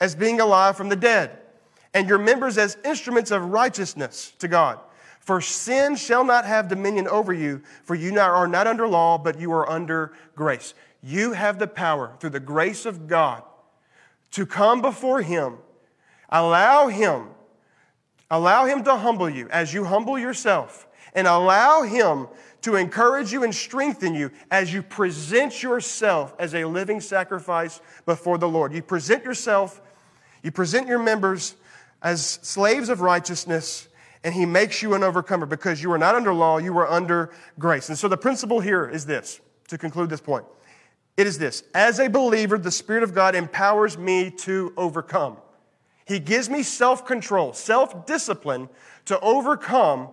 as 0.00 0.14
being 0.14 0.40
alive 0.40 0.76
from 0.76 0.88
the 0.88 0.96
dead, 0.96 1.38
and 1.94 2.08
your 2.08 2.18
members 2.18 2.58
as 2.58 2.76
instruments 2.84 3.30
of 3.30 3.44
righteousness 3.50 4.32
to 4.38 4.48
God. 4.48 4.78
For 5.20 5.40
sin 5.40 5.96
shall 5.96 6.24
not 6.24 6.46
have 6.46 6.68
dominion 6.68 7.06
over 7.06 7.32
you, 7.32 7.62
for 7.84 7.94
you 7.94 8.18
are 8.18 8.48
not 8.48 8.66
under 8.66 8.88
law, 8.88 9.18
but 9.18 9.38
you 9.38 9.52
are 9.52 9.68
under 9.68 10.12
grace. 10.34 10.72
You 11.02 11.32
have 11.32 11.58
the 11.58 11.66
power 11.66 12.16
through 12.18 12.30
the 12.30 12.40
grace 12.40 12.86
of 12.86 13.06
God 13.06 13.42
to 14.32 14.46
come 14.46 14.80
before 14.80 15.20
Him. 15.22 15.58
Allow 16.30 16.88
Him, 16.88 17.28
allow 18.30 18.66
Him 18.66 18.84
to 18.84 18.96
humble 18.96 19.28
you 19.28 19.48
as 19.50 19.74
you 19.74 19.84
humble 19.84 20.18
yourself, 20.18 20.86
and 21.14 21.26
allow 21.26 21.82
Him 21.82 22.28
to 22.62 22.76
encourage 22.76 23.32
you 23.32 23.44
and 23.44 23.54
strengthen 23.54 24.14
you 24.14 24.30
as 24.50 24.72
you 24.72 24.82
present 24.82 25.62
yourself 25.62 26.34
as 26.38 26.54
a 26.54 26.64
living 26.64 27.00
sacrifice 27.00 27.80
before 28.04 28.38
the 28.38 28.48
Lord. 28.48 28.72
You 28.72 28.82
present 28.82 29.24
yourself, 29.24 29.80
you 30.42 30.50
present 30.50 30.88
your 30.88 30.98
members 30.98 31.56
as 32.02 32.24
slaves 32.24 32.88
of 32.88 33.00
righteousness, 33.00 33.88
and 34.24 34.34
He 34.34 34.46
makes 34.46 34.82
you 34.82 34.94
an 34.94 35.02
overcomer 35.02 35.46
because 35.46 35.82
you 35.82 35.90
are 35.92 35.98
not 35.98 36.14
under 36.14 36.32
law, 36.32 36.58
you 36.58 36.76
are 36.78 36.88
under 36.88 37.30
grace. 37.58 37.88
And 37.88 37.98
so 37.98 38.08
the 38.08 38.16
principle 38.16 38.60
here 38.60 38.88
is 38.88 39.06
this 39.06 39.40
to 39.68 39.78
conclude 39.78 40.10
this 40.10 40.20
point 40.20 40.44
it 41.18 41.26
is 41.26 41.36
this 41.36 41.64
as 41.74 41.98
a 41.98 42.08
believer, 42.08 42.56
the 42.56 42.70
Spirit 42.70 43.02
of 43.02 43.12
God 43.12 43.34
empowers 43.34 43.98
me 43.98 44.30
to 44.30 44.72
overcome. 44.76 45.36
He 46.06 46.20
gives 46.20 46.48
me 46.48 46.62
self 46.62 47.04
control, 47.04 47.52
self 47.52 48.06
discipline 48.06 48.68
to 49.06 49.18
overcome 49.20 50.10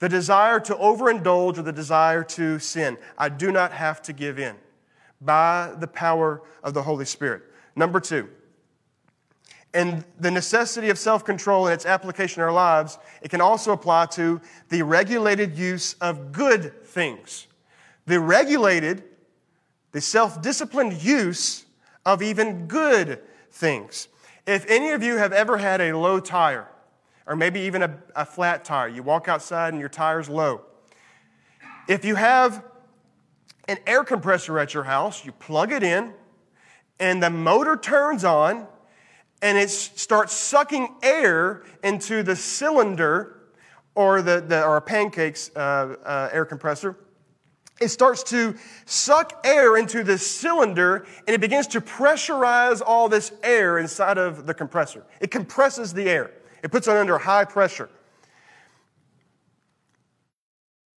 the 0.00 0.08
desire 0.08 0.58
to 0.60 0.74
overindulge 0.74 1.56
or 1.56 1.62
the 1.62 1.72
desire 1.72 2.24
to 2.24 2.58
sin. 2.58 2.98
I 3.16 3.28
do 3.28 3.52
not 3.52 3.70
have 3.72 4.02
to 4.02 4.12
give 4.12 4.40
in 4.40 4.56
by 5.20 5.72
the 5.78 5.86
power 5.86 6.42
of 6.64 6.74
the 6.74 6.82
Holy 6.82 7.04
Spirit. 7.04 7.42
Number 7.76 8.00
two, 8.00 8.28
and 9.74 10.04
the 10.20 10.30
necessity 10.30 10.88
of 10.88 10.98
self 10.98 11.24
control 11.24 11.66
and 11.66 11.74
its 11.74 11.84
application 11.84 12.40
in 12.40 12.44
our 12.44 12.52
lives, 12.52 12.98
it 13.20 13.30
can 13.30 13.40
also 13.40 13.72
apply 13.72 14.06
to 14.06 14.40
the 14.68 14.82
regulated 14.82 15.58
use 15.58 15.94
of 15.94 16.30
good 16.32 16.84
things. 16.86 17.48
The 18.06 18.20
regulated, 18.20 19.02
the 19.90 20.00
self 20.00 20.40
disciplined 20.40 21.02
use 21.02 21.66
of 22.06 22.22
even 22.22 22.66
good 22.66 23.20
things. 23.50 24.08
If 24.46 24.64
any 24.68 24.90
of 24.90 25.02
you 25.02 25.16
have 25.16 25.32
ever 25.32 25.58
had 25.58 25.80
a 25.80 25.96
low 25.98 26.20
tire, 26.20 26.68
or 27.26 27.34
maybe 27.34 27.60
even 27.60 27.82
a, 27.82 27.98
a 28.14 28.24
flat 28.24 28.64
tire, 28.64 28.88
you 28.88 29.02
walk 29.02 29.26
outside 29.26 29.72
and 29.72 29.80
your 29.80 29.88
tire's 29.88 30.28
low. 30.28 30.60
If 31.88 32.04
you 32.04 32.14
have 32.14 32.62
an 33.66 33.78
air 33.86 34.04
compressor 34.04 34.58
at 34.58 34.72
your 34.72 34.84
house, 34.84 35.24
you 35.24 35.32
plug 35.32 35.72
it 35.72 35.82
in, 35.82 36.12
and 37.00 37.22
the 37.22 37.30
motor 37.30 37.76
turns 37.76 38.24
on, 38.24 38.68
and 39.44 39.56
it 39.56 39.70
starts 39.70 40.32
sucking 40.32 40.88
air 41.02 41.62
into 41.84 42.24
the 42.24 42.34
cylinder 42.34 43.42
or, 43.94 44.22
the, 44.22 44.40
the 44.40 44.64
or 44.64 44.78
a 44.78 44.80
pancakes 44.80 45.52
uh, 45.54 45.94
uh, 46.04 46.30
air 46.32 46.44
compressor 46.44 46.96
it 47.80 47.88
starts 47.88 48.22
to 48.24 48.54
suck 48.86 49.40
air 49.44 49.76
into 49.76 50.04
the 50.04 50.16
cylinder 50.16 51.06
and 51.26 51.34
it 51.34 51.40
begins 51.40 51.66
to 51.68 51.80
pressurize 51.80 52.80
all 52.84 53.08
this 53.08 53.32
air 53.42 53.78
inside 53.78 54.16
of 54.16 54.46
the 54.46 54.54
compressor. 54.54 55.04
It 55.20 55.30
compresses 55.30 55.92
the 55.92 56.08
air, 56.08 56.30
it 56.62 56.70
puts 56.70 56.86
it 56.86 56.96
under 56.96 57.18
high 57.18 57.44
pressure. 57.44 57.90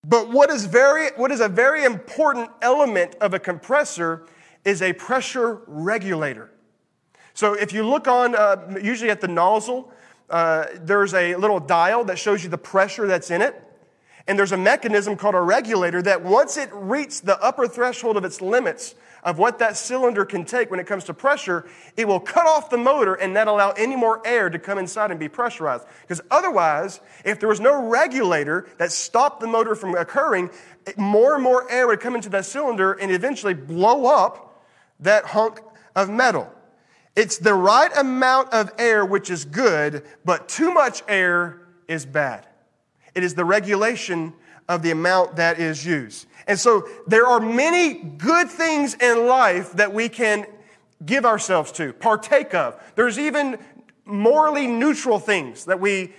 But 0.03 0.29
what 0.29 0.49
is, 0.49 0.65
very, 0.65 1.09
what 1.17 1.31
is 1.31 1.41
a 1.41 1.49
very 1.49 1.83
important 1.83 2.49
element 2.61 3.15
of 3.15 3.33
a 3.33 3.39
compressor 3.39 4.25
is 4.63 4.81
a 4.81 4.93
pressure 4.93 5.61
regulator. 5.67 6.51
So 7.37 7.53
if 7.53 7.71
you 7.71 7.85
look 7.85 8.07
on, 8.07 8.33
uh, 8.33 8.79
usually 8.81 9.11
at 9.11 9.21
the 9.21 9.27
nozzle, 9.27 9.91
uh, 10.27 10.65
there's 10.81 11.13
a 11.13 11.35
little 11.35 11.59
dial 11.59 12.03
that 12.05 12.17
shows 12.17 12.43
you 12.43 12.49
the 12.49 12.57
pressure 12.57 13.05
that's 13.05 13.29
in 13.29 13.43
it. 13.43 13.53
And 14.27 14.39
there's 14.39 14.53
a 14.53 14.57
mechanism 14.57 15.15
called 15.15 15.35
a 15.35 15.41
regulator 15.41 16.01
that 16.01 16.23
once 16.23 16.57
it 16.57 16.67
reaches 16.73 17.21
the 17.21 17.39
upper 17.39 17.67
threshold 17.67 18.17
of 18.17 18.25
its 18.25 18.41
limits 18.41 18.95
of 19.21 19.37
what 19.37 19.59
that 19.59 19.77
cylinder 19.77 20.25
can 20.25 20.45
take 20.45 20.71
when 20.71 20.79
it 20.79 20.87
comes 20.87 21.03
to 21.03 21.13
pressure, 21.13 21.67
it 21.95 22.07
will 22.07 22.19
cut 22.19 22.47
off 22.47 22.71
the 22.71 22.77
motor 22.77 23.13
and 23.13 23.35
not 23.35 23.47
allow 23.47 23.69
any 23.73 23.95
more 23.95 24.19
air 24.25 24.49
to 24.49 24.57
come 24.57 24.79
inside 24.79 25.11
and 25.11 25.19
be 25.19 25.29
pressurized. 25.29 25.85
Because 26.01 26.21
otherwise, 26.31 27.01
if 27.23 27.39
there 27.39 27.49
was 27.49 27.59
no 27.59 27.87
regulator 27.87 28.67
that 28.79 28.91
stopped 28.91 29.41
the 29.41 29.47
motor 29.47 29.75
from 29.75 29.93
occurring, 29.93 30.49
more 30.97 31.35
and 31.35 31.43
more 31.43 31.69
air 31.69 31.85
would 31.85 31.99
come 31.99 32.15
into 32.15 32.29
that 32.29 32.47
cylinder 32.47 32.93
and 32.93 33.11
eventually 33.11 33.53
blow 33.53 34.07
up 34.07 34.65
that 35.01 35.23
hunk 35.25 35.61
of 35.95 36.09
metal. 36.09 36.51
It's 37.17 37.39
the 37.39 37.55
right 37.55 37.89
amount 37.97 38.53
of 38.53 38.71
air 38.77 39.03
which 39.03 39.31
is 39.31 39.43
good, 39.43 40.05
but 40.23 40.47
too 40.47 40.71
much 40.71 41.01
air 41.07 41.61
is 41.87 42.05
bad. 42.05 42.45
It 43.15 43.23
is 43.23 43.33
the 43.33 43.43
regulation 43.43 44.33
of 44.69 44.83
the 44.83 44.91
amount 44.91 45.37
that 45.37 45.59
is 45.59 45.83
used. 45.83 46.27
And 46.45 46.59
so 46.59 46.87
there 47.07 47.25
are 47.25 47.39
many 47.39 47.95
good 47.95 48.49
things 48.49 48.93
in 48.93 49.25
life 49.25 49.73
that 49.73 49.91
we 49.91 50.09
can 50.09 50.45
give 51.07 51.25
ourselves 51.25 51.71
to, 51.73 51.91
partake 51.91 52.53
of. 52.53 52.79
There's 52.93 53.17
even 53.17 53.57
morally 54.05 54.67
neutral 54.67 55.17
things 55.17 55.65
that 55.65 55.79
we 55.79 56.13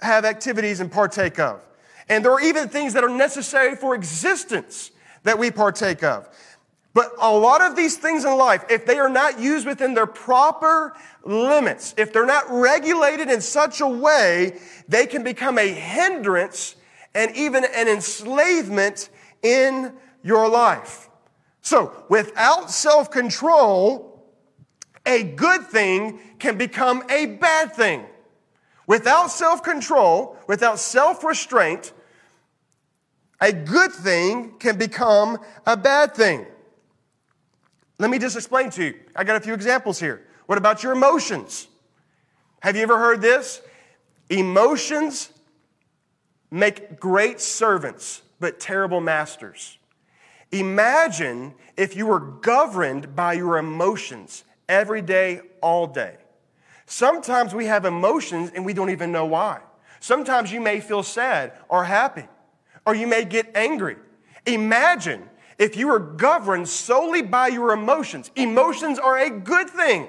have 0.00 0.24
activities 0.24 0.80
and 0.80 0.90
partake 0.90 1.38
of. 1.38 1.62
And 2.08 2.24
there 2.24 2.32
are 2.32 2.40
even 2.40 2.70
things 2.70 2.94
that 2.94 3.04
are 3.04 3.10
necessary 3.10 3.76
for 3.76 3.94
existence 3.94 4.90
that 5.24 5.38
we 5.38 5.50
partake 5.50 6.02
of. 6.02 6.30
But 6.92 7.12
a 7.20 7.32
lot 7.32 7.60
of 7.60 7.76
these 7.76 7.96
things 7.96 8.24
in 8.24 8.36
life, 8.36 8.64
if 8.68 8.84
they 8.84 8.98
are 8.98 9.08
not 9.08 9.38
used 9.38 9.66
within 9.66 9.94
their 9.94 10.06
proper 10.06 10.96
limits, 11.24 11.94
if 11.96 12.12
they're 12.12 12.26
not 12.26 12.44
regulated 12.50 13.30
in 13.30 13.40
such 13.40 13.80
a 13.80 13.86
way, 13.86 14.58
they 14.88 15.06
can 15.06 15.22
become 15.22 15.56
a 15.58 15.68
hindrance 15.72 16.74
and 17.14 17.34
even 17.36 17.64
an 17.64 17.86
enslavement 17.86 19.08
in 19.42 19.92
your 20.22 20.48
life. 20.48 21.08
So, 21.62 21.92
without 22.08 22.70
self 22.70 23.10
control, 23.10 24.24
a 25.06 25.22
good 25.22 25.66
thing 25.66 26.18
can 26.38 26.58
become 26.58 27.04
a 27.08 27.26
bad 27.26 27.72
thing. 27.74 28.04
Without 28.86 29.30
self 29.30 29.62
control, 29.62 30.36
without 30.48 30.80
self 30.80 31.22
restraint, 31.22 31.92
a 33.40 33.52
good 33.52 33.92
thing 33.92 34.54
can 34.58 34.76
become 34.76 35.38
a 35.66 35.76
bad 35.76 36.14
thing. 36.14 36.46
Let 38.00 38.08
me 38.08 38.18
just 38.18 38.34
explain 38.34 38.70
to 38.70 38.84
you. 38.84 38.94
I 39.14 39.24
got 39.24 39.36
a 39.36 39.40
few 39.40 39.52
examples 39.52 40.00
here. 40.00 40.26
What 40.46 40.56
about 40.56 40.82
your 40.82 40.92
emotions? 40.92 41.68
Have 42.60 42.74
you 42.74 42.80
ever 42.80 42.96
heard 42.96 43.20
this? 43.20 43.60
Emotions 44.30 45.30
make 46.50 46.98
great 46.98 47.42
servants, 47.42 48.22
but 48.40 48.58
terrible 48.58 49.02
masters. 49.02 49.76
Imagine 50.50 51.52
if 51.76 51.94
you 51.94 52.06
were 52.06 52.20
governed 52.20 53.14
by 53.14 53.34
your 53.34 53.58
emotions 53.58 54.44
every 54.66 55.02
day, 55.02 55.42
all 55.60 55.86
day. 55.86 56.16
Sometimes 56.86 57.54
we 57.54 57.66
have 57.66 57.84
emotions 57.84 58.50
and 58.54 58.64
we 58.64 58.72
don't 58.72 58.90
even 58.90 59.12
know 59.12 59.26
why. 59.26 59.60
Sometimes 60.00 60.50
you 60.50 60.62
may 60.62 60.80
feel 60.80 61.02
sad 61.02 61.52
or 61.68 61.84
happy, 61.84 62.24
or 62.86 62.94
you 62.94 63.06
may 63.06 63.26
get 63.26 63.54
angry. 63.54 63.96
Imagine 64.46 65.28
if 65.60 65.76
you 65.76 65.90
are 65.90 65.98
governed 65.98 66.66
solely 66.66 67.20
by 67.20 67.48
your 67.48 67.72
emotions, 67.72 68.30
emotions 68.34 68.98
are 68.98 69.18
a 69.18 69.28
good 69.28 69.68
thing. 69.68 70.08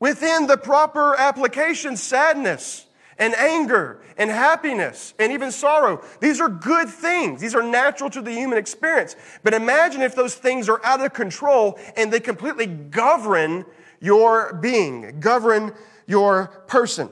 Within 0.00 0.46
the 0.46 0.56
proper 0.56 1.14
application, 1.14 1.98
sadness 1.98 2.86
and 3.18 3.34
anger 3.34 4.00
and 4.16 4.30
happiness 4.30 5.12
and 5.18 5.32
even 5.32 5.52
sorrow, 5.52 6.02
these 6.20 6.40
are 6.40 6.48
good 6.48 6.88
things. 6.88 7.42
These 7.42 7.54
are 7.54 7.62
natural 7.62 8.08
to 8.08 8.22
the 8.22 8.32
human 8.32 8.56
experience. 8.56 9.16
But 9.44 9.52
imagine 9.52 10.00
if 10.00 10.14
those 10.14 10.34
things 10.34 10.66
are 10.70 10.80
out 10.82 11.04
of 11.04 11.12
control 11.12 11.78
and 11.94 12.10
they 12.10 12.18
completely 12.18 12.66
govern 12.66 13.66
your 14.00 14.54
being, 14.54 15.20
govern 15.20 15.74
your 16.06 16.46
person. 16.66 17.10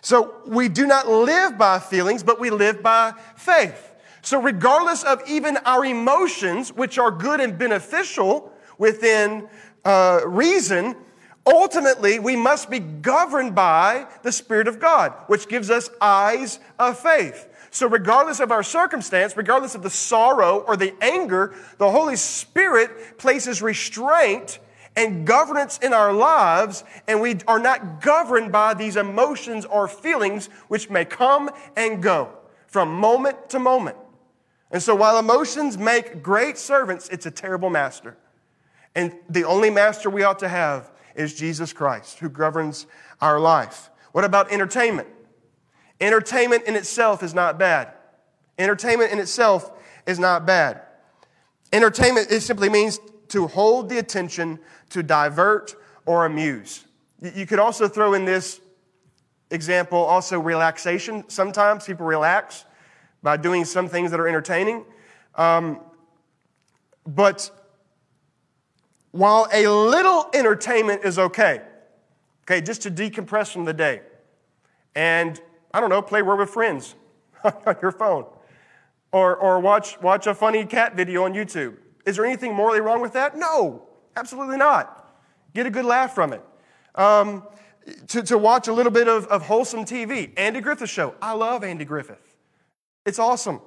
So 0.00 0.40
we 0.46 0.70
do 0.70 0.86
not 0.86 1.06
live 1.06 1.58
by 1.58 1.78
feelings, 1.78 2.22
but 2.22 2.40
we 2.40 2.48
live 2.48 2.82
by 2.82 3.12
faith. 3.36 3.91
So, 4.22 4.40
regardless 4.40 5.02
of 5.02 5.20
even 5.28 5.56
our 5.58 5.84
emotions, 5.84 6.72
which 6.72 6.96
are 6.96 7.10
good 7.10 7.40
and 7.40 7.58
beneficial 7.58 8.52
within 8.78 9.48
uh, 9.84 10.20
reason, 10.24 10.94
ultimately 11.44 12.20
we 12.20 12.36
must 12.36 12.70
be 12.70 12.78
governed 12.78 13.56
by 13.56 14.06
the 14.22 14.30
Spirit 14.30 14.68
of 14.68 14.78
God, 14.78 15.12
which 15.26 15.48
gives 15.48 15.70
us 15.70 15.90
eyes 16.00 16.60
of 16.78 17.00
faith. 17.00 17.48
So, 17.72 17.88
regardless 17.88 18.38
of 18.38 18.52
our 18.52 18.62
circumstance, 18.62 19.36
regardless 19.36 19.74
of 19.74 19.82
the 19.82 19.90
sorrow 19.90 20.60
or 20.68 20.76
the 20.76 20.94
anger, 21.02 21.54
the 21.78 21.90
Holy 21.90 22.16
Spirit 22.16 23.18
places 23.18 23.60
restraint 23.60 24.60
and 24.94 25.26
governance 25.26 25.78
in 25.78 25.92
our 25.92 26.12
lives, 26.12 26.84
and 27.08 27.20
we 27.20 27.38
are 27.48 27.58
not 27.58 28.02
governed 28.02 28.52
by 28.52 28.74
these 28.74 28.94
emotions 28.96 29.64
or 29.64 29.88
feelings 29.88 30.46
which 30.68 30.90
may 30.90 31.04
come 31.04 31.50
and 31.76 32.02
go 32.02 32.28
from 32.66 32.94
moment 32.94 33.50
to 33.50 33.58
moment. 33.58 33.96
And 34.72 34.82
so 34.82 34.94
while 34.94 35.18
emotions 35.18 35.76
make 35.76 36.22
great 36.22 36.56
servants, 36.56 37.08
it's 37.10 37.26
a 37.26 37.30
terrible 37.30 37.70
master. 37.70 38.16
And 38.94 39.14
the 39.28 39.44
only 39.44 39.70
master 39.70 40.08
we 40.10 40.22
ought 40.22 40.38
to 40.40 40.48
have 40.48 40.90
is 41.14 41.34
Jesus 41.34 41.72
Christ, 41.72 42.18
who 42.18 42.30
governs 42.30 42.86
our 43.20 43.38
life. 43.38 43.90
What 44.12 44.24
about 44.24 44.50
entertainment? 44.50 45.08
Entertainment 46.00 46.64
in 46.64 46.74
itself 46.74 47.22
is 47.22 47.34
not 47.34 47.58
bad. 47.58 47.92
Entertainment 48.58 49.12
in 49.12 49.18
itself 49.18 49.70
is 50.06 50.18
not 50.18 50.46
bad. 50.46 50.80
Entertainment 51.72 52.30
it 52.30 52.40
simply 52.40 52.68
means 52.68 52.98
to 53.28 53.46
hold 53.46 53.88
the 53.88 53.98
attention, 53.98 54.58
to 54.90 55.02
divert 55.02 55.74
or 56.06 56.26
amuse. 56.26 56.84
You 57.20 57.46
could 57.46 57.58
also 57.58 57.88
throw 57.88 58.14
in 58.14 58.24
this 58.24 58.60
example 59.50 59.98
also 59.98 60.40
relaxation. 60.40 61.24
Sometimes 61.28 61.84
people 61.84 62.06
relax 62.06 62.64
by 63.22 63.36
doing 63.36 63.64
some 63.64 63.88
things 63.88 64.10
that 64.10 64.20
are 64.20 64.28
entertaining. 64.28 64.84
Um, 65.34 65.80
but 67.06 67.50
while 69.12 69.48
a 69.52 69.66
little 69.68 70.28
entertainment 70.34 71.04
is 71.04 71.18
okay, 71.18 71.62
okay, 72.44 72.60
just 72.60 72.82
to 72.82 72.90
decompress 72.90 73.52
from 73.52 73.64
the 73.64 73.72
day, 73.72 74.02
and 74.94 75.40
I 75.72 75.80
don't 75.80 75.90
know, 75.90 76.02
play 76.02 76.22
Word 76.22 76.38
with 76.38 76.50
Friends 76.50 76.94
on 77.44 77.76
your 77.80 77.92
phone, 77.92 78.26
or, 79.12 79.36
or 79.36 79.60
watch, 79.60 80.00
watch 80.00 80.26
a 80.26 80.34
funny 80.34 80.64
cat 80.64 80.96
video 80.96 81.24
on 81.24 81.34
YouTube. 81.34 81.76
Is 82.06 82.16
there 82.16 82.24
anything 82.24 82.54
morally 82.54 82.80
wrong 82.80 83.00
with 83.00 83.12
that? 83.12 83.36
No, 83.36 83.86
absolutely 84.16 84.56
not. 84.56 84.98
Get 85.54 85.66
a 85.66 85.70
good 85.70 85.84
laugh 85.84 86.14
from 86.14 86.32
it. 86.32 86.42
Um, 86.94 87.44
to, 88.08 88.22
to 88.22 88.38
watch 88.38 88.68
a 88.68 88.72
little 88.72 88.92
bit 88.92 89.08
of, 89.08 89.26
of 89.26 89.42
wholesome 89.42 89.84
TV. 89.84 90.32
Andy 90.36 90.60
Griffith 90.60 90.90
Show. 90.90 91.14
I 91.20 91.32
love 91.32 91.64
Andy 91.64 91.84
Griffith. 91.84 92.31
It's 93.04 93.18
awesome. 93.18 93.60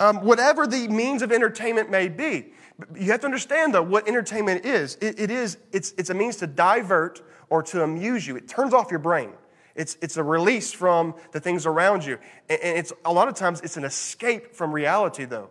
Um, 0.00 0.22
whatever 0.24 0.66
the 0.66 0.88
means 0.88 1.22
of 1.22 1.30
entertainment 1.30 1.90
may 1.90 2.08
be, 2.08 2.52
you 2.96 3.12
have 3.12 3.20
to 3.20 3.26
understand 3.26 3.74
though 3.74 3.82
what 3.82 4.08
entertainment 4.08 4.64
is. 4.64 4.96
It, 5.00 5.20
it 5.20 5.30
is 5.30 5.58
it's, 5.72 5.94
it's 5.96 6.10
a 6.10 6.14
means 6.14 6.36
to 6.36 6.46
divert 6.46 7.22
or 7.48 7.62
to 7.64 7.82
amuse 7.82 8.26
you. 8.26 8.36
It 8.36 8.48
turns 8.48 8.74
off 8.74 8.90
your 8.90 8.98
brain. 8.98 9.30
It's, 9.76 9.96
it's 10.00 10.16
a 10.16 10.22
release 10.22 10.72
from 10.72 11.14
the 11.32 11.40
things 11.40 11.66
around 11.66 12.04
you. 12.04 12.18
And 12.48 12.60
it's 12.62 12.92
a 13.04 13.12
lot 13.12 13.28
of 13.28 13.34
times 13.34 13.60
it's 13.60 13.76
an 13.76 13.84
escape 13.84 14.54
from 14.54 14.72
reality 14.72 15.24
though. 15.24 15.50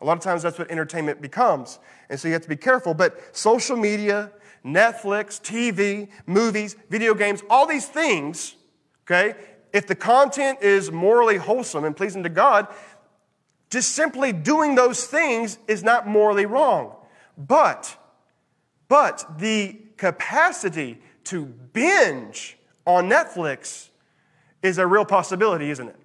A 0.00 0.04
lot 0.04 0.16
of 0.16 0.22
times 0.22 0.42
that's 0.42 0.58
what 0.58 0.70
entertainment 0.70 1.20
becomes. 1.20 1.78
And 2.08 2.18
so 2.18 2.28
you 2.28 2.34
have 2.34 2.42
to 2.42 2.48
be 2.48 2.56
careful. 2.56 2.94
But 2.94 3.36
social 3.36 3.76
media, 3.76 4.32
Netflix, 4.64 5.40
TV, 5.40 6.08
movies, 6.26 6.76
video 6.90 7.14
games, 7.14 7.42
all 7.48 7.66
these 7.66 7.86
things, 7.86 8.56
okay, 9.04 9.34
if 9.74 9.88
the 9.88 9.94
content 9.96 10.60
is 10.62 10.92
morally 10.92 11.36
wholesome 11.36 11.84
and 11.84 11.96
pleasing 11.96 12.22
to 12.22 12.28
God, 12.28 12.68
just 13.70 13.90
simply 13.92 14.32
doing 14.32 14.76
those 14.76 15.04
things 15.04 15.58
is 15.66 15.82
not 15.82 16.06
morally 16.06 16.46
wrong. 16.46 16.94
But, 17.36 17.98
but 18.88 19.38
the 19.38 19.76
capacity 19.96 21.00
to 21.24 21.44
binge 21.44 22.56
on 22.86 23.10
Netflix 23.10 23.88
is 24.62 24.78
a 24.78 24.86
real 24.86 25.04
possibility, 25.04 25.70
isn't 25.70 25.88
it? 25.88 25.96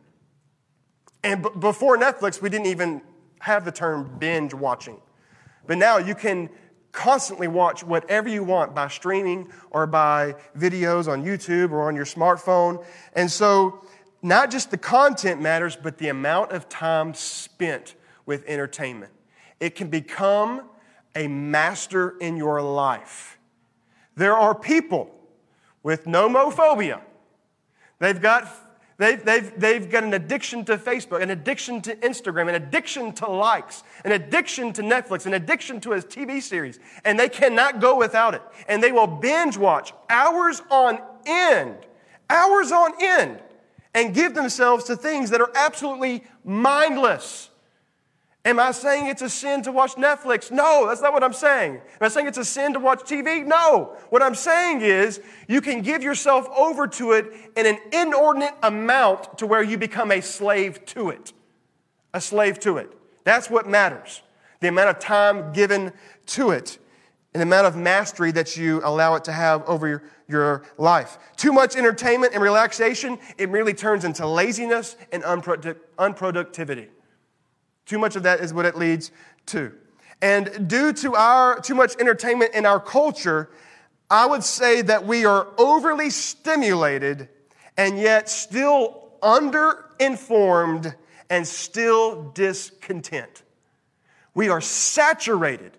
And 1.24 1.44
b- 1.44 1.50
before 1.60 1.96
Netflix, 1.96 2.42
we 2.42 2.50
didn't 2.50 2.68
even 2.68 3.04
have 3.40 3.66
the 3.66 3.72
term 3.72 4.18
binge 4.18 4.52
watching. 4.52 4.98
But 5.68 5.78
now 5.78 6.00
you 6.00 6.16
can 6.16 6.50
constantly 6.92 7.48
watch 7.48 7.84
whatever 7.84 8.30
you 8.30 8.44
want 8.44 8.74
by 8.74 8.88
streaming 8.88 9.52
or 9.72 9.86
by 9.86 10.36
videos 10.58 11.08
on 11.08 11.24
YouTube 11.24 11.72
or 11.72 11.88
on 11.88 11.96
your 11.96 12.06
smartphone. 12.06 12.84
And 13.14 13.30
so, 13.30 13.84
not 14.22 14.52
just 14.52 14.72
the 14.72 14.78
content 14.78 15.42
matters, 15.42 15.76
but 15.76 15.98
the 15.98 16.10
amount 16.10 16.52
of 16.52 16.68
time 16.68 17.14
spent 17.14 17.96
with 18.26 18.44
entertainment. 18.48 19.12
It 19.60 19.76
can 19.76 19.90
become 19.90 20.64
a 21.16 21.28
master 21.28 22.18
in 22.20 22.38
your 22.38 22.62
life. 22.62 23.38
There 24.16 24.36
are 24.36 24.54
people 24.54 25.10
with 25.84 26.06
nomophobia. 26.06 27.02
They've 28.00 28.22
got 28.22 28.48
They've, 29.00 29.24
they've, 29.24 29.58
they've 29.58 29.90
got 29.90 30.04
an 30.04 30.14
addiction 30.14 30.66
to 30.66 30.78
Facebook, 30.78 31.22
an 31.22 31.30
addiction 31.30 31.82
to 31.84 31.96
Instagram, 31.96 32.50
an 32.50 32.56
addiction 32.56 33.14
to 33.14 33.28
likes, 33.28 33.84
an 34.04 34.12
addiction 34.12 34.74
to 34.74 34.82
Netflix, 34.82 35.26
an 35.26 35.36
addiction 35.36 35.80
to 35.82 35.94
a 35.94 36.00
TV 36.00 36.42
series, 36.42 36.82
and 37.06 37.18
they 37.18 37.30
cannot 37.30 37.80
go 37.80 37.98
without 37.98 38.34
it. 38.34 38.42
And 38.68 38.84
they 38.84 38.92
will 38.92 39.08
binge 39.08 39.58
watch 39.58 39.94
hours 40.10 40.62
on 40.70 41.00
end, 41.26 41.78
hours 42.30 42.74
on 42.74 42.92
end, 43.02 43.40
and 43.94 44.14
give 44.14 44.36
themselves 44.36 44.84
to 44.86 44.98
things 44.98 45.30
that 45.30 45.40
are 45.40 45.52
absolutely 45.56 46.26
mindless. 46.44 47.52
Am 48.50 48.60
I 48.60 48.72
saying 48.72 49.06
it's 49.06 49.22
a 49.22 49.30
sin 49.30 49.62
to 49.62 49.72
watch 49.72 49.94
Netflix? 49.94 50.50
No, 50.50 50.88
that's 50.88 51.04
not 51.04 51.14
what 51.14 51.24
I'm 51.24 51.34
saying. 51.34 51.76
Am 51.76 51.82
I 52.02 52.08
saying 52.08 52.26
it's 52.26 52.40
a 52.40 52.44
sin 52.44 52.74
to 52.74 52.80
watch 52.80 53.02
TV? 53.02 53.46
No. 53.46 53.96
What 54.10 54.24
I'm 54.24 54.34
saying 54.34 54.82
is 54.82 55.22
you 55.48 55.62
can 55.62 55.84
give 55.84 56.02
yourself 56.02 56.50
over 56.58 56.88
to 56.88 57.12
it 57.12 57.32
in 57.56 57.68
an 57.68 57.78
inordinate 57.94 58.56
amount 58.64 59.38
to 59.38 59.46
where 59.46 59.62
you 59.62 59.78
become 59.78 60.12
a 60.12 60.20
slave 60.20 60.84
to 60.88 61.12
it. 61.12 61.32
A 62.16 62.20
slave 62.20 62.60
to 62.62 62.78
it. 62.78 62.92
That's 63.24 63.52
what 63.52 63.70
matters. 63.70 64.24
The 64.62 64.70
amount 64.70 64.90
of 64.90 64.98
time 64.98 65.54
given 65.54 65.94
to 66.28 66.50
it 66.50 66.80
and 67.36 67.42
the 67.42 67.46
amount 67.46 67.68
of 67.68 67.76
mastery 67.76 68.32
that 68.32 68.58
you 68.58 68.82
allow 68.84 69.14
it 69.14 69.26
to 69.26 69.32
have 69.32 69.64
over 69.70 69.88
your, 69.88 70.04
your 70.28 70.64
life. 70.80 71.20
Too 71.38 71.54
much 71.54 71.76
entertainment 71.76 72.34
and 72.34 72.42
relaxation, 72.42 73.20
it 73.38 73.52
merely 73.52 73.76
turns 73.76 74.06
into 74.06 74.26
laziness 74.26 74.96
and 75.12 75.22
unproduct- 75.22 75.82
unproductivity. 76.00 76.88
Too 77.90 77.98
much 77.98 78.16
of 78.16 78.22
that 78.22 78.40
is 78.40 78.54
what 78.54 78.68
it 78.68 78.78
leads 78.78 79.10
to. 79.48 79.74
And 80.22 80.70
due 80.70 80.94
to 80.94 81.16
our 81.16 81.60
too 81.60 81.74
much 81.74 81.96
entertainment 82.00 82.54
in 82.54 82.68
our 82.68 82.80
culture, 82.80 83.50
I 84.12 84.28
would 84.28 84.44
say 84.44 84.84
that 84.84 85.08
we 85.08 85.26
are 85.26 85.48
overly 85.58 86.12
stimulated 86.12 87.30
and 87.78 87.98
yet 87.98 88.30
still 88.30 89.10
underinformed 89.24 90.94
and 91.32 91.48
still 91.48 92.30
discontent. 92.36 93.42
We 94.36 94.50
are 94.50 94.62
saturated 94.62 95.72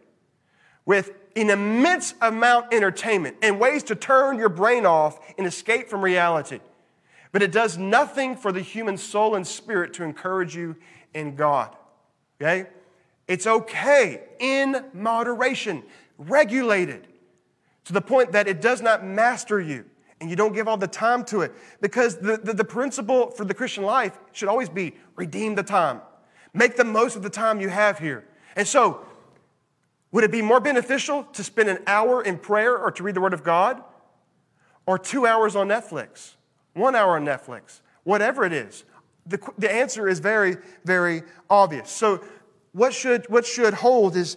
with 0.84 1.12
an 1.36 1.48
immense 1.48 2.14
amount 2.20 2.66
of 2.66 2.72
entertainment 2.72 3.36
and 3.40 3.60
ways 3.60 3.84
to 3.84 3.94
turn 3.94 4.36
your 4.36 4.48
brain 4.48 4.84
off 4.84 5.20
and 5.38 5.46
escape 5.46 5.88
from 5.88 6.02
reality. 6.02 6.58
But 7.30 7.42
it 7.42 7.52
does 7.52 7.78
nothing 7.78 8.34
for 8.34 8.50
the 8.50 8.62
human 8.62 8.96
soul 8.96 9.36
and 9.36 9.46
spirit 9.46 9.94
to 9.94 10.02
encourage 10.02 10.56
you 10.56 10.74
in 11.14 11.36
God. 11.36 11.76
Okay? 12.40 12.68
It's 13.28 13.46
okay 13.46 14.22
in 14.38 14.84
moderation, 14.92 15.84
regulated 16.18 17.06
to 17.84 17.92
the 17.92 18.00
point 18.00 18.32
that 18.32 18.48
it 18.48 18.60
does 18.60 18.82
not 18.82 19.04
master 19.04 19.60
you 19.60 19.84
and 20.20 20.28
you 20.28 20.36
don't 20.36 20.52
give 20.52 20.68
all 20.68 20.76
the 20.76 20.88
time 20.88 21.24
to 21.26 21.42
it. 21.42 21.52
Because 21.80 22.16
the, 22.18 22.36
the, 22.36 22.52
the, 22.52 22.64
principle 22.64 23.30
for 23.30 23.44
the 23.44 23.54
Christian 23.54 23.84
life 23.84 24.18
should 24.32 24.48
always 24.48 24.68
be 24.68 24.94
redeem 25.16 25.54
the 25.54 25.62
time, 25.62 26.00
make 26.52 26.76
the 26.76 26.84
most 26.84 27.16
of 27.16 27.22
the 27.22 27.30
time 27.30 27.60
you 27.60 27.68
have 27.68 27.98
here. 27.98 28.24
And 28.56 28.66
so, 28.66 29.04
would 30.12 30.24
it 30.24 30.32
be 30.32 30.42
more 30.42 30.60
beneficial 30.60 31.24
to 31.24 31.44
spend 31.44 31.68
an 31.68 31.78
hour 31.86 32.22
in 32.22 32.36
prayer 32.38 32.76
or 32.76 32.90
to 32.90 33.02
read 33.02 33.14
the 33.14 33.20
Word 33.20 33.32
of 33.32 33.44
God? 33.44 33.82
Or 34.86 34.98
two 34.98 35.24
hours 35.24 35.54
on 35.54 35.68
Netflix? 35.68 36.34
One 36.74 36.96
hour 36.96 37.16
on 37.16 37.24
Netflix? 37.24 37.80
Whatever 38.02 38.44
it 38.44 38.52
is. 38.52 38.84
The, 39.26 39.38
the 39.58 39.72
answer 39.72 40.08
is 40.08 40.18
very, 40.18 40.56
very 40.84 41.22
obvious. 41.48 41.90
So, 41.90 42.22
what 42.72 42.94
should, 42.94 43.28
what 43.28 43.44
should 43.44 43.74
hold 43.74 44.16
is 44.16 44.36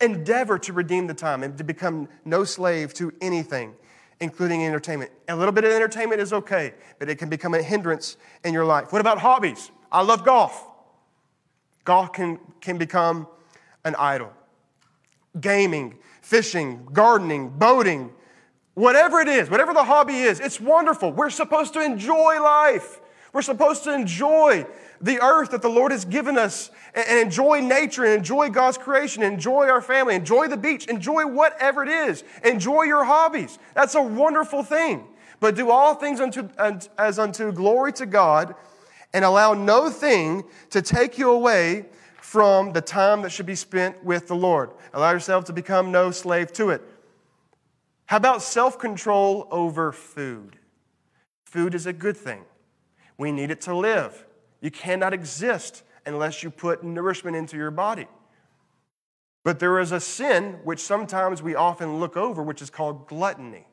endeavor 0.00 0.58
to 0.58 0.72
redeem 0.72 1.06
the 1.06 1.14
time 1.14 1.42
and 1.42 1.56
to 1.58 1.64
become 1.64 2.08
no 2.24 2.44
slave 2.44 2.94
to 2.94 3.12
anything, 3.20 3.74
including 4.20 4.64
entertainment. 4.64 5.10
A 5.28 5.36
little 5.36 5.52
bit 5.52 5.64
of 5.64 5.72
entertainment 5.72 6.20
is 6.20 6.32
okay, 6.32 6.74
but 6.98 7.08
it 7.08 7.16
can 7.16 7.28
become 7.28 7.54
a 7.54 7.62
hindrance 7.62 8.16
in 8.44 8.54
your 8.54 8.64
life. 8.64 8.92
What 8.92 9.00
about 9.00 9.18
hobbies? 9.18 9.70
I 9.90 10.02
love 10.02 10.24
golf. 10.24 10.68
Golf 11.84 12.12
can, 12.12 12.38
can 12.60 12.78
become 12.78 13.26
an 13.84 13.94
idol. 13.96 14.32
Gaming, 15.40 15.98
fishing, 16.22 16.88
gardening, 16.92 17.50
boating, 17.50 18.10
whatever 18.74 19.20
it 19.20 19.28
is, 19.28 19.50
whatever 19.50 19.74
the 19.74 19.84
hobby 19.84 20.14
is, 20.14 20.40
it's 20.40 20.60
wonderful. 20.60 21.12
We're 21.12 21.30
supposed 21.30 21.74
to 21.74 21.80
enjoy 21.80 22.42
life. 22.42 23.00
We're 23.34 23.42
supposed 23.42 23.82
to 23.84 23.92
enjoy 23.92 24.64
the 25.00 25.20
earth 25.20 25.50
that 25.50 25.60
the 25.60 25.68
Lord 25.68 25.90
has 25.90 26.04
given 26.04 26.38
us 26.38 26.70
and 26.94 27.18
enjoy 27.18 27.60
nature 27.60 28.04
and 28.04 28.14
enjoy 28.14 28.48
God's 28.48 28.78
creation, 28.78 29.24
enjoy 29.24 29.68
our 29.68 29.82
family, 29.82 30.14
enjoy 30.14 30.46
the 30.46 30.56
beach, 30.56 30.86
enjoy 30.86 31.26
whatever 31.26 31.82
it 31.82 31.88
is, 31.88 32.22
enjoy 32.44 32.84
your 32.84 33.02
hobbies. 33.02 33.58
That's 33.74 33.96
a 33.96 34.02
wonderful 34.02 34.62
thing. 34.62 35.08
But 35.40 35.56
do 35.56 35.72
all 35.72 35.96
things 35.96 36.20
unto, 36.20 36.48
as 36.96 37.18
unto 37.18 37.50
glory 37.50 37.92
to 37.94 38.06
God 38.06 38.54
and 39.12 39.24
allow 39.24 39.52
no 39.52 39.90
thing 39.90 40.44
to 40.70 40.80
take 40.80 41.18
you 41.18 41.32
away 41.32 41.86
from 42.20 42.72
the 42.72 42.80
time 42.80 43.22
that 43.22 43.30
should 43.30 43.46
be 43.46 43.56
spent 43.56 44.04
with 44.04 44.28
the 44.28 44.36
Lord. 44.36 44.70
Allow 44.92 45.10
yourself 45.10 45.46
to 45.46 45.52
become 45.52 45.90
no 45.90 46.12
slave 46.12 46.52
to 46.52 46.70
it. 46.70 46.82
How 48.06 48.18
about 48.18 48.42
self 48.42 48.78
control 48.78 49.48
over 49.50 49.90
food? 49.90 50.56
Food 51.42 51.74
is 51.74 51.86
a 51.86 51.92
good 51.92 52.16
thing. 52.16 52.44
We 53.18 53.32
need 53.32 53.50
it 53.50 53.60
to 53.62 53.76
live. 53.76 54.24
You 54.60 54.70
cannot 54.70 55.12
exist 55.12 55.82
unless 56.06 56.42
you 56.42 56.50
put 56.50 56.82
nourishment 56.82 57.36
into 57.36 57.56
your 57.56 57.70
body. 57.70 58.06
But 59.44 59.58
there 59.58 59.78
is 59.78 59.92
a 59.92 60.00
sin 60.00 60.58
which 60.64 60.80
sometimes 60.80 61.42
we 61.42 61.54
often 61.54 62.00
look 62.00 62.16
over, 62.16 62.42
which 62.42 62.62
is 62.62 62.70
called 62.70 63.06
gluttony. 63.06 63.66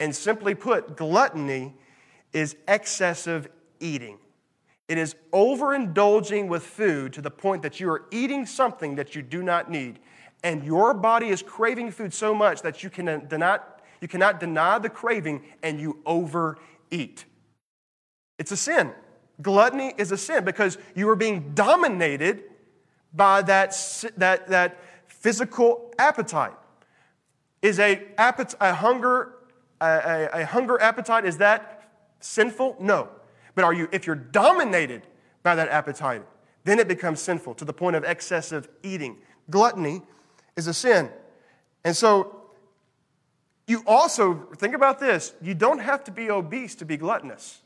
And 0.00 0.14
simply 0.14 0.54
put, 0.54 0.96
gluttony 0.96 1.74
is 2.32 2.56
excessive 2.66 3.48
eating. 3.78 4.18
It 4.88 4.98
is 4.98 5.14
overindulging 5.32 6.48
with 6.48 6.64
food 6.64 7.12
to 7.14 7.22
the 7.22 7.30
point 7.30 7.62
that 7.62 7.80
you 7.80 7.88
are 7.88 8.04
eating 8.10 8.44
something 8.44 8.96
that 8.96 9.14
you 9.14 9.22
do 9.22 9.42
not 9.42 9.70
need. 9.70 10.00
And 10.42 10.62
your 10.64 10.92
body 10.92 11.28
is 11.28 11.40
craving 11.40 11.92
food 11.92 12.12
so 12.12 12.34
much 12.34 12.60
that 12.62 12.82
you, 12.82 12.90
you 14.00 14.08
cannot 14.08 14.40
deny 14.40 14.78
the 14.78 14.90
craving 14.90 15.44
and 15.62 15.80
you 15.80 16.00
overeat. 16.04 17.24
It's 18.38 18.52
a 18.52 18.56
sin. 18.56 18.92
Gluttony 19.42 19.94
is 19.98 20.12
a 20.12 20.16
sin 20.16 20.44
because 20.44 20.78
you 20.94 21.08
are 21.08 21.16
being 21.16 21.52
dominated 21.54 22.44
by 23.12 23.42
that, 23.42 23.74
that, 24.16 24.48
that 24.48 24.78
physical 25.06 25.92
appetite. 25.98 26.54
Is 27.62 27.78
a, 27.78 28.02
appetite, 28.18 28.58
a 28.60 28.74
hunger 28.74 29.32
a, 29.80 30.28
a, 30.32 30.44
hunger 30.44 30.80
appetite 30.80 31.24
is 31.24 31.38
that 31.38 31.90
sinful? 32.20 32.76
No. 32.78 33.08
But 33.54 33.64
are 33.64 33.72
you 33.72 33.88
if 33.92 34.06
you're 34.06 34.16
dominated 34.16 35.02
by 35.42 35.54
that 35.54 35.68
appetite, 35.68 36.22
then 36.64 36.78
it 36.78 36.88
becomes 36.88 37.20
sinful 37.20 37.54
to 37.54 37.64
the 37.64 37.72
point 37.72 37.96
of 37.96 38.04
excessive 38.04 38.68
eating. 38.82 39.18
Gluttony 39.50 40.02
is 40.56 40.66
a 40.66 40.74
sin. 40.74 41.10
And 41.84 41.96
so 41.96 42.44
You 43.66 43.82
also, 43.86 44.48
think 44.56 44.74
about 44.74 44.98
this, 45.00 45.32
you 45.40 45.54
don't 45.54 45.80
have 45.80 46.04
to 46.04 46.10
be 46.10 46.30
obese 46.30 46.74
to 46.76 46.84
be 46.84 46.96
gluttonous. 46.96 47.62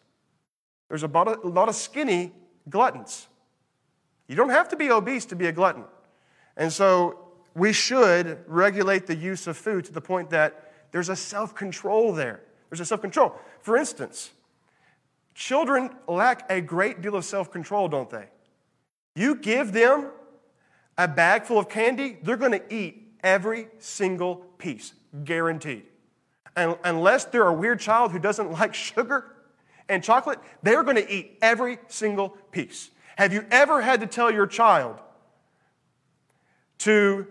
There's 0.88 1.02
a 1.02 1.08
lot 1.08 1.68
of 1.68 1.74
skinny 1.74 2.32
gluttons. 2.68 3.28
You 4.26 4.36
don't 4.36 4.50
have 4.50 4.68
to 4.70 4.76
be 4.76 4.90
obese 4.90 5.24
to 5.26 5.36
be 5.36 5.46
a 5.46 5.52
glutton. 5.52 5.84
And 6.56 6.72
so 6.72 7.18
we 7.54 7.72
should 7.72 8.38
regulate 8.46 9.06
the 9.06 9.16
use 9.16 9.46
of 9.46 9.56
food 9.56 9.84
to 9.86 9.92
the 9.92 10.00
point 10.00 10.30
that 10.30 10.72
there's 10.92 11.08
a 11.08 11.16
self 11.16 11.54
control 11.54 12.12
there. 12.12 12.40
There's 12.70 12.80
a 12.80 12.84
self 12.84 13.00
control. 13.00 13.34
For 13.60 13.76
instance, 13.76 14.30
children 15.34 15.90
lack 16.06 16.50
a 16.50 16.60
great 16.60 17.00
deal 17.00 17.16
of 17.16 17.24
self 17.24 17.50
control, 17.50 17.88
don't 17.88 18.10
they? 18.10 18.26
You 19.14 19.34
give 19.34 19.72
them 19.72 20.10
a 20.96 21.08
bag 21.08 21.44
full 21.44 21.58
of 21.58 21.68
candy, 21.68 22.18
they're 22.22 22.36
going 22.36 22.52
to 22.52 22.74
eat 22.74 23.14
every 23.22 23.68
single 23.78 24.36
piece, 24.58 24.92
guaranteed. 25.24 25.84
And 26.56 26.76
unless 26.82 27.24
they're 27.26 27.46
a 27.46 27.52
weird 27.52 27.78
child 27.78 28.10
who 28.10 28.18
doesn't 28.18 28.50
like 28.60 28.74
sugar 28.74 29.32
and 29.88 30.02
chocolate, 30.02 30.38
they're 30.62 30.82
going 30.82 30.96
to 30.96 31.10
eat 31.10 31.38
every 31.42 31.78
single 31.88 32.30
piece. 32.50 32.90
Have 33.16 33.32
you 33.32 33.44
ever 33.50 33.82
had 33.82 34.00
to 34.00 34.06
tell 34.06 34.30
your 34.30 34.46
child 34.46 35.00
to 36.78 37.26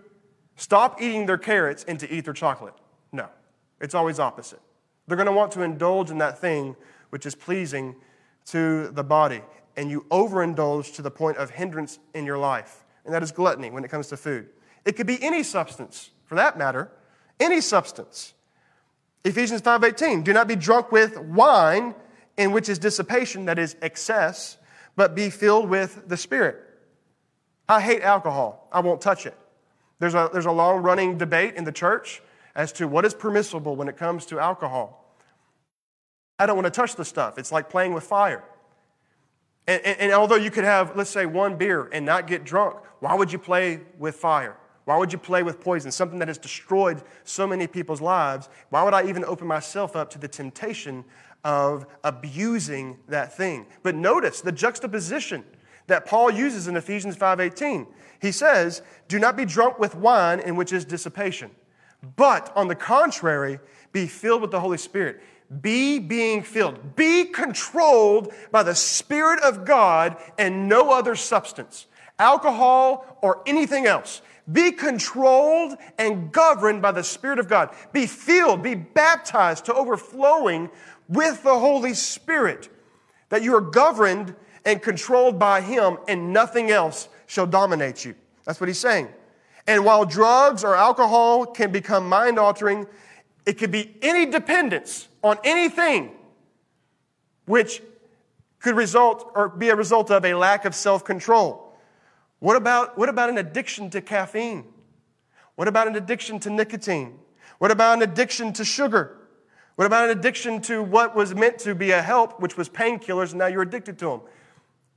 stop 0.56 1.00
eating 1.00 1.26
their 1.26 1.38
carrots 1.38 1.84
and 1.88 1.98
to 2.00 2.10
eat 2.12 2.24
their 2.24 2.34
chocolate? 2.34 2.74
No. 3.12 3.28
It's 3.80 3.94
always 3.94 4.18
opposite. 4.18 4.60
They're 5.06 5.16
going 5.16 5.26
to 5.26 5.32
want 5.32 5.52
to 5.52 5.62
indulge 5.62 6.10
in 6.10 6.18
that 6.18 6.38
thing 6.38 6.76
which 7.10 7.24
is 7.24 7.34
pleasing 7.34 7.96
to 8.46 8.88
the 8.88 9.04
body. 9.04 9.40
And 9.76 9.90
you 9.90 10.04
overindulge 10.10 10.94
to 10.96 11.02
the 11.02 11.10
point 11.10 11.36
of 11.38 11.50
hindrance 11.50 11.98
in 12.12 12.26
your 12.26 12.38
life. 12.38 12.84
And 13.04 13.14
that 13.14 13.22
is 13.22 13.32
gluttony 13.32 13.70
when 13.70 13.84
it 13.84 13.90
comes 13.90 14.08
to 14.08 14.16
food. 14.16 14.48
It 14.84 14.96
could 14.96 15.06
be 15.06 15.22
any 15.22 15.42
substance, 15.42 16.10
for 16.24 16.34
that 16.34 16.58
matter, 16.58 16.90
any 17.40 17.60
substance. 17.60 18.34
Ephesians 19.24 19.62
5:18, 19.62 20.22
do 20.22 20.32
not 20.32 20.48
be 20.48 20.56
drunk 20.56 20.92
with 20.92 21.16
wine 21.18 21.94
in 22.38 22.52
which 22.52 22.68
is 22.68 22.78
dissipation, 22.78 23.44
that 23.44 23.58
is 23.58 23.76
excess, 23.82 24.56
but 24.96 25.14
be 25.14 25.28
filled 25.28 25.68
with 25.68 26.08
the 26.08 26.16
Spirit. 26.16 26.64
I 27.68 27.82
hate 27.82 28.00
alcohol. 28.00 28.68
I 28.72 28.80
won't 28.80 29.02
touch 29.02 29.26
it. 29.26 29.36
There's 29.98 30.14
a, 30.14 30.30
there's 30.32 30.46
a 30.46 30.52
long 30.52 30.82
running 30.82 31.18
debate 31.18 31.56
in 31.56 31.64
the 31.64 31.72
church 31.72 32.22
as 32.54 32.72
to 32.72 32.88
what 32.88 33.04
is 33.04 33.12
permissible 33.12 33.76
when 33.76 33.88
it 33.88 33.96
comes 33.96 34.24
to 34.26 34.38
alcohol. 34.38 35.04
I 36.38 36.46
don't 36.46 36.56
want 36.56 36.66
to 36.66 36.70
touch 36.70 36.94
the 36.94 37.04
stuff. 37.04 37.36
It's 37.36 37.52
like 37.52 37.68
playing 37.68 37.92
with 37.92 38.04
fire. 38.04 38.44
And, 39.66 39.84
and, 39.84 40.00
and, 40.00 40.12
although 40.12 40.36
you 40.36 40.50
could 40.50 40.64
have, 40.64 40.96
let's 40.96 41.10
say, 41.10 41.26
one 41.26 41.56
beer 41.56 41.90
and 41.92 42.06
not 42.06 42.26
get 42.26 42.44
drunk, 42.44 42.76
why 43.00 43.14
would 43.14 43.30
you 43.30 43.38
play 43.38 43.80
with 43.98 44.14
fire? 44.14 44.56
Why 44.86 44.96
would 44.96 45.12
you 45.12 45.18
play 45.18 45.42
with 45.42 45.60
poison? 45.60 45.92
Something 45.92 46.18
that 46.20 46.28
has 46.28 46.38
destroyed 46.38 47.02
so 47.24 47.46
many 47.46 47.66
people's 47.66 48.00
lives. 48.00 48.48
Why 48.70 48.82
would 48.82 48.94
I 48.94 49.06
even 49.06 49.22
open 49.26 49.46
myself 49.46 49.94
up 49.94 50.08
to 50.10 50.18
the 50.18 50.28
temptation 50.28 51.04
of 51.44 51.86
abusing 52.04 52.98
that 53.08 53.36
thing. 53.36 53.66
But 53.82 53.94
notice 53.94 54.40
the 54.40 54.52
juxtaposition 54.52 55.44
that 55.86 56.06
Paul 56.06 56.30
uses 56.30 56.68
in 56.68 56.76
Ephesians 56.76 57.16
5:18. 57.16 57.86
He 58.20 58.32
says, 58.32 58.82
"Do 59.08 59.18
not 59.18 59.36
be 59.36 59.44
drunk 59.44 59.78
with 59.78 59.94
wine 59.94 60.40
in 60.40 60.56
which 60.56 60.72
is 60.72 60.84
dissipation, 60.84 61.50
but 62.16 62.52
on 62.56 62.68
the 62.68 62.74
contrary, 62.74 63.60
be 63.92 64.06
filled 64.06 64.42
with 64.42 64.50
the 64.50 64.60
Holy 64.60 64.78
Spirit." 64.78 65.20
Be 65.62 65.98
being 65.98 66.42
filled. 66.42 66.94
Be 66.94 67.24
controlled 67.24 68.34
by 68.50 68.62
the 68.62 68.74
Spirit 68.74 69.40
of 69.40 69.64
God 69.64 70.18
and 70.36 70.68
no 70.68 70.90
other 70.90 71.16
substance, 71.16 71.86
alcohol 72.18 73.18
or 73.22 73.40
anything 73.46 73.86
else. 73.86 74.20
Be 74.50 74.72
controlled 74.72 75.76
and 75.98 76.32
governed 76.32 76.82
by 76.82 76.92
the 76.92 77.04
Spirit 77.04 77.38
of 77.38 77.48
God. 77.48 77.70
Be 77.92 78.06
filled, 78.06 78.62
be 78.62 78.74
baptized 78.74 79.64
to 79.66 79.74
overflowing 79.74 80.70
with 81.08 81.42
the 81.42 81.58
Holy 81.58 81.94
Spirit, 81.94 82.68
that 83.30 83.42
you 83.42 83.54
are 83.54 83.60
governed 83.60 84.34
and 84.64 84.82
controlled 84.82 85.38
by 85.38 85.60
Him, 85.60 85.98
and 86.06 86.32
nothing 86.32 86.70
else 86.70 87.08
shall 87.26 87.46
dominate 87.46 88.04
you. 88.04 88.14
That's 88.44 88.60
what 88.60 88.68
He's 88.68 88.78
saying. 88.78 89.08
And 89.66 89.84
while 89.84 90.04
drugs 90.04 90.64
or 90.64 90.74
alcohol 90.74 91.46
can 91.46 91.70
become 91.72 92.08
mind 92.08 92.38
altering, 92.38 92.86
it 93.44 93.58
could 93.58 93.70
be 93.70 93.96
any 94.02 94.26
dependence 94.26 95.08
on 95.22 95.38
anything 95.44 96.10
which 97.46 97.82
could 98.60 98.76
result 98.76 99.30
or 99.34 99.48
be 99.48 99.68
a 99.68 99.76
result 99.76 100.10
of 100.10 100.24
a 100.24 100.34
lack 100.34 100.64
of 100.64 100.74
self 100.74 101.04
control. 101.04 101.76
What 102.40 102.56
about, 102.56 102.96
what 102.96 103.08
about 103.08 103.30
an 103.30 103.38
addiction 103.38 103.90
to 103.90 104.00
caffeine? 104.00 104.64
What 105.56 105.66
about 105.66 105.88
an 105.88 105.96
addiction 105.96 106.38
to 106.40 106.50
nicotine? 106.50 107.18
What 107.58 107.70
about 107.70 107.96
an 107.96 108.02
addiction 108.02 108.52
to 108.54 108.64
sugar? 108.64 109.16
What 109.78 109.84
about 109.84 110.10
an 110.10 110.18
addiction 110.18 110.60
to 110.62 110.82
what 110.82 111.14
was 111.14 111.36
meant 111.36 111.60
to 111.60 111.72
be 111.72 111.92
a 111.92 112.02
help, 112.02 112.40
which 112.40 112.56
was 112.56 112.68
painkillers, 112.68 113.30
and 113.30 113.38
now 113.38 113.46
you're 113.46 113.62
addicted 113.62 113.96
to 114.00 114.06
them? 114.06 114.20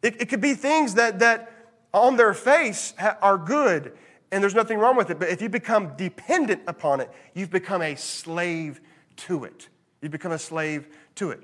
It, 0.01 0.19
it 0.19 0.25
could 0.27 0.41
be 0.41 0.55
things 0.55 0.95
that, 0.95 1.19
that 1.19 1.53
on 1.93 2.17
their 2.17 2.33
face 2.33 2.95
ha- 2.97 3.15
are 3.21 3.37
good 3.37 3.95
and 4.31 4.41
there's 4.41 4.55
nothing 4.55 4.79
wrong 4.79 4.95
with 4.95 5.11
it. 5.11 5.19
But 5.19 5.29
if 5.29 5.39
you 5.39 5.49
become 5.49 5.95
dependent 5.97 6.63
upon 6.65 6.99
it, 6.99 7.11
you've 7.35 7.51
become 7.51 7.83
a 7.83 7.93
slave 7.93 8.81
to 9.17 9.43
it. 9.43 9.69
You've 10.01 10.11
become 10.11 10.31
a 10.31 10.39
slave 10.39 10.87
to 11.13 11.29
it. 11.29 11.41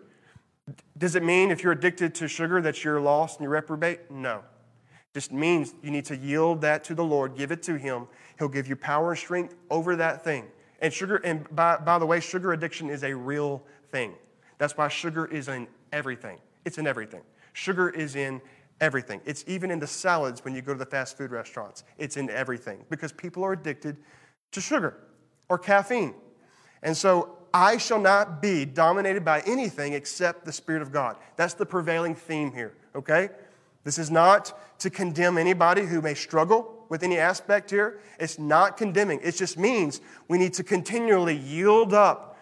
Does 0.98 1.16
it 1.16 1.22
mean 1.22 1.52
if 1.52 1.62
you're 1.62 1.74
addicted 1.74 2.16
to 2.16 2.28
sugar 2.28 2.60
that 2.64 2.84
you're 2.84 3.00
lost 3.00 3.38
and 3.38 3.44
you're 3.44 3.52
reprobate? 3.52 4.10
No. 4.10 4.38
It 4.38 5.14
just 5.14 5.32
means 5.32 5.76
you 5.84 5.92
need 5.92 6.06
to 6.06 6.18
yield 6.18 6.62
that 6.62 6.84
to 6.86 6.96
the 6.96 7.04
Lord, 7.04 7.38
give 7.38 7.52
it 7.52 7.62
to 7.64 7.76
Him. 7.76 8.08
He'll 8.40 8.48
give 8.48 8.68
you 8.68 8.76
power 8.76 9.12
and 9.12 9.20
strength 9.20 9.54
over 9.70 9.96
that 9.98 10.24
thing. 10.24 10.48
And 10.80 10.94
sugar, 10.94 11.18
and 11.18 11.48
by, 11.56 11.78
by 11.78 12.00
the 12.00 12.06
way, 12.06 12.20
sugar 12.20 12.54
addiction 12.54 12.90
is 12.90 13.04
a 13.04 13.16
real 13.16 13.64
thing. 13.92 14.14
That's 14.58 14.78
why 14.78 14.88
sugar 14.88 15.26
is 15.26 15.48
in 15.48 15.68
everything. 15.92 16.40
It's 16.66 16.78
in 16.78 16.88
everything. 16.88 17.22
Sugar 17.54 17.90
is 17.90 18.16
in 18.16 18.42
everything. 18.80 19.22
It's 19.26 19.44
even 19.48 19.72
in 19.72 19.80
the 19.80 19.88
salads 19.88 20.44
when 20.44 20.54
you 20.54 20.62
go 20.62 20.74
to 20.74 20.80
the 20.80 20.86
fast 20.86 21.18
food 21.18 21.32
restaurants. 21.32 21.84
It's 21.98 22.18
in 22.18 22.30
everything 22.30 22.86
because 22.90 23.12
people 23.12 23.44
are 23.44 23.54
addicted 23.54 23.98
to 24.52 24.62
sugar 24.62 24.98
or 25.50 25.58
caffeine. 25.58 26.14
And 26.84 26.96
so 26.96 27.38
I 27.54 27.78
shall 27.78 28.00
not 28.00 28.42
be 28.42 28.66
dominated 28.66 29.26
by 29.26 29.42
anything 29.42 29.94
except 29.94 30.46
the 30.46 30.52
Spirit 30.52 30.82
of 30.82 30.92
God. 30.92 31.18
That's 31.36 31.56
the 31.56 31.66
prevailing 31.66 32.14
theme 32.14 32.52
here, 32.52 32.76
okay? 32.96 33.30
This 33.84 33.98
is 33.98 34.12
not 34.12 34.80
to 34.80 34.90
condemn 34.90 35.38
anybody 35.38 35.86
who 35.86 36.02
may 36.02 36.14
struggle 36.14 36.77
with 36.90 37.04
any 37.04 37.18
aspect 37.18 37.70
here. 37.70 38.00
It's 38.20 38.40
not 38.40 38.78
condemning. 38.78 39.20
It 39.24 39.36
just 39.36 39.58
means 39.58 40.02
we 40.28 40.38
need 40.38 40.54
to 40.56 40.64
continually 40.64 41.36
yield 41.36 41.94
up, 41.94 42.38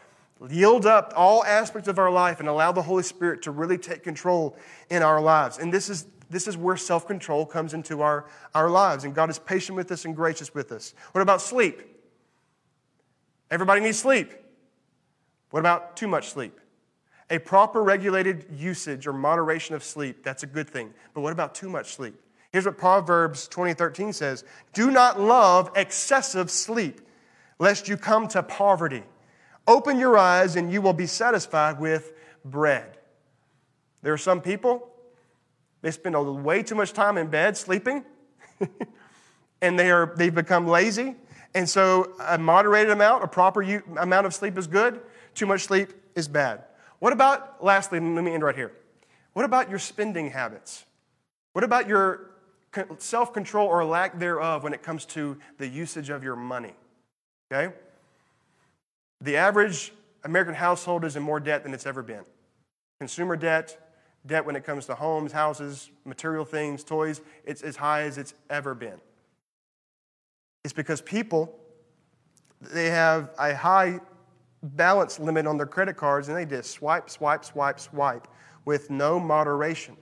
yield 0.50 0.86
up 0.86 1.14
all 1.16 1.44
aspects 1.46 1.88
of 1.88 2.00
our 2.00 2.12
life 2.12 2.40
and 2.40 2.50
allow 2.50 2.72
the 2.72 2.82
Holy 2.82 3.04
Spirit 3.04 3.42
to 3.44 3.52
really 3.52 3.78
take 3.78 4.04
control 4.04 4.58
in 4.90 5.02
our 5.02 5.22
lives. 5.22 5.58
And 5.58 5.74
this 5.74 5.90
is 5.90 6.06
this 6.30 6.48
is 6.48 6.58
where 6.58 6.78
self 6.78 7.08
control 7.08 7.46
comes 7.46 7.74
into 7.74 8.02
our, 8.02 8.26
our 8.54 8.70
lives. 8.70 9.04
And 9.04 9.14
God 9.14 9.30
is 9.30 9.40
patient 9.40 9.76
with 9.76 9.92
us 9.92 10.06
and 10.06 10.16
gracious 10.16 10.54
with 10.54 10.72
us. 10.72 10.94
What 11.12 11.22
about 11.22 11.42
sleep? 11.42 11.82
Everybody 13.52 13.82
needs 13.82 14.00
sleep. 14.00 14.34
What 15.52 15.60
about 15.60 15.96
too 15.96 16.08
much 16.08 16.30
sleep? 16.30 16.60
A 17.30 17.40
proper 17.40 17.84
regulated 17.84 18.46
usage 18.52 19.08
or 19.08 19.14
moderation 19.14 19.76
of 19.76 19.84
sleep, 19.84 20.24
that's 20.24 20.44
a 20.44 20.48
good 20.48 20.70
thing. 20.70 20.94
But 21.14 21.22
what 21.22 21.32
about 21.32 21.56
too 21.56 21.70
much 21.70 21.96
sleep? 21.96 22.16
Here's 22.56 22.66
what 22.66 22.78
Proverbs 22.78 23.50
20:13 23.50 24.14
says, 24.14 24.46
"Do 24.72 24.90
not 24.90 25.20
love 25.20 25.70
excessive 25.76 26.50
sleep, 26.50 27.02
lest 27.60 27.90
you 27.90 27.98
come 27.98 28.30
to 28.30 28.42
poverty. 28.42 29.04
Open 29.68 30.00
your 30.00 30.18
eyes 30.18 30.56
and 30.56 30.72
you 30.72 30.82
will 30.82 30.94
be 30.94 31.06
satisfied 31.06 31.82
with 31.82 32.14
bread." 32.46 32.98
There 34.04 34.14
are 34.14 34.18
some 34.18 34.40
people 34.40 34.90
they 35.82 35.92
spend 35.92 36.16
way 36.46 36.64
too 36.64 36.76
much 36.76 36.94
time 36.94 37.18
in 37.18 37.28
bed 37.28 37.58
sleeping, 37.58 38.06
and 39.62 39.78
they 39.78 39.92
are 39.92 40.14
they've 40.16 40.34
become 40.34 40.66
lazy. 40.66 41.18
And 41.54 41.68
so 41.68 42.14
a 42.22 42.38
moderated 42.38 42.92
amount, 42.94 43.26
a 43.26 43.28
proper 43.28 43.64
amount 43.98 44.28
of 44.28 44.34
sleep 44.34 44.58
is 44.58 44.68
good. 44.68 45.02
Too 45.34 45.46
much 45.46 45.66
sleep 45.66 45.92
is 46.16 46.30
bad. 46.30 46.64
What 47.00 47.12
about 47.12 47.62
lastly, 47.62 48.00
let 48.00 48.24
me 48.24 48.34
end 48.34 48.44
right 48.44 48.56
here. 48.56 48.72
What 49.34 49.44
about 49.44 49.70
your 49.70 49.80
spending 49.80 50.30
habits? 50.30 50.86
What 51.52 51.66
about 51.66 51.90
your 51.90 52.35
self 52.98 53.34
control 53.34 53.68
or 53.68 53.84
lack 53.86 54.20
thereof 54.20 54.64
when 54.64 54.74
it 54.74 54.84
comes 54.84 55.06
to 55.06 55.38
the 55.58 55.68
usage 55.68 56.10
of 56.10 56.24
your 56.24 56.36
money. 56.36 56.74
Okay? 57.52 57.74
The 59.22 59.38
average 59.38 59.94
American 60.24 60.56
household 60.56 61.06
is 61.06 61.16
in 61.16 61.24
more 61.24 61.40
debt 61.40 61.64
than 61.64 61.74
it's 61.74 61.86
ever 61.86 62.04
been. 62.04 62.24
Consumer 63.00 63.36
debt, 63.36 63.78
debt 64.26 64.46
when 64.46 64.56
it 64.56 64.64
comes 64.64 64.86
to 64.88 64.96
homes, 64.96 65.32
houses, 65.32 65.92
material 66.04 66.46
things, 66.46 66.84
toys, 66.84 67.22
it's 67.46 67.62
as 67.62 67.76
high 67.76 68.02
as 68.02 68.18
it's 68.18 68.34
ever 68.50 68.74
been. 68.74 69.00
It's 70.64 70.74
because 70.74 71.02
people, 71.02 71.56
they 72.60 72.90
have 72.90 73.30
a 73.38 73.54
high 73.54 74.00
balance 74.64 75.20
limit 75.20 75.46
on 75.46 75.58
their 75.58 75.68
credit 75.68 75.96
cards 75.96 76.28
and 76.28 76.36
they 76.36 76.46
just 76.46 76.72
swipe, 76.72 77.10
swipe, 77.10 77.46
swipe, 77.46 77.80
swipe 77.80 78.28
with 78.66 78.90
no 78.90 79.20
moderation. 79.20 79.96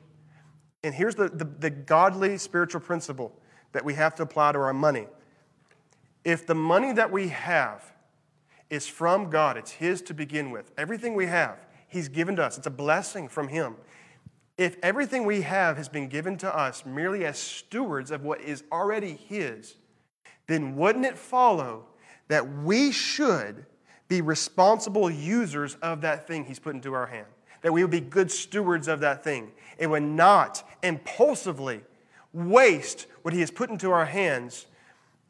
And 0.83 0.93
here's 0.93 1.15
the, 1.15 1.29
the, 1.29 1.45
the, 1.45 1.69
godly 1.69 2.37
spiritual 2.37 2.81
principle 2.81 3.31
that 3.71 3.85
we 3.85 3.93
have 3.93 4.15
to 4.15 4.23
apply 4.23 4.51
to 4.51 4.59
our 4.59 4.73
money. 4.73 5.07
If 6.25 6.45
the 6.45 6.55
money 6.55 6.91
that 6.93 7.11
we 7.11 7.29
have 7.29 7.93
is 8.73 8.87
from 8.87 9.29
God. 9.29 9.55
It's 9.55 9.71
His 9.71 10.01
to 10.03 10.15
begin 10.15 10.49
with. 10.49 10.71
Everything 10.77 11.13
we 11.13 11.27
have, 11.27 11.59
He's 11.87 12.09
given 12.09 12.35
to 12.37 12.43
us. 12.43 12.57
It's 12.57 12.65
a 12.65 12.71
blessing 12.71 13.27
from 13.27 13.47
Him. 13.47 13.75
If 14.57 14.77
everything 14.81 15.25
we 15.25 15.41
have 15.41 15.77
has 15.77 15.87
been 15.87 16.07
given 16.07 16.37
to 16.37 16.55
us 16.55 16.83
merely 16.85 17.23
as 17.23 17.37
stewards 17.37 18.09
of 18.09 18.23
what 18.23 18.41
is 18.41 18.63
already 18.71 19.13
His, 19.13 19.75
then 20.47 20.75
wouldn't 20.75 21.05
it 21.05 21.17
follow 21.17 21.85
that 22.29 22.63
we 22.63 22.91
should 22.91 23.67
be 24.07 24.21
responsible 24.21 25.09
users 25.09 25.75
of 25.75 26.01
that 26.01 26.27
thing 26.27 26.45
He's 26.45 26.59
put 26.59 26.73
into 26.73 26.93
our 26.93 27.05
hand? 27.05 27.27
That 27.63 27.73
we 27.73 27.83
would 27.83 27.91
be 27.91 28.01
good 28.01 28.31
stewards 28.31 28.87
of 28.87 28.99
that 28.99 29.23
thing 29.23 29.51
and 29.79 29.89
would 29.91 30.03
not 30.03 30.63
impulsively 30.83 31.81
waste 32.31 33.07
what 33.23 33.33
He 33.33 33.39
has 33.39 33.51
put 33.51 33.69
into 33.69 33.91
our 33.91 34.05
hands 34.05 34.67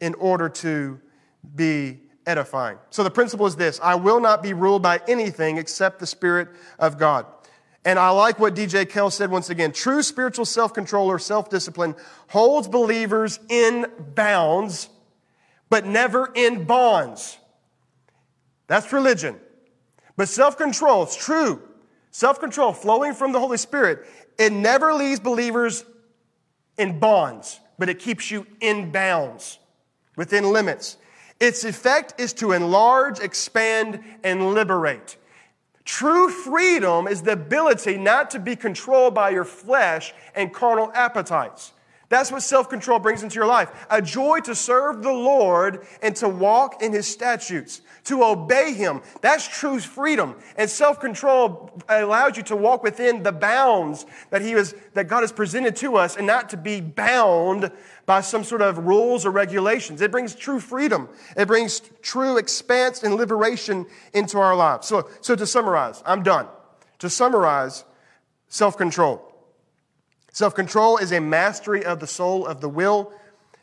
in 0.01 0.13
order 0.15 0.49
to 0.49 0.99
be 1.55 1.99
edifying. 2.25 2.77
So 2.89 3.03
the 3.03 3.11
principle 3.11 3.45
is 3.45 3.55
this 3.55 3.79
I 3.81 3.95
will 3.95 4.19
not 4.19 4.43
be 4.43 4.53
ruled 4.53 4.81
by 4.81 5.01
anything 5.07 5.57
except 5.57 5.99
the 5.99 6.07
Spirit 6.07 6.49
of 6.79 6.97
God. 6.97 7.25
And 7.85 7.99
I 7.99 8.09
like 8.11 8.39
what 8.39 8.55
D.G. 8.55 8.77
Kehl 8.85 9.11
said 9.11 9.29
once 9.29 9.49
again. 9.49 9.73
True 9.73 10.01
spiritual 10.01 10.45
self 10.45 10.73
control 10.73 11.09
or 11.09 11.19
self 11.19 11.49
discipline 11.49 11.95
holds 12.27 12.67
believers 12.67 13.39
in 13.49 13.85
bounds, 14.15 14.89
but 15.69 15.85
never 15.85 16.31
in 16.33 16.63
bonds. 16.63 17.37
That's 18.67 18.91
religion. 18.93 19.39
But 20.15 20.29
self 20.29 20.57
control, 20.57 21.03
it's 21.03 21.15
true. 21.15 21.61
Self 22.13 22.39
control 22.39 22.73
flowing 22.73 23.15
from 23.15 23.31
the 23.31 23.39
Holy 23.39 23.57
Spirit, 23.57 24.05
it 24.37 24.53
never 24.53 24.93
leaves 24.93 25.19
believers 25.19 25.83
in 26.77 26.99
bonds, 26.99 27.59
but 27.79 27.89
it 27.89 27.97
keeps 27.97 28.29
you 28.29 28.45
in 28.61 28.91
bounds, 28.91 29.57
within 30.15 30.53
limits. 30.53 30.97
Its 31.39 31.63
effect 31.63 32.13
is 32.19 32.31
to 32.33 32.51
enlarge, 32.51 33.19
expand, 33.19 33.99
and 34.23 34.53
liberate. 34.53 35.17
True 35.85 36.29
freedom 36.29 37.07
is 37.07 37.23
the 37.23 37.31
ability 37.31 37.97
not 37.97 38.29
to 38.29 38.39
be 38.39 38.55
controlled 38.55 39.15
by 39.15 39.31
your 39.31 39.43
flesh 39.43 40.13
and 40.35 40.53
carnal 40.53 40.91
appetites. 40.93 41.73
That's 42.13 42.31
what 42.31 42.43
self 42.43 42.69
control 42.69 42.99
brings 42.99 43.23
into 43.23 43.35
your 43.37 43.47
life 43.47 43.71
a 43.89 43.99
joy 43.99 44.39
to 44.41 44.53
serve 44.53 45.01
the 45.01 45.11
Lord 45.11 45.87
and 46.03 46.15
to 46.17 46.29
walk 46.29 46.83
in 46.83 46.91
His 46.93 47.07
statutes, 47.07 47.81
to 48.03 48.23
obey 48.23 48.73
Him. 48.73 49.01
That's 49.21 49.47
true 49.47 49.79
freedom. 49.79 50.35
And 50.55 50.69
self 50.69 50.99
control 50.99 51.71
allows 51.89 52.37
you 52.37 52.43
to 52.43 52.55
walk 52.55 52.83
within 52.83 53.23
the 53.23 53.31
bounds 53.31 54.05
that, 54.29 54.43
he 54.43 54.53
was, 54.53 54.75
that 54.93 55.07
God 55.07 55.21
has 55.21 55.31
presented 55.31 55.75
to 55.77 55.95
us 55.95 56.15
and 56.15 56.27
not 56.27 56.51
to 56.51 56.57
be 56.57 56.81
bound 56.81 57.71
by 58.05 58.21
some 58.21 58.43
sort 58.43 58.61
of 58.61 58.77
rules 58.77 59.25
or 59.25 59.31
regulations. 59.31 59.99
It 59.99 60.11
brings 60.11 60.35
true 60.35 60.59
freedom, 60.59 61.09
it 61.35 61.47
brings 61.47 61.81
true 62.03 62.37
expanse 62.37 63.01
and 63.01 63.15
liberation 63.15 63.87
into 64.13 64.37
our 64.37 64.55
lives. 64.55 64.87
So, 64.87 65.09
so 65.21 65.35
to 65.35 65.47
summarize, 65.47 66.03
I'm 66.05 66.21
done. 66.21 66.45
To 66.99 67.09
summarize, 67.09 67.85
self 68.49 68.77
control. 68.77 69.32
Self 70.33 70.55
control 70.55 70.97
is 70.97 71.11
a 71.11 71.21
mastery 71.21 71.85
of 71.85 71.99
the 71.99 72.07
soul 72.07 72.47
of 72.47 72.59
the 72.59 72.67
will 72.67 73.13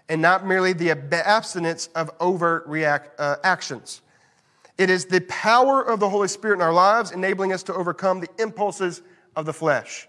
and 0.09 0.23
not 0.23 0.47
merely 0.47 0.73
the 0.73 0.93
abstinence 1.27 1.89
of 1.97 2.13
overt 2.21 2.69
uh, 3.19 3.37
actions. 3.43 4.03
It 4.79 4.89
is 4.89 5.05
the 5.05 5.21
power 5.23 5.83
of 5.83 5.99
the 5.99 6.09
Holy 6.09 6.29
Spirit 6.29 6.55
in 6.55 6.63
our 6.63 6.73
lives, 6.73 7.11
enabling 7.11 7.53
us 7.53 7.65
to 7.65 7.75
overcome 7.75 8.21
the 8.21 8.29
impulses 8.39 9.03
of 9.35 9.47
the 9.47 9.53
flesh 9.53 10.09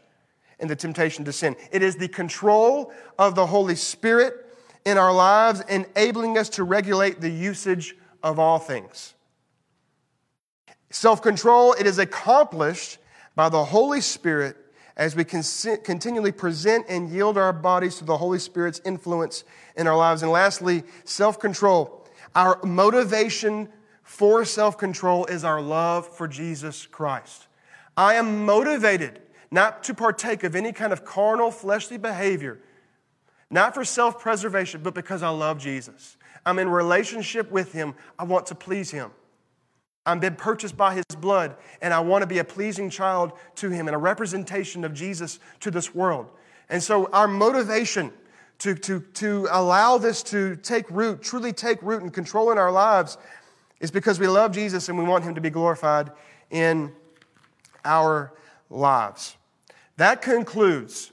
and 0.59 0.69
the 0.69 0.75
temptation 0.75 1.25
to 1.25 1.33
sin. 1.33 1.55
It 1.71 1.81
is 1.81 1.95
the 1.95 2.07
control 2.07 2.93
of 3.17 3.33
the 3.33 3.47
Holy 3.47 3.75
Spirit 3.75 4.45
in 4.85 4.99
our 4.99 5.13
lives, 5.13 5.63
enabling 5.67 6.37
us 6.37 6.47
to 6.49 6.63
regulate 6.63 7.21
the 7.21 7.29
usage 7.29 7.95
of 8.21 8.37
all 8.37 8.59
things. 8.59 9.15
Self 10.91 11.23
control, 11.23 11.73
it 11.73 11.87
is 11.87 11.97
accomplished 11.97 12.99
by 13.35 13.49
the 13.49 13.65
Holy 13.65 14.01
Spirit 14.01 14.57
as 15.01 15.15
we 15.15 15.23
continually 15.23 16.31
present 16.31 16.85
and 16.87 17.09
yield 17.09 17.35
our 17.35 17.51
bodies 17.51 17.95
to 17.95 18.05
the 18.05 18.15
Holy 18.15 18.37
Spirit's 18.37 18.79
influence 18.85 19.43
in 19.75 19.87
our 19.87 19.97
lives. 19.97 20.21
And 20.21 20.31
lastly, 20.31 20.83
self 21.05 21.39
control. 21.39 22.05
Our 22.35 22.59
motivation 22.63 23.67
for 24.03 24.45
self 24.45 24.77
control 24.77 25.25
is 25.25 25.43
our 25.43 25.59
love 25.59 26.07
for 26.07 26.27
Jesus 26.27 26.85
Christ. 26.85 27.47
I 27.97 28.13
am 28.13 28.45
motivated 28.45 29.19
not 29.49 29.83
to 29.85 29.95
partake 29.95 30.43
of 30.43 30.55
any 30.55 30.71
kind 30.71 30.93
of 30.93 31.03
carnal, 31.03 31.49
fleshly 31.49 31.97
behavior, 31.97 32.59
not 33.49 33.73
for 33.73 33.83
self 33.83 34.19
preservation, 34.19 34.81
but 34.83 34.93
because 34.93 35.23
I 35.23 35.29
love 35.29 35.57
Jesus. 35.57 36.15
I'm 36.45 36.59
in 36.59 36.69
relationship 36.69 37.49
with 37.49 37.73
Him. 37.73 37.95
I 38.19 38.23
want 38.23 38.45
to 38.47 38.55
please 38.55 38.91
Him. 38.91 39.09
I'm 40.05 40.19
been 40.19 40.35
purchased 40.35 40.75
by 40.75 40.95
his 40.95 41.05
blood, 41.19 41.55
and 41.81 41.93
I 41.93 41.99
want 41.99 42.23
to 42.23 42.27
be 42.27 42.39
a 42.39 42.43
pleasing 42.43 42.89
child 42.89 43.33
to 43.55 43.69
him 43.69 43.87
and 43.87 43.95
a 43.95 43.99
representation 43.99 44.83
of 44.83 44.93
Jesus 44.93 45.39
to 45.59 45.69
this 45.69 45.93
world. 45.93 46.27
And 46.69 46.81
so, 46.81 47.07
our 47.11 47.27
motivation 47.27 48.11
to, 48.59 48.75
to, 48.75 48.99
to 48.99 49.47
allow 49.51 49.97
this 49.97 50.23
to 50.23 50.55
take 50.55 50.89
root, 50.89 51.21
truly 51.21 51.53
take 51.53 51.81
root 51.81 52.01
and 52.01 52.13
control 52.13 52.51
in 52.51 52.57
our 52.57 52.71
lives, 52.71 53.17
is 53.79 53.91
because 53.91 54.19
we 54.19 54.27
love 54.27 54.51
Jesus 54.51 54.89
and 54.89 54.97
we 54.97 55.03
want 55.03 55.23
him 55.23 55.35
to 55.35 55.41
be 55.41 55.49
glorified 55.49 56.11
in 56.49 56.91
our 57.83 58.33
lives. 58.69 59.35
That 59.97 60.21
concludes 60.21 61.11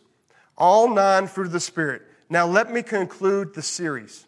all 0.57 0.95
nine 0.95 1.26
fruit 1.26 1.47
of 1.47 1.53
the 1.53 1.61
Spirit. 1.61 2.03
Now, 2.30 2.47
let 2.47 2.72
me 2.72 2.82
conclude 2.82 3.55
the 3.55 3.62
series. 3.62 4.26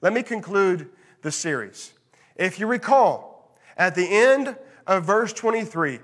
Let 0.00 0.12
me 0.12 0.22
conclude 0.22 0.90
the 1.22 1.30
series. 1.32 1.92
If 2.34 2.58
you 2.60 2.66
recall, 2.66 3.35
at 3.76 3.94
the 3.94 4.06
end 4.06 4.56
of 4.86 5.04
verse 5.04 5.32
23, 5.32 6.00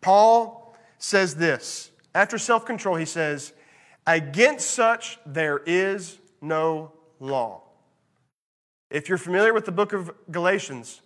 Paul 0.00 0.76
says 0.98 1.36
this. 1.36 1.90
After 2.14 2.38
self 2.38 2.66
control, 2.66 2.96
he 2.96 3.04
says, 3.04 3.52
Against 4.06 4.70
such 4.70 5.18
there 5.24 5.58
is 5.64 6.18
no 6.40 6.92
law. 7.20 7.62
If 8.90 9.08
you're 9.08 9.18
familiar 9.18 9.54
with 9.54 9.64
the 9.64 9.72
book 9.72 9.92
of 9.92 10.12
Galatians, 10.30 11.00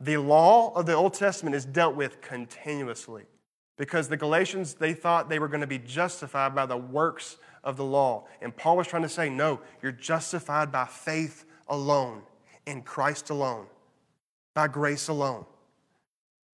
the 0.00 0.16
law 0.16 0.72
of 0.74 0.86
the 0.86 0.94
Old 0.94 1.14
Testament 1.14 1.54
is 1.54 1.64
dealt 1.64 1.94
with 1.94 2.20
continuously 2.20 3.24
because 3.76 4.08
the 4.08 4.16
Galatians, 4.16 4.74
they 4.74 4.92
thought 4.92 5.28
they 5.28 5.38
were 5.38 5.48
going 5.48 5.60
to 5.60 5.66
be 5.66 5.78
justified 5.78 6.54
by 6.54 6.66
the 6.66 6.76
works 6.76 7.36
of 7.62 7.76
the 7.76 7.84
law. 7.84 8.26
And 8.42 8.54
Paul 8.54 8.78
was 8.78 8.86
trying 8.86 9.02
to 9.02 9.08
say, 9.08 9.30
no, 9.30 9.60
you're 9.82 9.92
justified 9.92 10.72
by 10.72 10.86
faith 10.86 11.44
alone, 11.68 12.22
in 12.66 12.82
Christ 12.82 13.30
alone 13.30 13.66
by 14.54 14.68
grace 14.68 15.08
alone. 15.08 15.44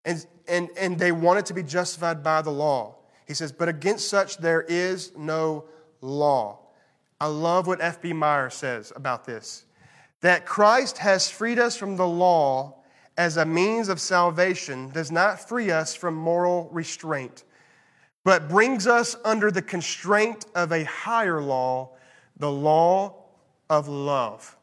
And, 0.05 0.25
and, 0.49 0.69
and 0.79 0.99
they 0.99 1.13
wanted 1.13 1.47
to 1.47 1.55
be 1.55 1.63
justified 1.63 2.23
by 2.23 2.43
the 2.43 2.51
law. 2.51 2.97
He 3.27 3.35
says, 3.35 3.53
but 3.53 3.69
against 3.69 4.09
such 4.09 4.39
there 4.39 4.63
is 4.63 5.13
no 5.17 5.65
law. 6.01 6.61
I 7.21 7.27
love 7.27 7.67
what 7.67 7.81
F.B. 7.81 8.13
Meyer 8.13 8.51
says 8.51 8.93
about 8.95 9.25
this 9.25 9.65
that 10.23 10.47
Christ 10.47 10.99
has 10.99 11.31
freed 11.31 11.59
us 11.59 11.77
from 11.77 11.97
the 11.97 12.07
law 12.07 12.77
as 13.19 13.37
a 13.37 13.45
means 13.45 13.89
of 13.89 14.01
salvation 14.01 14.91
does 14.91 15.11
not 15.11 15.47
free 15.49 15.71
us 15.71 15.95
from 15.95 16.15
moral 16.15 16.69
restraint, 16.73 17.45
but 18.25 18.49
brings 18.49 18.87
us 18.87 19.17
under 19.25 19.51
the 19.51 19.63
constraint 19.63 20.47
of 20.55 20.73
a 20.73 20.85
higher 20.85 21.41
law, 21.41 21.91
the 22.39 22.51
law 22.51 23.15
of 23.71 23.89
love. 23.89 24.57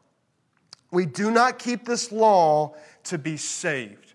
We 0.90 1.06
do 1.06 1.30
not 1.30 1.58
keep 1.58 1.84
this 1.84 2.12
law 2.12 2.76
to 3.04 3.18
be 3.18 3.36
saved. 3.36 4.14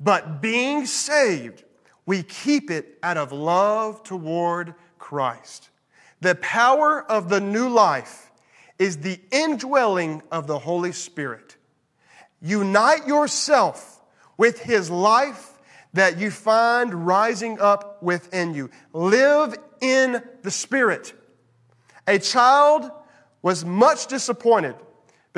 But 0.00 0.40
being 0.40 0.86
saved, 0.86 1.64
we 2.06 2.22
keep 2.22 2.70
it 2.70 2.98
out 3.02 3.16
of 3.16 3.32
love 3.32 4.02
toward 4.02 4.74
Christ. 4.98 5.70
The 6.20 6.34
power 6.36 7.02
of 7.10 7.28
the 7.28 7.40
new 7.40 7.68
life 7.68 8.30
is 8.78 8.98
the 8.98 9.20
indwelling 9.30 10.22
of 10.30 10.46
the 10.46 10.58
Holy 10.58 10.92
Spirit. 10.92 11.56
Unite 12.40 13.06
yourself 13.06 14.00
with 14.36 14.60
His 14.60 14.88
life 14.88 15.58
that 15.92 16.18
you 16.18 16.30
find 16.30 17.06
rising 17.06 17.60
up 17.60 18.02
within 18.02 18.54
you. 18.54 18.70
Live 18.92 19.56
in 19.80 20.22
the 20.42 20.50
Spirit. 20.50 21.12
A 22.06 22.18
child 22.18 22.90
was 23.42 23.64
much 23.64 24.06
disappointed 24.06 24.76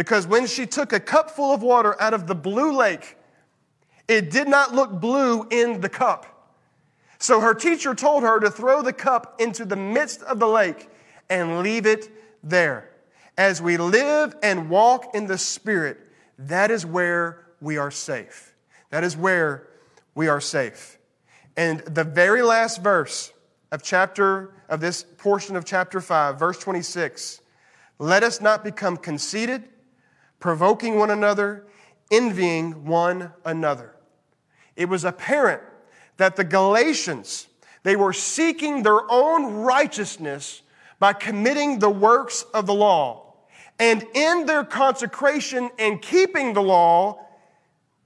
because 0.00 0.26
when 0.26 0.46
she 0.46 0.64
took 0.64 0.94
a 0.94 0.98
cup 0.98 1.30
full 1.30 1.52
of 1.52 1.62
water 1.62 1.94
out 2.00 2.14
of 2.14 2.26
the 2.26 2.34
blue 2.34 2.72
lake, 2.74 3.18
it 4.08 4.30
did 4.30 4.48
not 4.48 4.74
look 4.74 4.98
blue 4.98 5.46
in 5.50 5.82
the 5.82 5.90
cup. 5.90 6.56
So 7.18 7.38
her 7.42 7.52
teacher 7.52 7.94
told 7.94 8.22
her 8.22 8.40
to 8.40 8.50
throw 8.50 8.80
the 8.80 8.94
cup 8.94 9.38
into 9.42 9.66
the 9.66 9.76
midst 9.76 10.22
of 10.22 10.38
the 10.38 10.46
lake 10.48 10.88
and 11.28 11.60
leave 11.60 11.84
it 11.84 12.10
there. 12.42 12.88
As 13.36 13.60
we 13.60 13.76
live 13.76 14.34
and 14.42 14.70
walk 14.70 15.14
in 15.14 15.26
the 15.26 15.36
Spirit, 15.36 15.98
that 16.38 16.70
is 16.70 16.86
where 16.86 17.44
we 17.60 17.76
are 17.76 17.90
safe. 17.90 18.54
That 18.88 19.04
is 19.04 19.18
where 19.18 19.68
we 20.14 20.28
are 20.28 20.40
safe. 20.40 20.96
And 21.58 21.80
the 21.80 22.04
very 22.04 22.40
last 22.40 22.82
verse 22.82 23.34
of 23.70 23.82
chapter 23.82 24.54
of 24.66 24.80
this 24.80 25.04
portion 25.18 25.56
of 25.56 25.66
chapter 25.66 26.00
5, 26.00 26.38
verse 26.38 26.58
26, 26.58 27.42
let 27.98 28.22
us 28.22 28.40
not 28.40 28.64
become 28.64 28.96
conceited 28.96 29.68
provoking 30.40 30.98
one 30.98 31.10
another, 31.10 31.66
envying 32.10 32.84
one 32.84 33.32
another. 33.44 33.94
It 34.74 34.88
was 34.88 35.04
apparent 35.04 35.62
that 36.16 36.36
the 36.36 36.44
Galatians, 36.44 37.46
they 37.82 37.96
were 37.96 38.12
seeking 38.12 38.82
their 38.82 39.10
own 39.10 39.54
righteousness 39.56 40.62
by 40.98 41.12
committing 41.12 41.78
the 41.78 41.90
works 41.90 42.44
of 42.54 42.66
the 42.66 42.74
law. 42.74 43.34
And 43.78 44.04
in 44.14 44.46
their 44.46 44.64
consecration 44.64 45.70
and 45.78 46.02
keeping 46.02 46.52
the 46.52 46.62
law, 46.62 47.26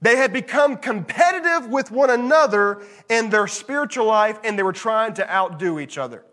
they 0.01 0.15
had 0.17 0.31
become 0.31 0.77
competitive 0.77 1.69
with 1.69 1.91
one 1.91 2.09
another 2.09 2.83
in 3.09 3.29
their 3.29 3.47
spiritual 3.47 4.05
life 4.05 4.39
and 4.43 4.57
they 4.57 4.63
were 4.63 4.73
trying 4.73 5.13
to 5.15 5.29
outdo 5.33 5.79
each 5.79 5.97
other 5.97 6.23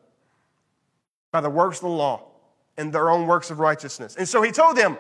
by 1.31 1.41
the 1.41 1.51
works 1.51 1.79
of 1.79 1.83
the 1.83 1.89
law 1.89 2.29
and 2.77 2.93
their 2.93 3.11
own 3.11 3.27
works 3.27 3.51
of 3.51 3.59
righteousness. 3.59 4.17
And 4.17 4.29
so 4.29 4.43
he 4.43 4.53
told 4.53 4.77
them, 4.77 4.99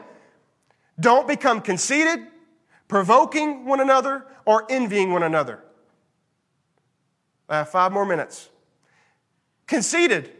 don't 0.99 1.26
become 1.26 1.61
conceited, 1.61 2.26
provoking 2.88 3.64
one 3.64 3.80
another, 3.80 4.26
or 4.45 4.66
envying 4.70 5.12
one 5.12 5.22
another. 5.22 5.62
I 7.49 7.59
have 7.59 7.70
five 7.70 7.93
more 7.93 8.07
minutes. 8.07 8.49
Conceited. 9.66 10.30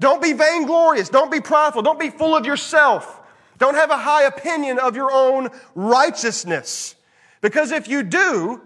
Don't 0.00 0.22
be 0.22 0.32
vainglorious. 0.32 1.08
Don't 1.08 1.30
be 1.30 1.40
prideful. 1.40 1.82
Don't 1.82 1.98
be 1.98 2.10
full 2.10 2.36
of 2.36 2.44
yourself. 2.46 3.20
Don't 3.58 3.74
have 3.74 3.90
a 3.90 3.96
high 3.96 4.24
opinion 4.24 4.78
of 4.78 4.96
your 4.96 5.10
own 5.12 5.48
righteousness. 5.74 6.96
Because 7.40 7.70
if 7.70 7.88
you 7.88 8.02
do, 8.02 8.60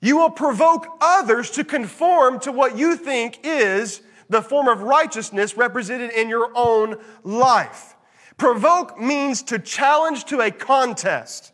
you 0.00 0.16
will 0.16 0.30
provoke 0.30 0.86
others 1.00 1.50
to 1.52 1.64
conform 1.64 2.40
to 2.40 2.52
what 2.52 2.78
you 2.78 2.96
think 2.96 3.40
is 3.42 4.00
the 4.28 4.42
form 4.42 4.68
of 4.68 4.82
righteousness 4.82 5.56
represented 5.56 6.10
in 6.10 6.28
your 6.28 6.50
own 6.54 6.96
life. 7.24 7.96
Provoke 8.38 8.98
means 8.98 9.42
to 9.42 9.58
challenge 9.58 10.24
to 10.26 10.40
a 10.40 10.50
contest. 10.50 11.52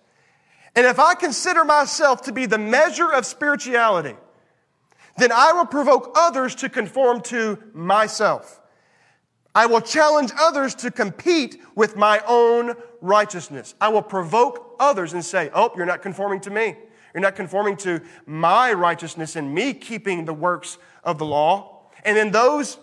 And 0.77 0.87
if 0.87 0.99
I 0.99 1.15
consider 1.15 1.65
myself 1.65 2.23
to 2.23 2.33
be 2.33 2.47
the 2.47 2.59
measure 2.59 3.11
of 3.11 3.25
spirituality, 3.25 4.17
then 5.17 5.33
I 5.33 5.53
will 5.53 5.67
provoke 5.67 6.13
others 6.15 6.55
to 6.57 6.69
conform 6.69 7.23
to 7.23 7.59
myself. 7.73 8.61
I 9.55 9.67
will 9.67 9.81
challenge 9.81 10.33
others 10.39 10.75
to 10.77 10.91
compete 10.91 11.61
with 11.75 11.97
my 11.97 12.21
own 12.27 12.75
righteousness. 13.01 13.75
I 13.81 13.89
will 13.89 14.03
provoke 14.03 14.77
others 14.81 15.13
and 15.13 15.25
say, 15.25 15.51
Oh, 15.55 15.71
you're 15.77 15.87
not 15.87 16.03
conforming 16.03 16.41
to 16.41 16.51
me. 16.51 16.77
You're 17.15 17.21
not 17.21 17.37
conforming 17.37 17.77
to 17.79 18.03
my 18.27 18.73
righteousness 18.73 19.37
and 19.37 19.55
me 19.55 19.73
keeping 19.73 20.25
the 20.25 20.35
works 20.35 20.79
of 21.05 21.19
the 21.19 21.25
law. 21.25 21.87
And 22.05 22.17
then 22.17 22.33
those 22.33 22.79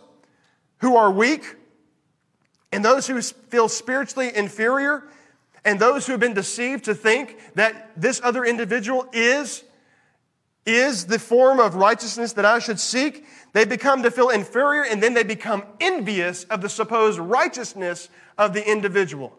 who 0.77 0.95
are 0.95 1.11
weak 1.11 1.57
and 2.71 2.83
those 2.83 3.07
who 3.07 3.21
feel 3.21 3.67
spiritually 3.67 4.31
inferior 4.35 5.03
and 5.63 5.79
those 5.79 6.05
who 6.05 6.13
have 6.13 6.19
been 6.19 6.33
deceived 6.33 6.85
to 6.85 6.95
think 6.95 7.37
that 7.55 7.91
this 7.95 8.21
other 8.23 8.43
individual 8.45 9.07
is 9.13 9.63
is 10.65 11.05
the 11.05 11.17
form 11.17 11.59
of 11.59 11.75
righteousness 11.75 12.33
that 12.33 12.45
I 12.45 12.59
should 12.59 12.79
seek, 12.79 13.25
they 13.53 13.65
become 13.65 14.03
to 14.03 14.11
feel 14.11 14.29
inferior 14.29 14.83
and 14.83 15.01
then 15.01 15.13
they 15.13 15.23
become 15.23 15.63
envious 15.79 16.43
of 16.45 16.61
the 16.61 16.69
supposed 16.69 17.17
righteousness 17.17 18.09
of 18.37 18.53
the 18.53 18.69
individual. 18.69 19.37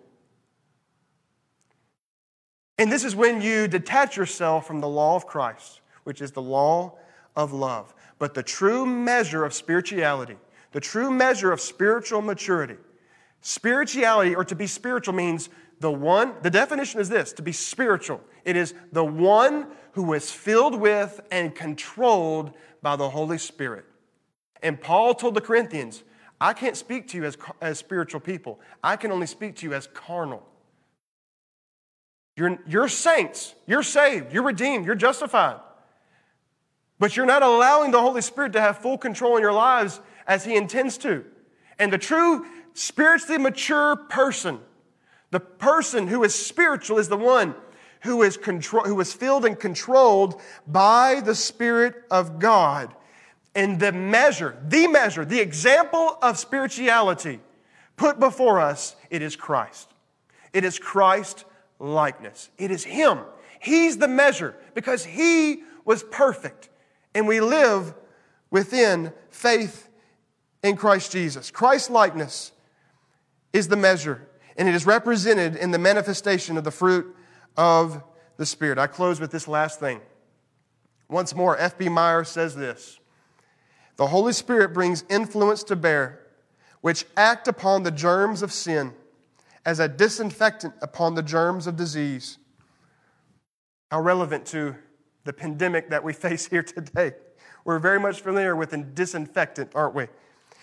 And 2.78 2.90
this 2.90 3.04
is 3.04 3.14
when 3.14 3.40
you 3.40 3.68
detach 3.68 4.16
yourself 4.16 4.66
from 4.66 4.80
the 4.80 4.88
law 4.88 5.14
of 5.14 5.26
Christ, 5.26 5.80
which 6.04 6.20
is 6.20 6.32
the 6.32 6.42
law 6.42 6.98
of 7.36 7.52
love. 7.52 7.94
But 8.18 8.34
the 8.34 8.42
true 8.42 8.84
measure 8.84 9.44
of 9.44 9.54
spirituality, 9.54 10.36
the 10.72 10.80
true 10.80 11.10
measure 11.10 11.52
of 11.52 11.60
spiritual 11.60 12.22
maturity, 12.22 12.76
spirituality 13.42 14.34
or 14.34 14.44
to 14.44 14.54
be 14.54 14.66
spiritual 14.66 15.14
means 15.14 15.50
the 15.80 15.90
one, 15.90 16.34
the 16.42 16.50
definition 16.50 17.00
is 17.00 17.08
this 17.08 17.32
to 17.34 17.42
be 17.42 17.52
spiritual. 17.52 18.20
It 18.44 18.56
is 18.56 18.72
the 18.92 19.04
one 19.04 19.66
who 19.92 20.14
is 20.14 20.30
filled 20.30 20.80
with 20.80 21.20
and 21.30 21.54
controlled 21.54 22.54
by 22.80 22.96
the 22.96 23.10
Holy 23.10 23.38
Spirit. 23.38 23.84
And 24.62 24.80
Paul 24.80 25.14
told 25.14 25.34
the 25.34 25.40
Corinthians, 25.40 26.02
I 26.40 26.52
can't 26.52 26.76
speak 26.76 27.08
to 27.08 27.16
you 27.18 27.24
as, 27.24 27.36
as 27.60 27.78
spiritual 27.78 28.20
people, 28.20 28.60
I 28.82 28.96
can 28.96 29.12
only 29.12 29.26
speak 29.26 29.56
to 29.56 29.66
you 29.66 29.74
as 29.74 29.88
carnal. 29.88 30.46
You're, 32.36 32.58
you're 32.66 32.88
saints, 32.88 33.54
you're 33.66 33.82
saved, 33.82 34.32
you're 34.32 34.42
redeemed, 34.42 34.86
you're 34.86 34.94
justified. 34.94 35.60
But 36.98 37.16
you're 37.16 37.26
not 37.26 37.42
allowing 37.42 37.90
the 37.90 38.00
Holy 38.00 38.22
Spirit 38.22 38.52
to 38.54 38.60
have 38.60 38.78
full 38.78 38.96
control 38.96 39.36
in 39.36 39.42
your 39.42 39.52
lives 39.52 40.00
as 40.26 40.44
He 40.44 40.54
intends 40.54 40.96
to. 40.98 41.24
And 41.78 41.92
the 41.92 41.98
true 41.98 42.46
spiritually 42.74 43.38
mature 43.38 43.96
person, 43.96 44.60
the 45.30 45.40
person 45.40 46.08
who 46.08 46.24
is 46.24 46.34
spiritual, 46.34 46.98
is 46.98 47.08
the 47.08 47.16
one 47.16 47.54
who 48.02 48.22
is, 48.22 48.36
control, 48.36 48.84
who 48.84 49.00
is 49.00 49.12
filled 49.12 49.44
and 49.44 49.58
controlled 49.58 50.40
by 50.66 51.20
the 51.24 51.34
Spirit 51.34 51.94
of 52.10 52.38
God. 52.38 52.94
And 53.54 53.78
the 53.78 53.92
measure, 53.92 54.56
the 54.66 54.88
measure, 54.88 55.24
the 55.24 55.40
example 55.40 56.18
of 56.22 56.38
spirituality 56.38 57.40
put 57.96 58.18
before 58.18 58.60
us, 58.60 58.96
it 59.10 59.22
is 59.22 59.36
Christ. 59.36 59.92
It 60.52 60.64
is 60.64 60.78
Christ 60.78 61.44
likeness. 61.78 62.50
It 62.58 62.70
is 62.70 62.84
Him. 62.84 63.20
He's 63.60 63.98
the 63.98 64.08
measure 64.08 64.56
because 64.74 65.04
He 65.04 65.62
was 65.84 66.02
perfect. 66.02 66.68
And 67.14 67.28
we 67.28 67.40
live 67.40 67.94
within 68.50 69.12
faith 69.30 69.88
in 70.62 70.76
Christ 70.76 71.12
Jesus. 71.12 71.50
Christ 71.50 71.90
likeness 71.90 72.51
is 73.52 73.68
the 73.68 73.76
measure, 73.76 74.28
and 74.56 74.68
it 74.68 74.74
is 74.74 74.86
represented 74.86 75.56
in 75.56 75.70
the 75.70 75.78
manifestation 75.78 76.56
of 76.56 76.64
the 76.64 76.70
fruit 76.70 77.14
of 77.56 78.02
the 78.36 78.46
Spirit. 78.46 78.78
I 78.78 78.86
close 78.86 79.20
with 79.20 79.30
this 79.30 79.46
last 79.46 79.80
thing. 79.80 80.00
Once 81.08 81.34
more, 81.34 81.56
F.B. 81.58 81.88
Meyer 81.88 82.24
says 82.24 82.56
this 82.56 82.98
The 83.96 84.06
Holy 84.06 84.32
Spirit 84.32 84.72
brings 84.72 85.04
influence 85.08 85.62
to 85.64 85.76
bear, 85.76 86.20
which 86.80 87.04
act 87.16 87.48
upon 87.48 87.82
the 87.82 87.90
germs 87.90 88.42
of 88.42 88.52
sin 88.52 88.94
as 89.64 89.78
a 89.78 89.88
disinfectant 89.88 90.74
upon 90.82 91.14
the 91.14 91.22
germs 91.22 91.66
of 91.66 91.76
disease. 91.76 92.38
How 93.90 94.00
relevant 94.00 94.46
to 94.46 94.74
the 95.24 95.32
pandemic 95.32 95.90
that 95.90 96.02
we 96.02 96.12
face 96.12 96.46
here 96.48 96.62
today. 96.62 97.12
We're 97.64 97.78
very 97.78 98.00
much 98.00 98.20
familiar 98.20 98.56
with 98.56 98.72
a 98.72 98.78
disinfectant, 98.78 99.72
aren't 99.74 99.94
we? 99.94 100.06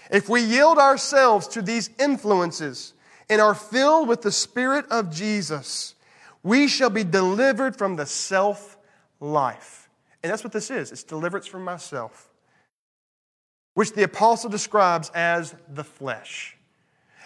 If 0.10 0.28
we 0.28 0.42
yield 0.42 0.78
ourselves 0.78 1.48
to 1.50 1.62
these 1.62 1.90
influences 2.00 2.94
and 3.30 3.40
are 3.40 3.54
filled 3.54 4.08
with 4.08 4.22
the 4.22 4.32
Spirit 4.32 4.86
of 4.90 5.12
Jesus, 5.12 5.96
we 6.42 6.68
shall 6.68 6.90
be 6.90 7.04
delivered 7.04 7.76
from 7.76 7.96
the 7.96 8.06
self 8.06 8.78
life. 9.20 9.90
And 10.24 10.32
that's 10.32 10.44
what 10.44 10.54
this 10.54 10.72
is 10.72 10.92
it's 10.92 11.04
deliverance 11.04 11.46
from 11.46 11.64
myself, 11.64 12.30
which 13.76 13.94
the 13.94 14.04
apostle 14.04 14.50
describes 14.50 15.12
as 15.14 15.56
the 15.74 15.84
flesh. 15.84 16.58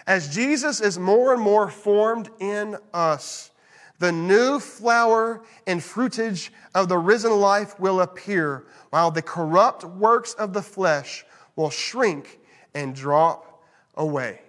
As 0.06 0.34
Jesus 0.34 0.82
is 0.82 0.98
more 0.98 1.32
and 1.32 1.40
more 1.40 1.70
formed 1.70 2.28
in 2.38 2.76
us, 2.92 3.50
the 3.98 4.12
new 4.12 4.60
flower 4.60 5.42
and 5.66 5.80
fruitage 5.80 6.50
of 6.74 6.90
the 6.90 6.98
risen 6.98 7.32
life 7.32 7.80
will 7.80 8.02
appear, 8.02 8.66
while 8.90 9.10
the 9.10 9.22
corrupt 9.22 9.84
works 9.84 10.34
of 10.34 10.52
the 10.52 10.60
flesh 10.60 11.24
will 11.56 11.70
shrink 11.70 12.38
and 12.74 12.94
drop 12.94 13.62
away. 13.94 14.40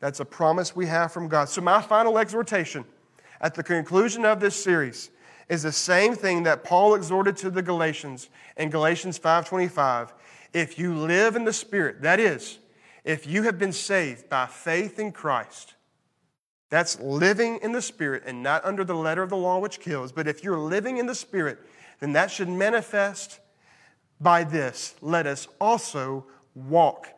That's 0.00 0.20
a 0.20 0.24
promise 0.24 0.76
we 0.76 0.86
have 0.86 1.12
from 1.12 1.28
God. 1.28 1.48
So, 1.48 1.60
my 1.60 1.80
final 1.80 2.18
exhortation 2.18 2.84
at 3.40 3.54
the 3.54 3.62
conclusion 3.62 4.24
of 4.24 4.40
this 4.40 4.54
series 4.54 5.10
is 5.48 5.62
the 5.62 5.72
same 5.72 6.14
thing 6.14 6.44
that 6.44 6.64
Paul 6.64 6.94
exhorted 6.94 7.36
to 7.38 7.50
the 7.50 7.62
Galatians 7.62 8.28
in 8.56 8.70
Galatians 8.70 9.18
5:25. 9.18 10.12
If 10.52 10.78
you 10.78 10.94
live 10.94 11.36
in 11.36 11.44
the 11.44 11.52
Spirit, 11.52 12.02
that 12.02 12.20
is, 12.20 12.58
if 13.02 13.26
you 13.26 13.42
have 13.42 13.58
been 13.58 13.72
saved 13.72 14.28
by 14.28 14.46
faith 14.46 14.98
in 14.98 15.12
Christ, 15.12 15.74
that's 16.70 16.98
living 17.00 17.58
in 17.62 17.72
the 17.72 17.82
Spirit 17.82 18.24
and 18.26 18.42
not 18.42 18.64
under 18.64 18.84
the 18.84 18.94
letter 18.94 19.22
of 19.22 19.30
the 19.30 19.36
law 19.36 19.58
which 19.58 19.80
kills. 19.80 20.12
But 20.12 20.26
if 20.26 20.42
you're 20.42 20.58
living 20.58 20.96
in 20.98 21.06
the 21.06 21.14
Spirit, 21.14 21.58
then 22.00 22.12
that 22.12 22.30
should 22.30 22.48
manifest 22.48 23.40
by 24.20 24.44
this. 24.44 24.94
Let 25.00 25.26
us 25.26 25.48
also 25.60 26.26
walk 26.54 27.08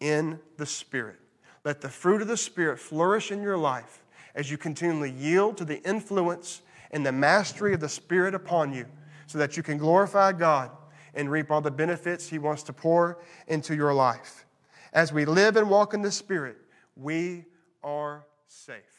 in 0.00 0.38
the 0.56 0.66
Spirit. 0.66 1.16
Let 1.64 1.80
the 1.80 1.88
fruit 1.88 2.22
of 2.22 2.28
the 2.28 2.36
Spirit 2.36 2.78
flourish 2.78 3.32
in 3.32 3.42
your 3.42 3.58
life 3.58 4.02
as 4.34 4.50
you 4.50 4.58
continually 4.58 5.10
yield 5.10 5.56
to 5.58 5.64
the 5.64 5.82
influence 5.82 6.62
and 6.90 7.04
the 7.04 7.12
mastery 7.12 7.74
of 7.74 7.80
the 7.80 7.88
Spirit 7.88 8.34
upon 8.34 8.72
you 8.72 8.86
so 9.26 9.38
that 9.38 9.56
you 9.56 9.62
can 9.62 9.78
glorify 9.78 10.32
God 10.32 10.70
and 11.14 11.30
reap 11.30 11.50
all 11.50 11.60
the 11.60 11.70
benefits 11.70 12.28
He 12.28 12.38
wants 12.38 12.62
to 12.64 12.72
pour 12.72 13.18
into 13.48 13.74
your 13.74 13.94
life. 13.94 14.44
As 14.92 15.12
we 15.12 15.24
live 15.24 15.56
and 15.56 15.68
walk 15.68 15.94
in 15.94 16.02
the 16.02 16.12
Spirit, 16.12 16.56
we 16.94 17.44
are 17.82 18.24
safe. 18.46 18.95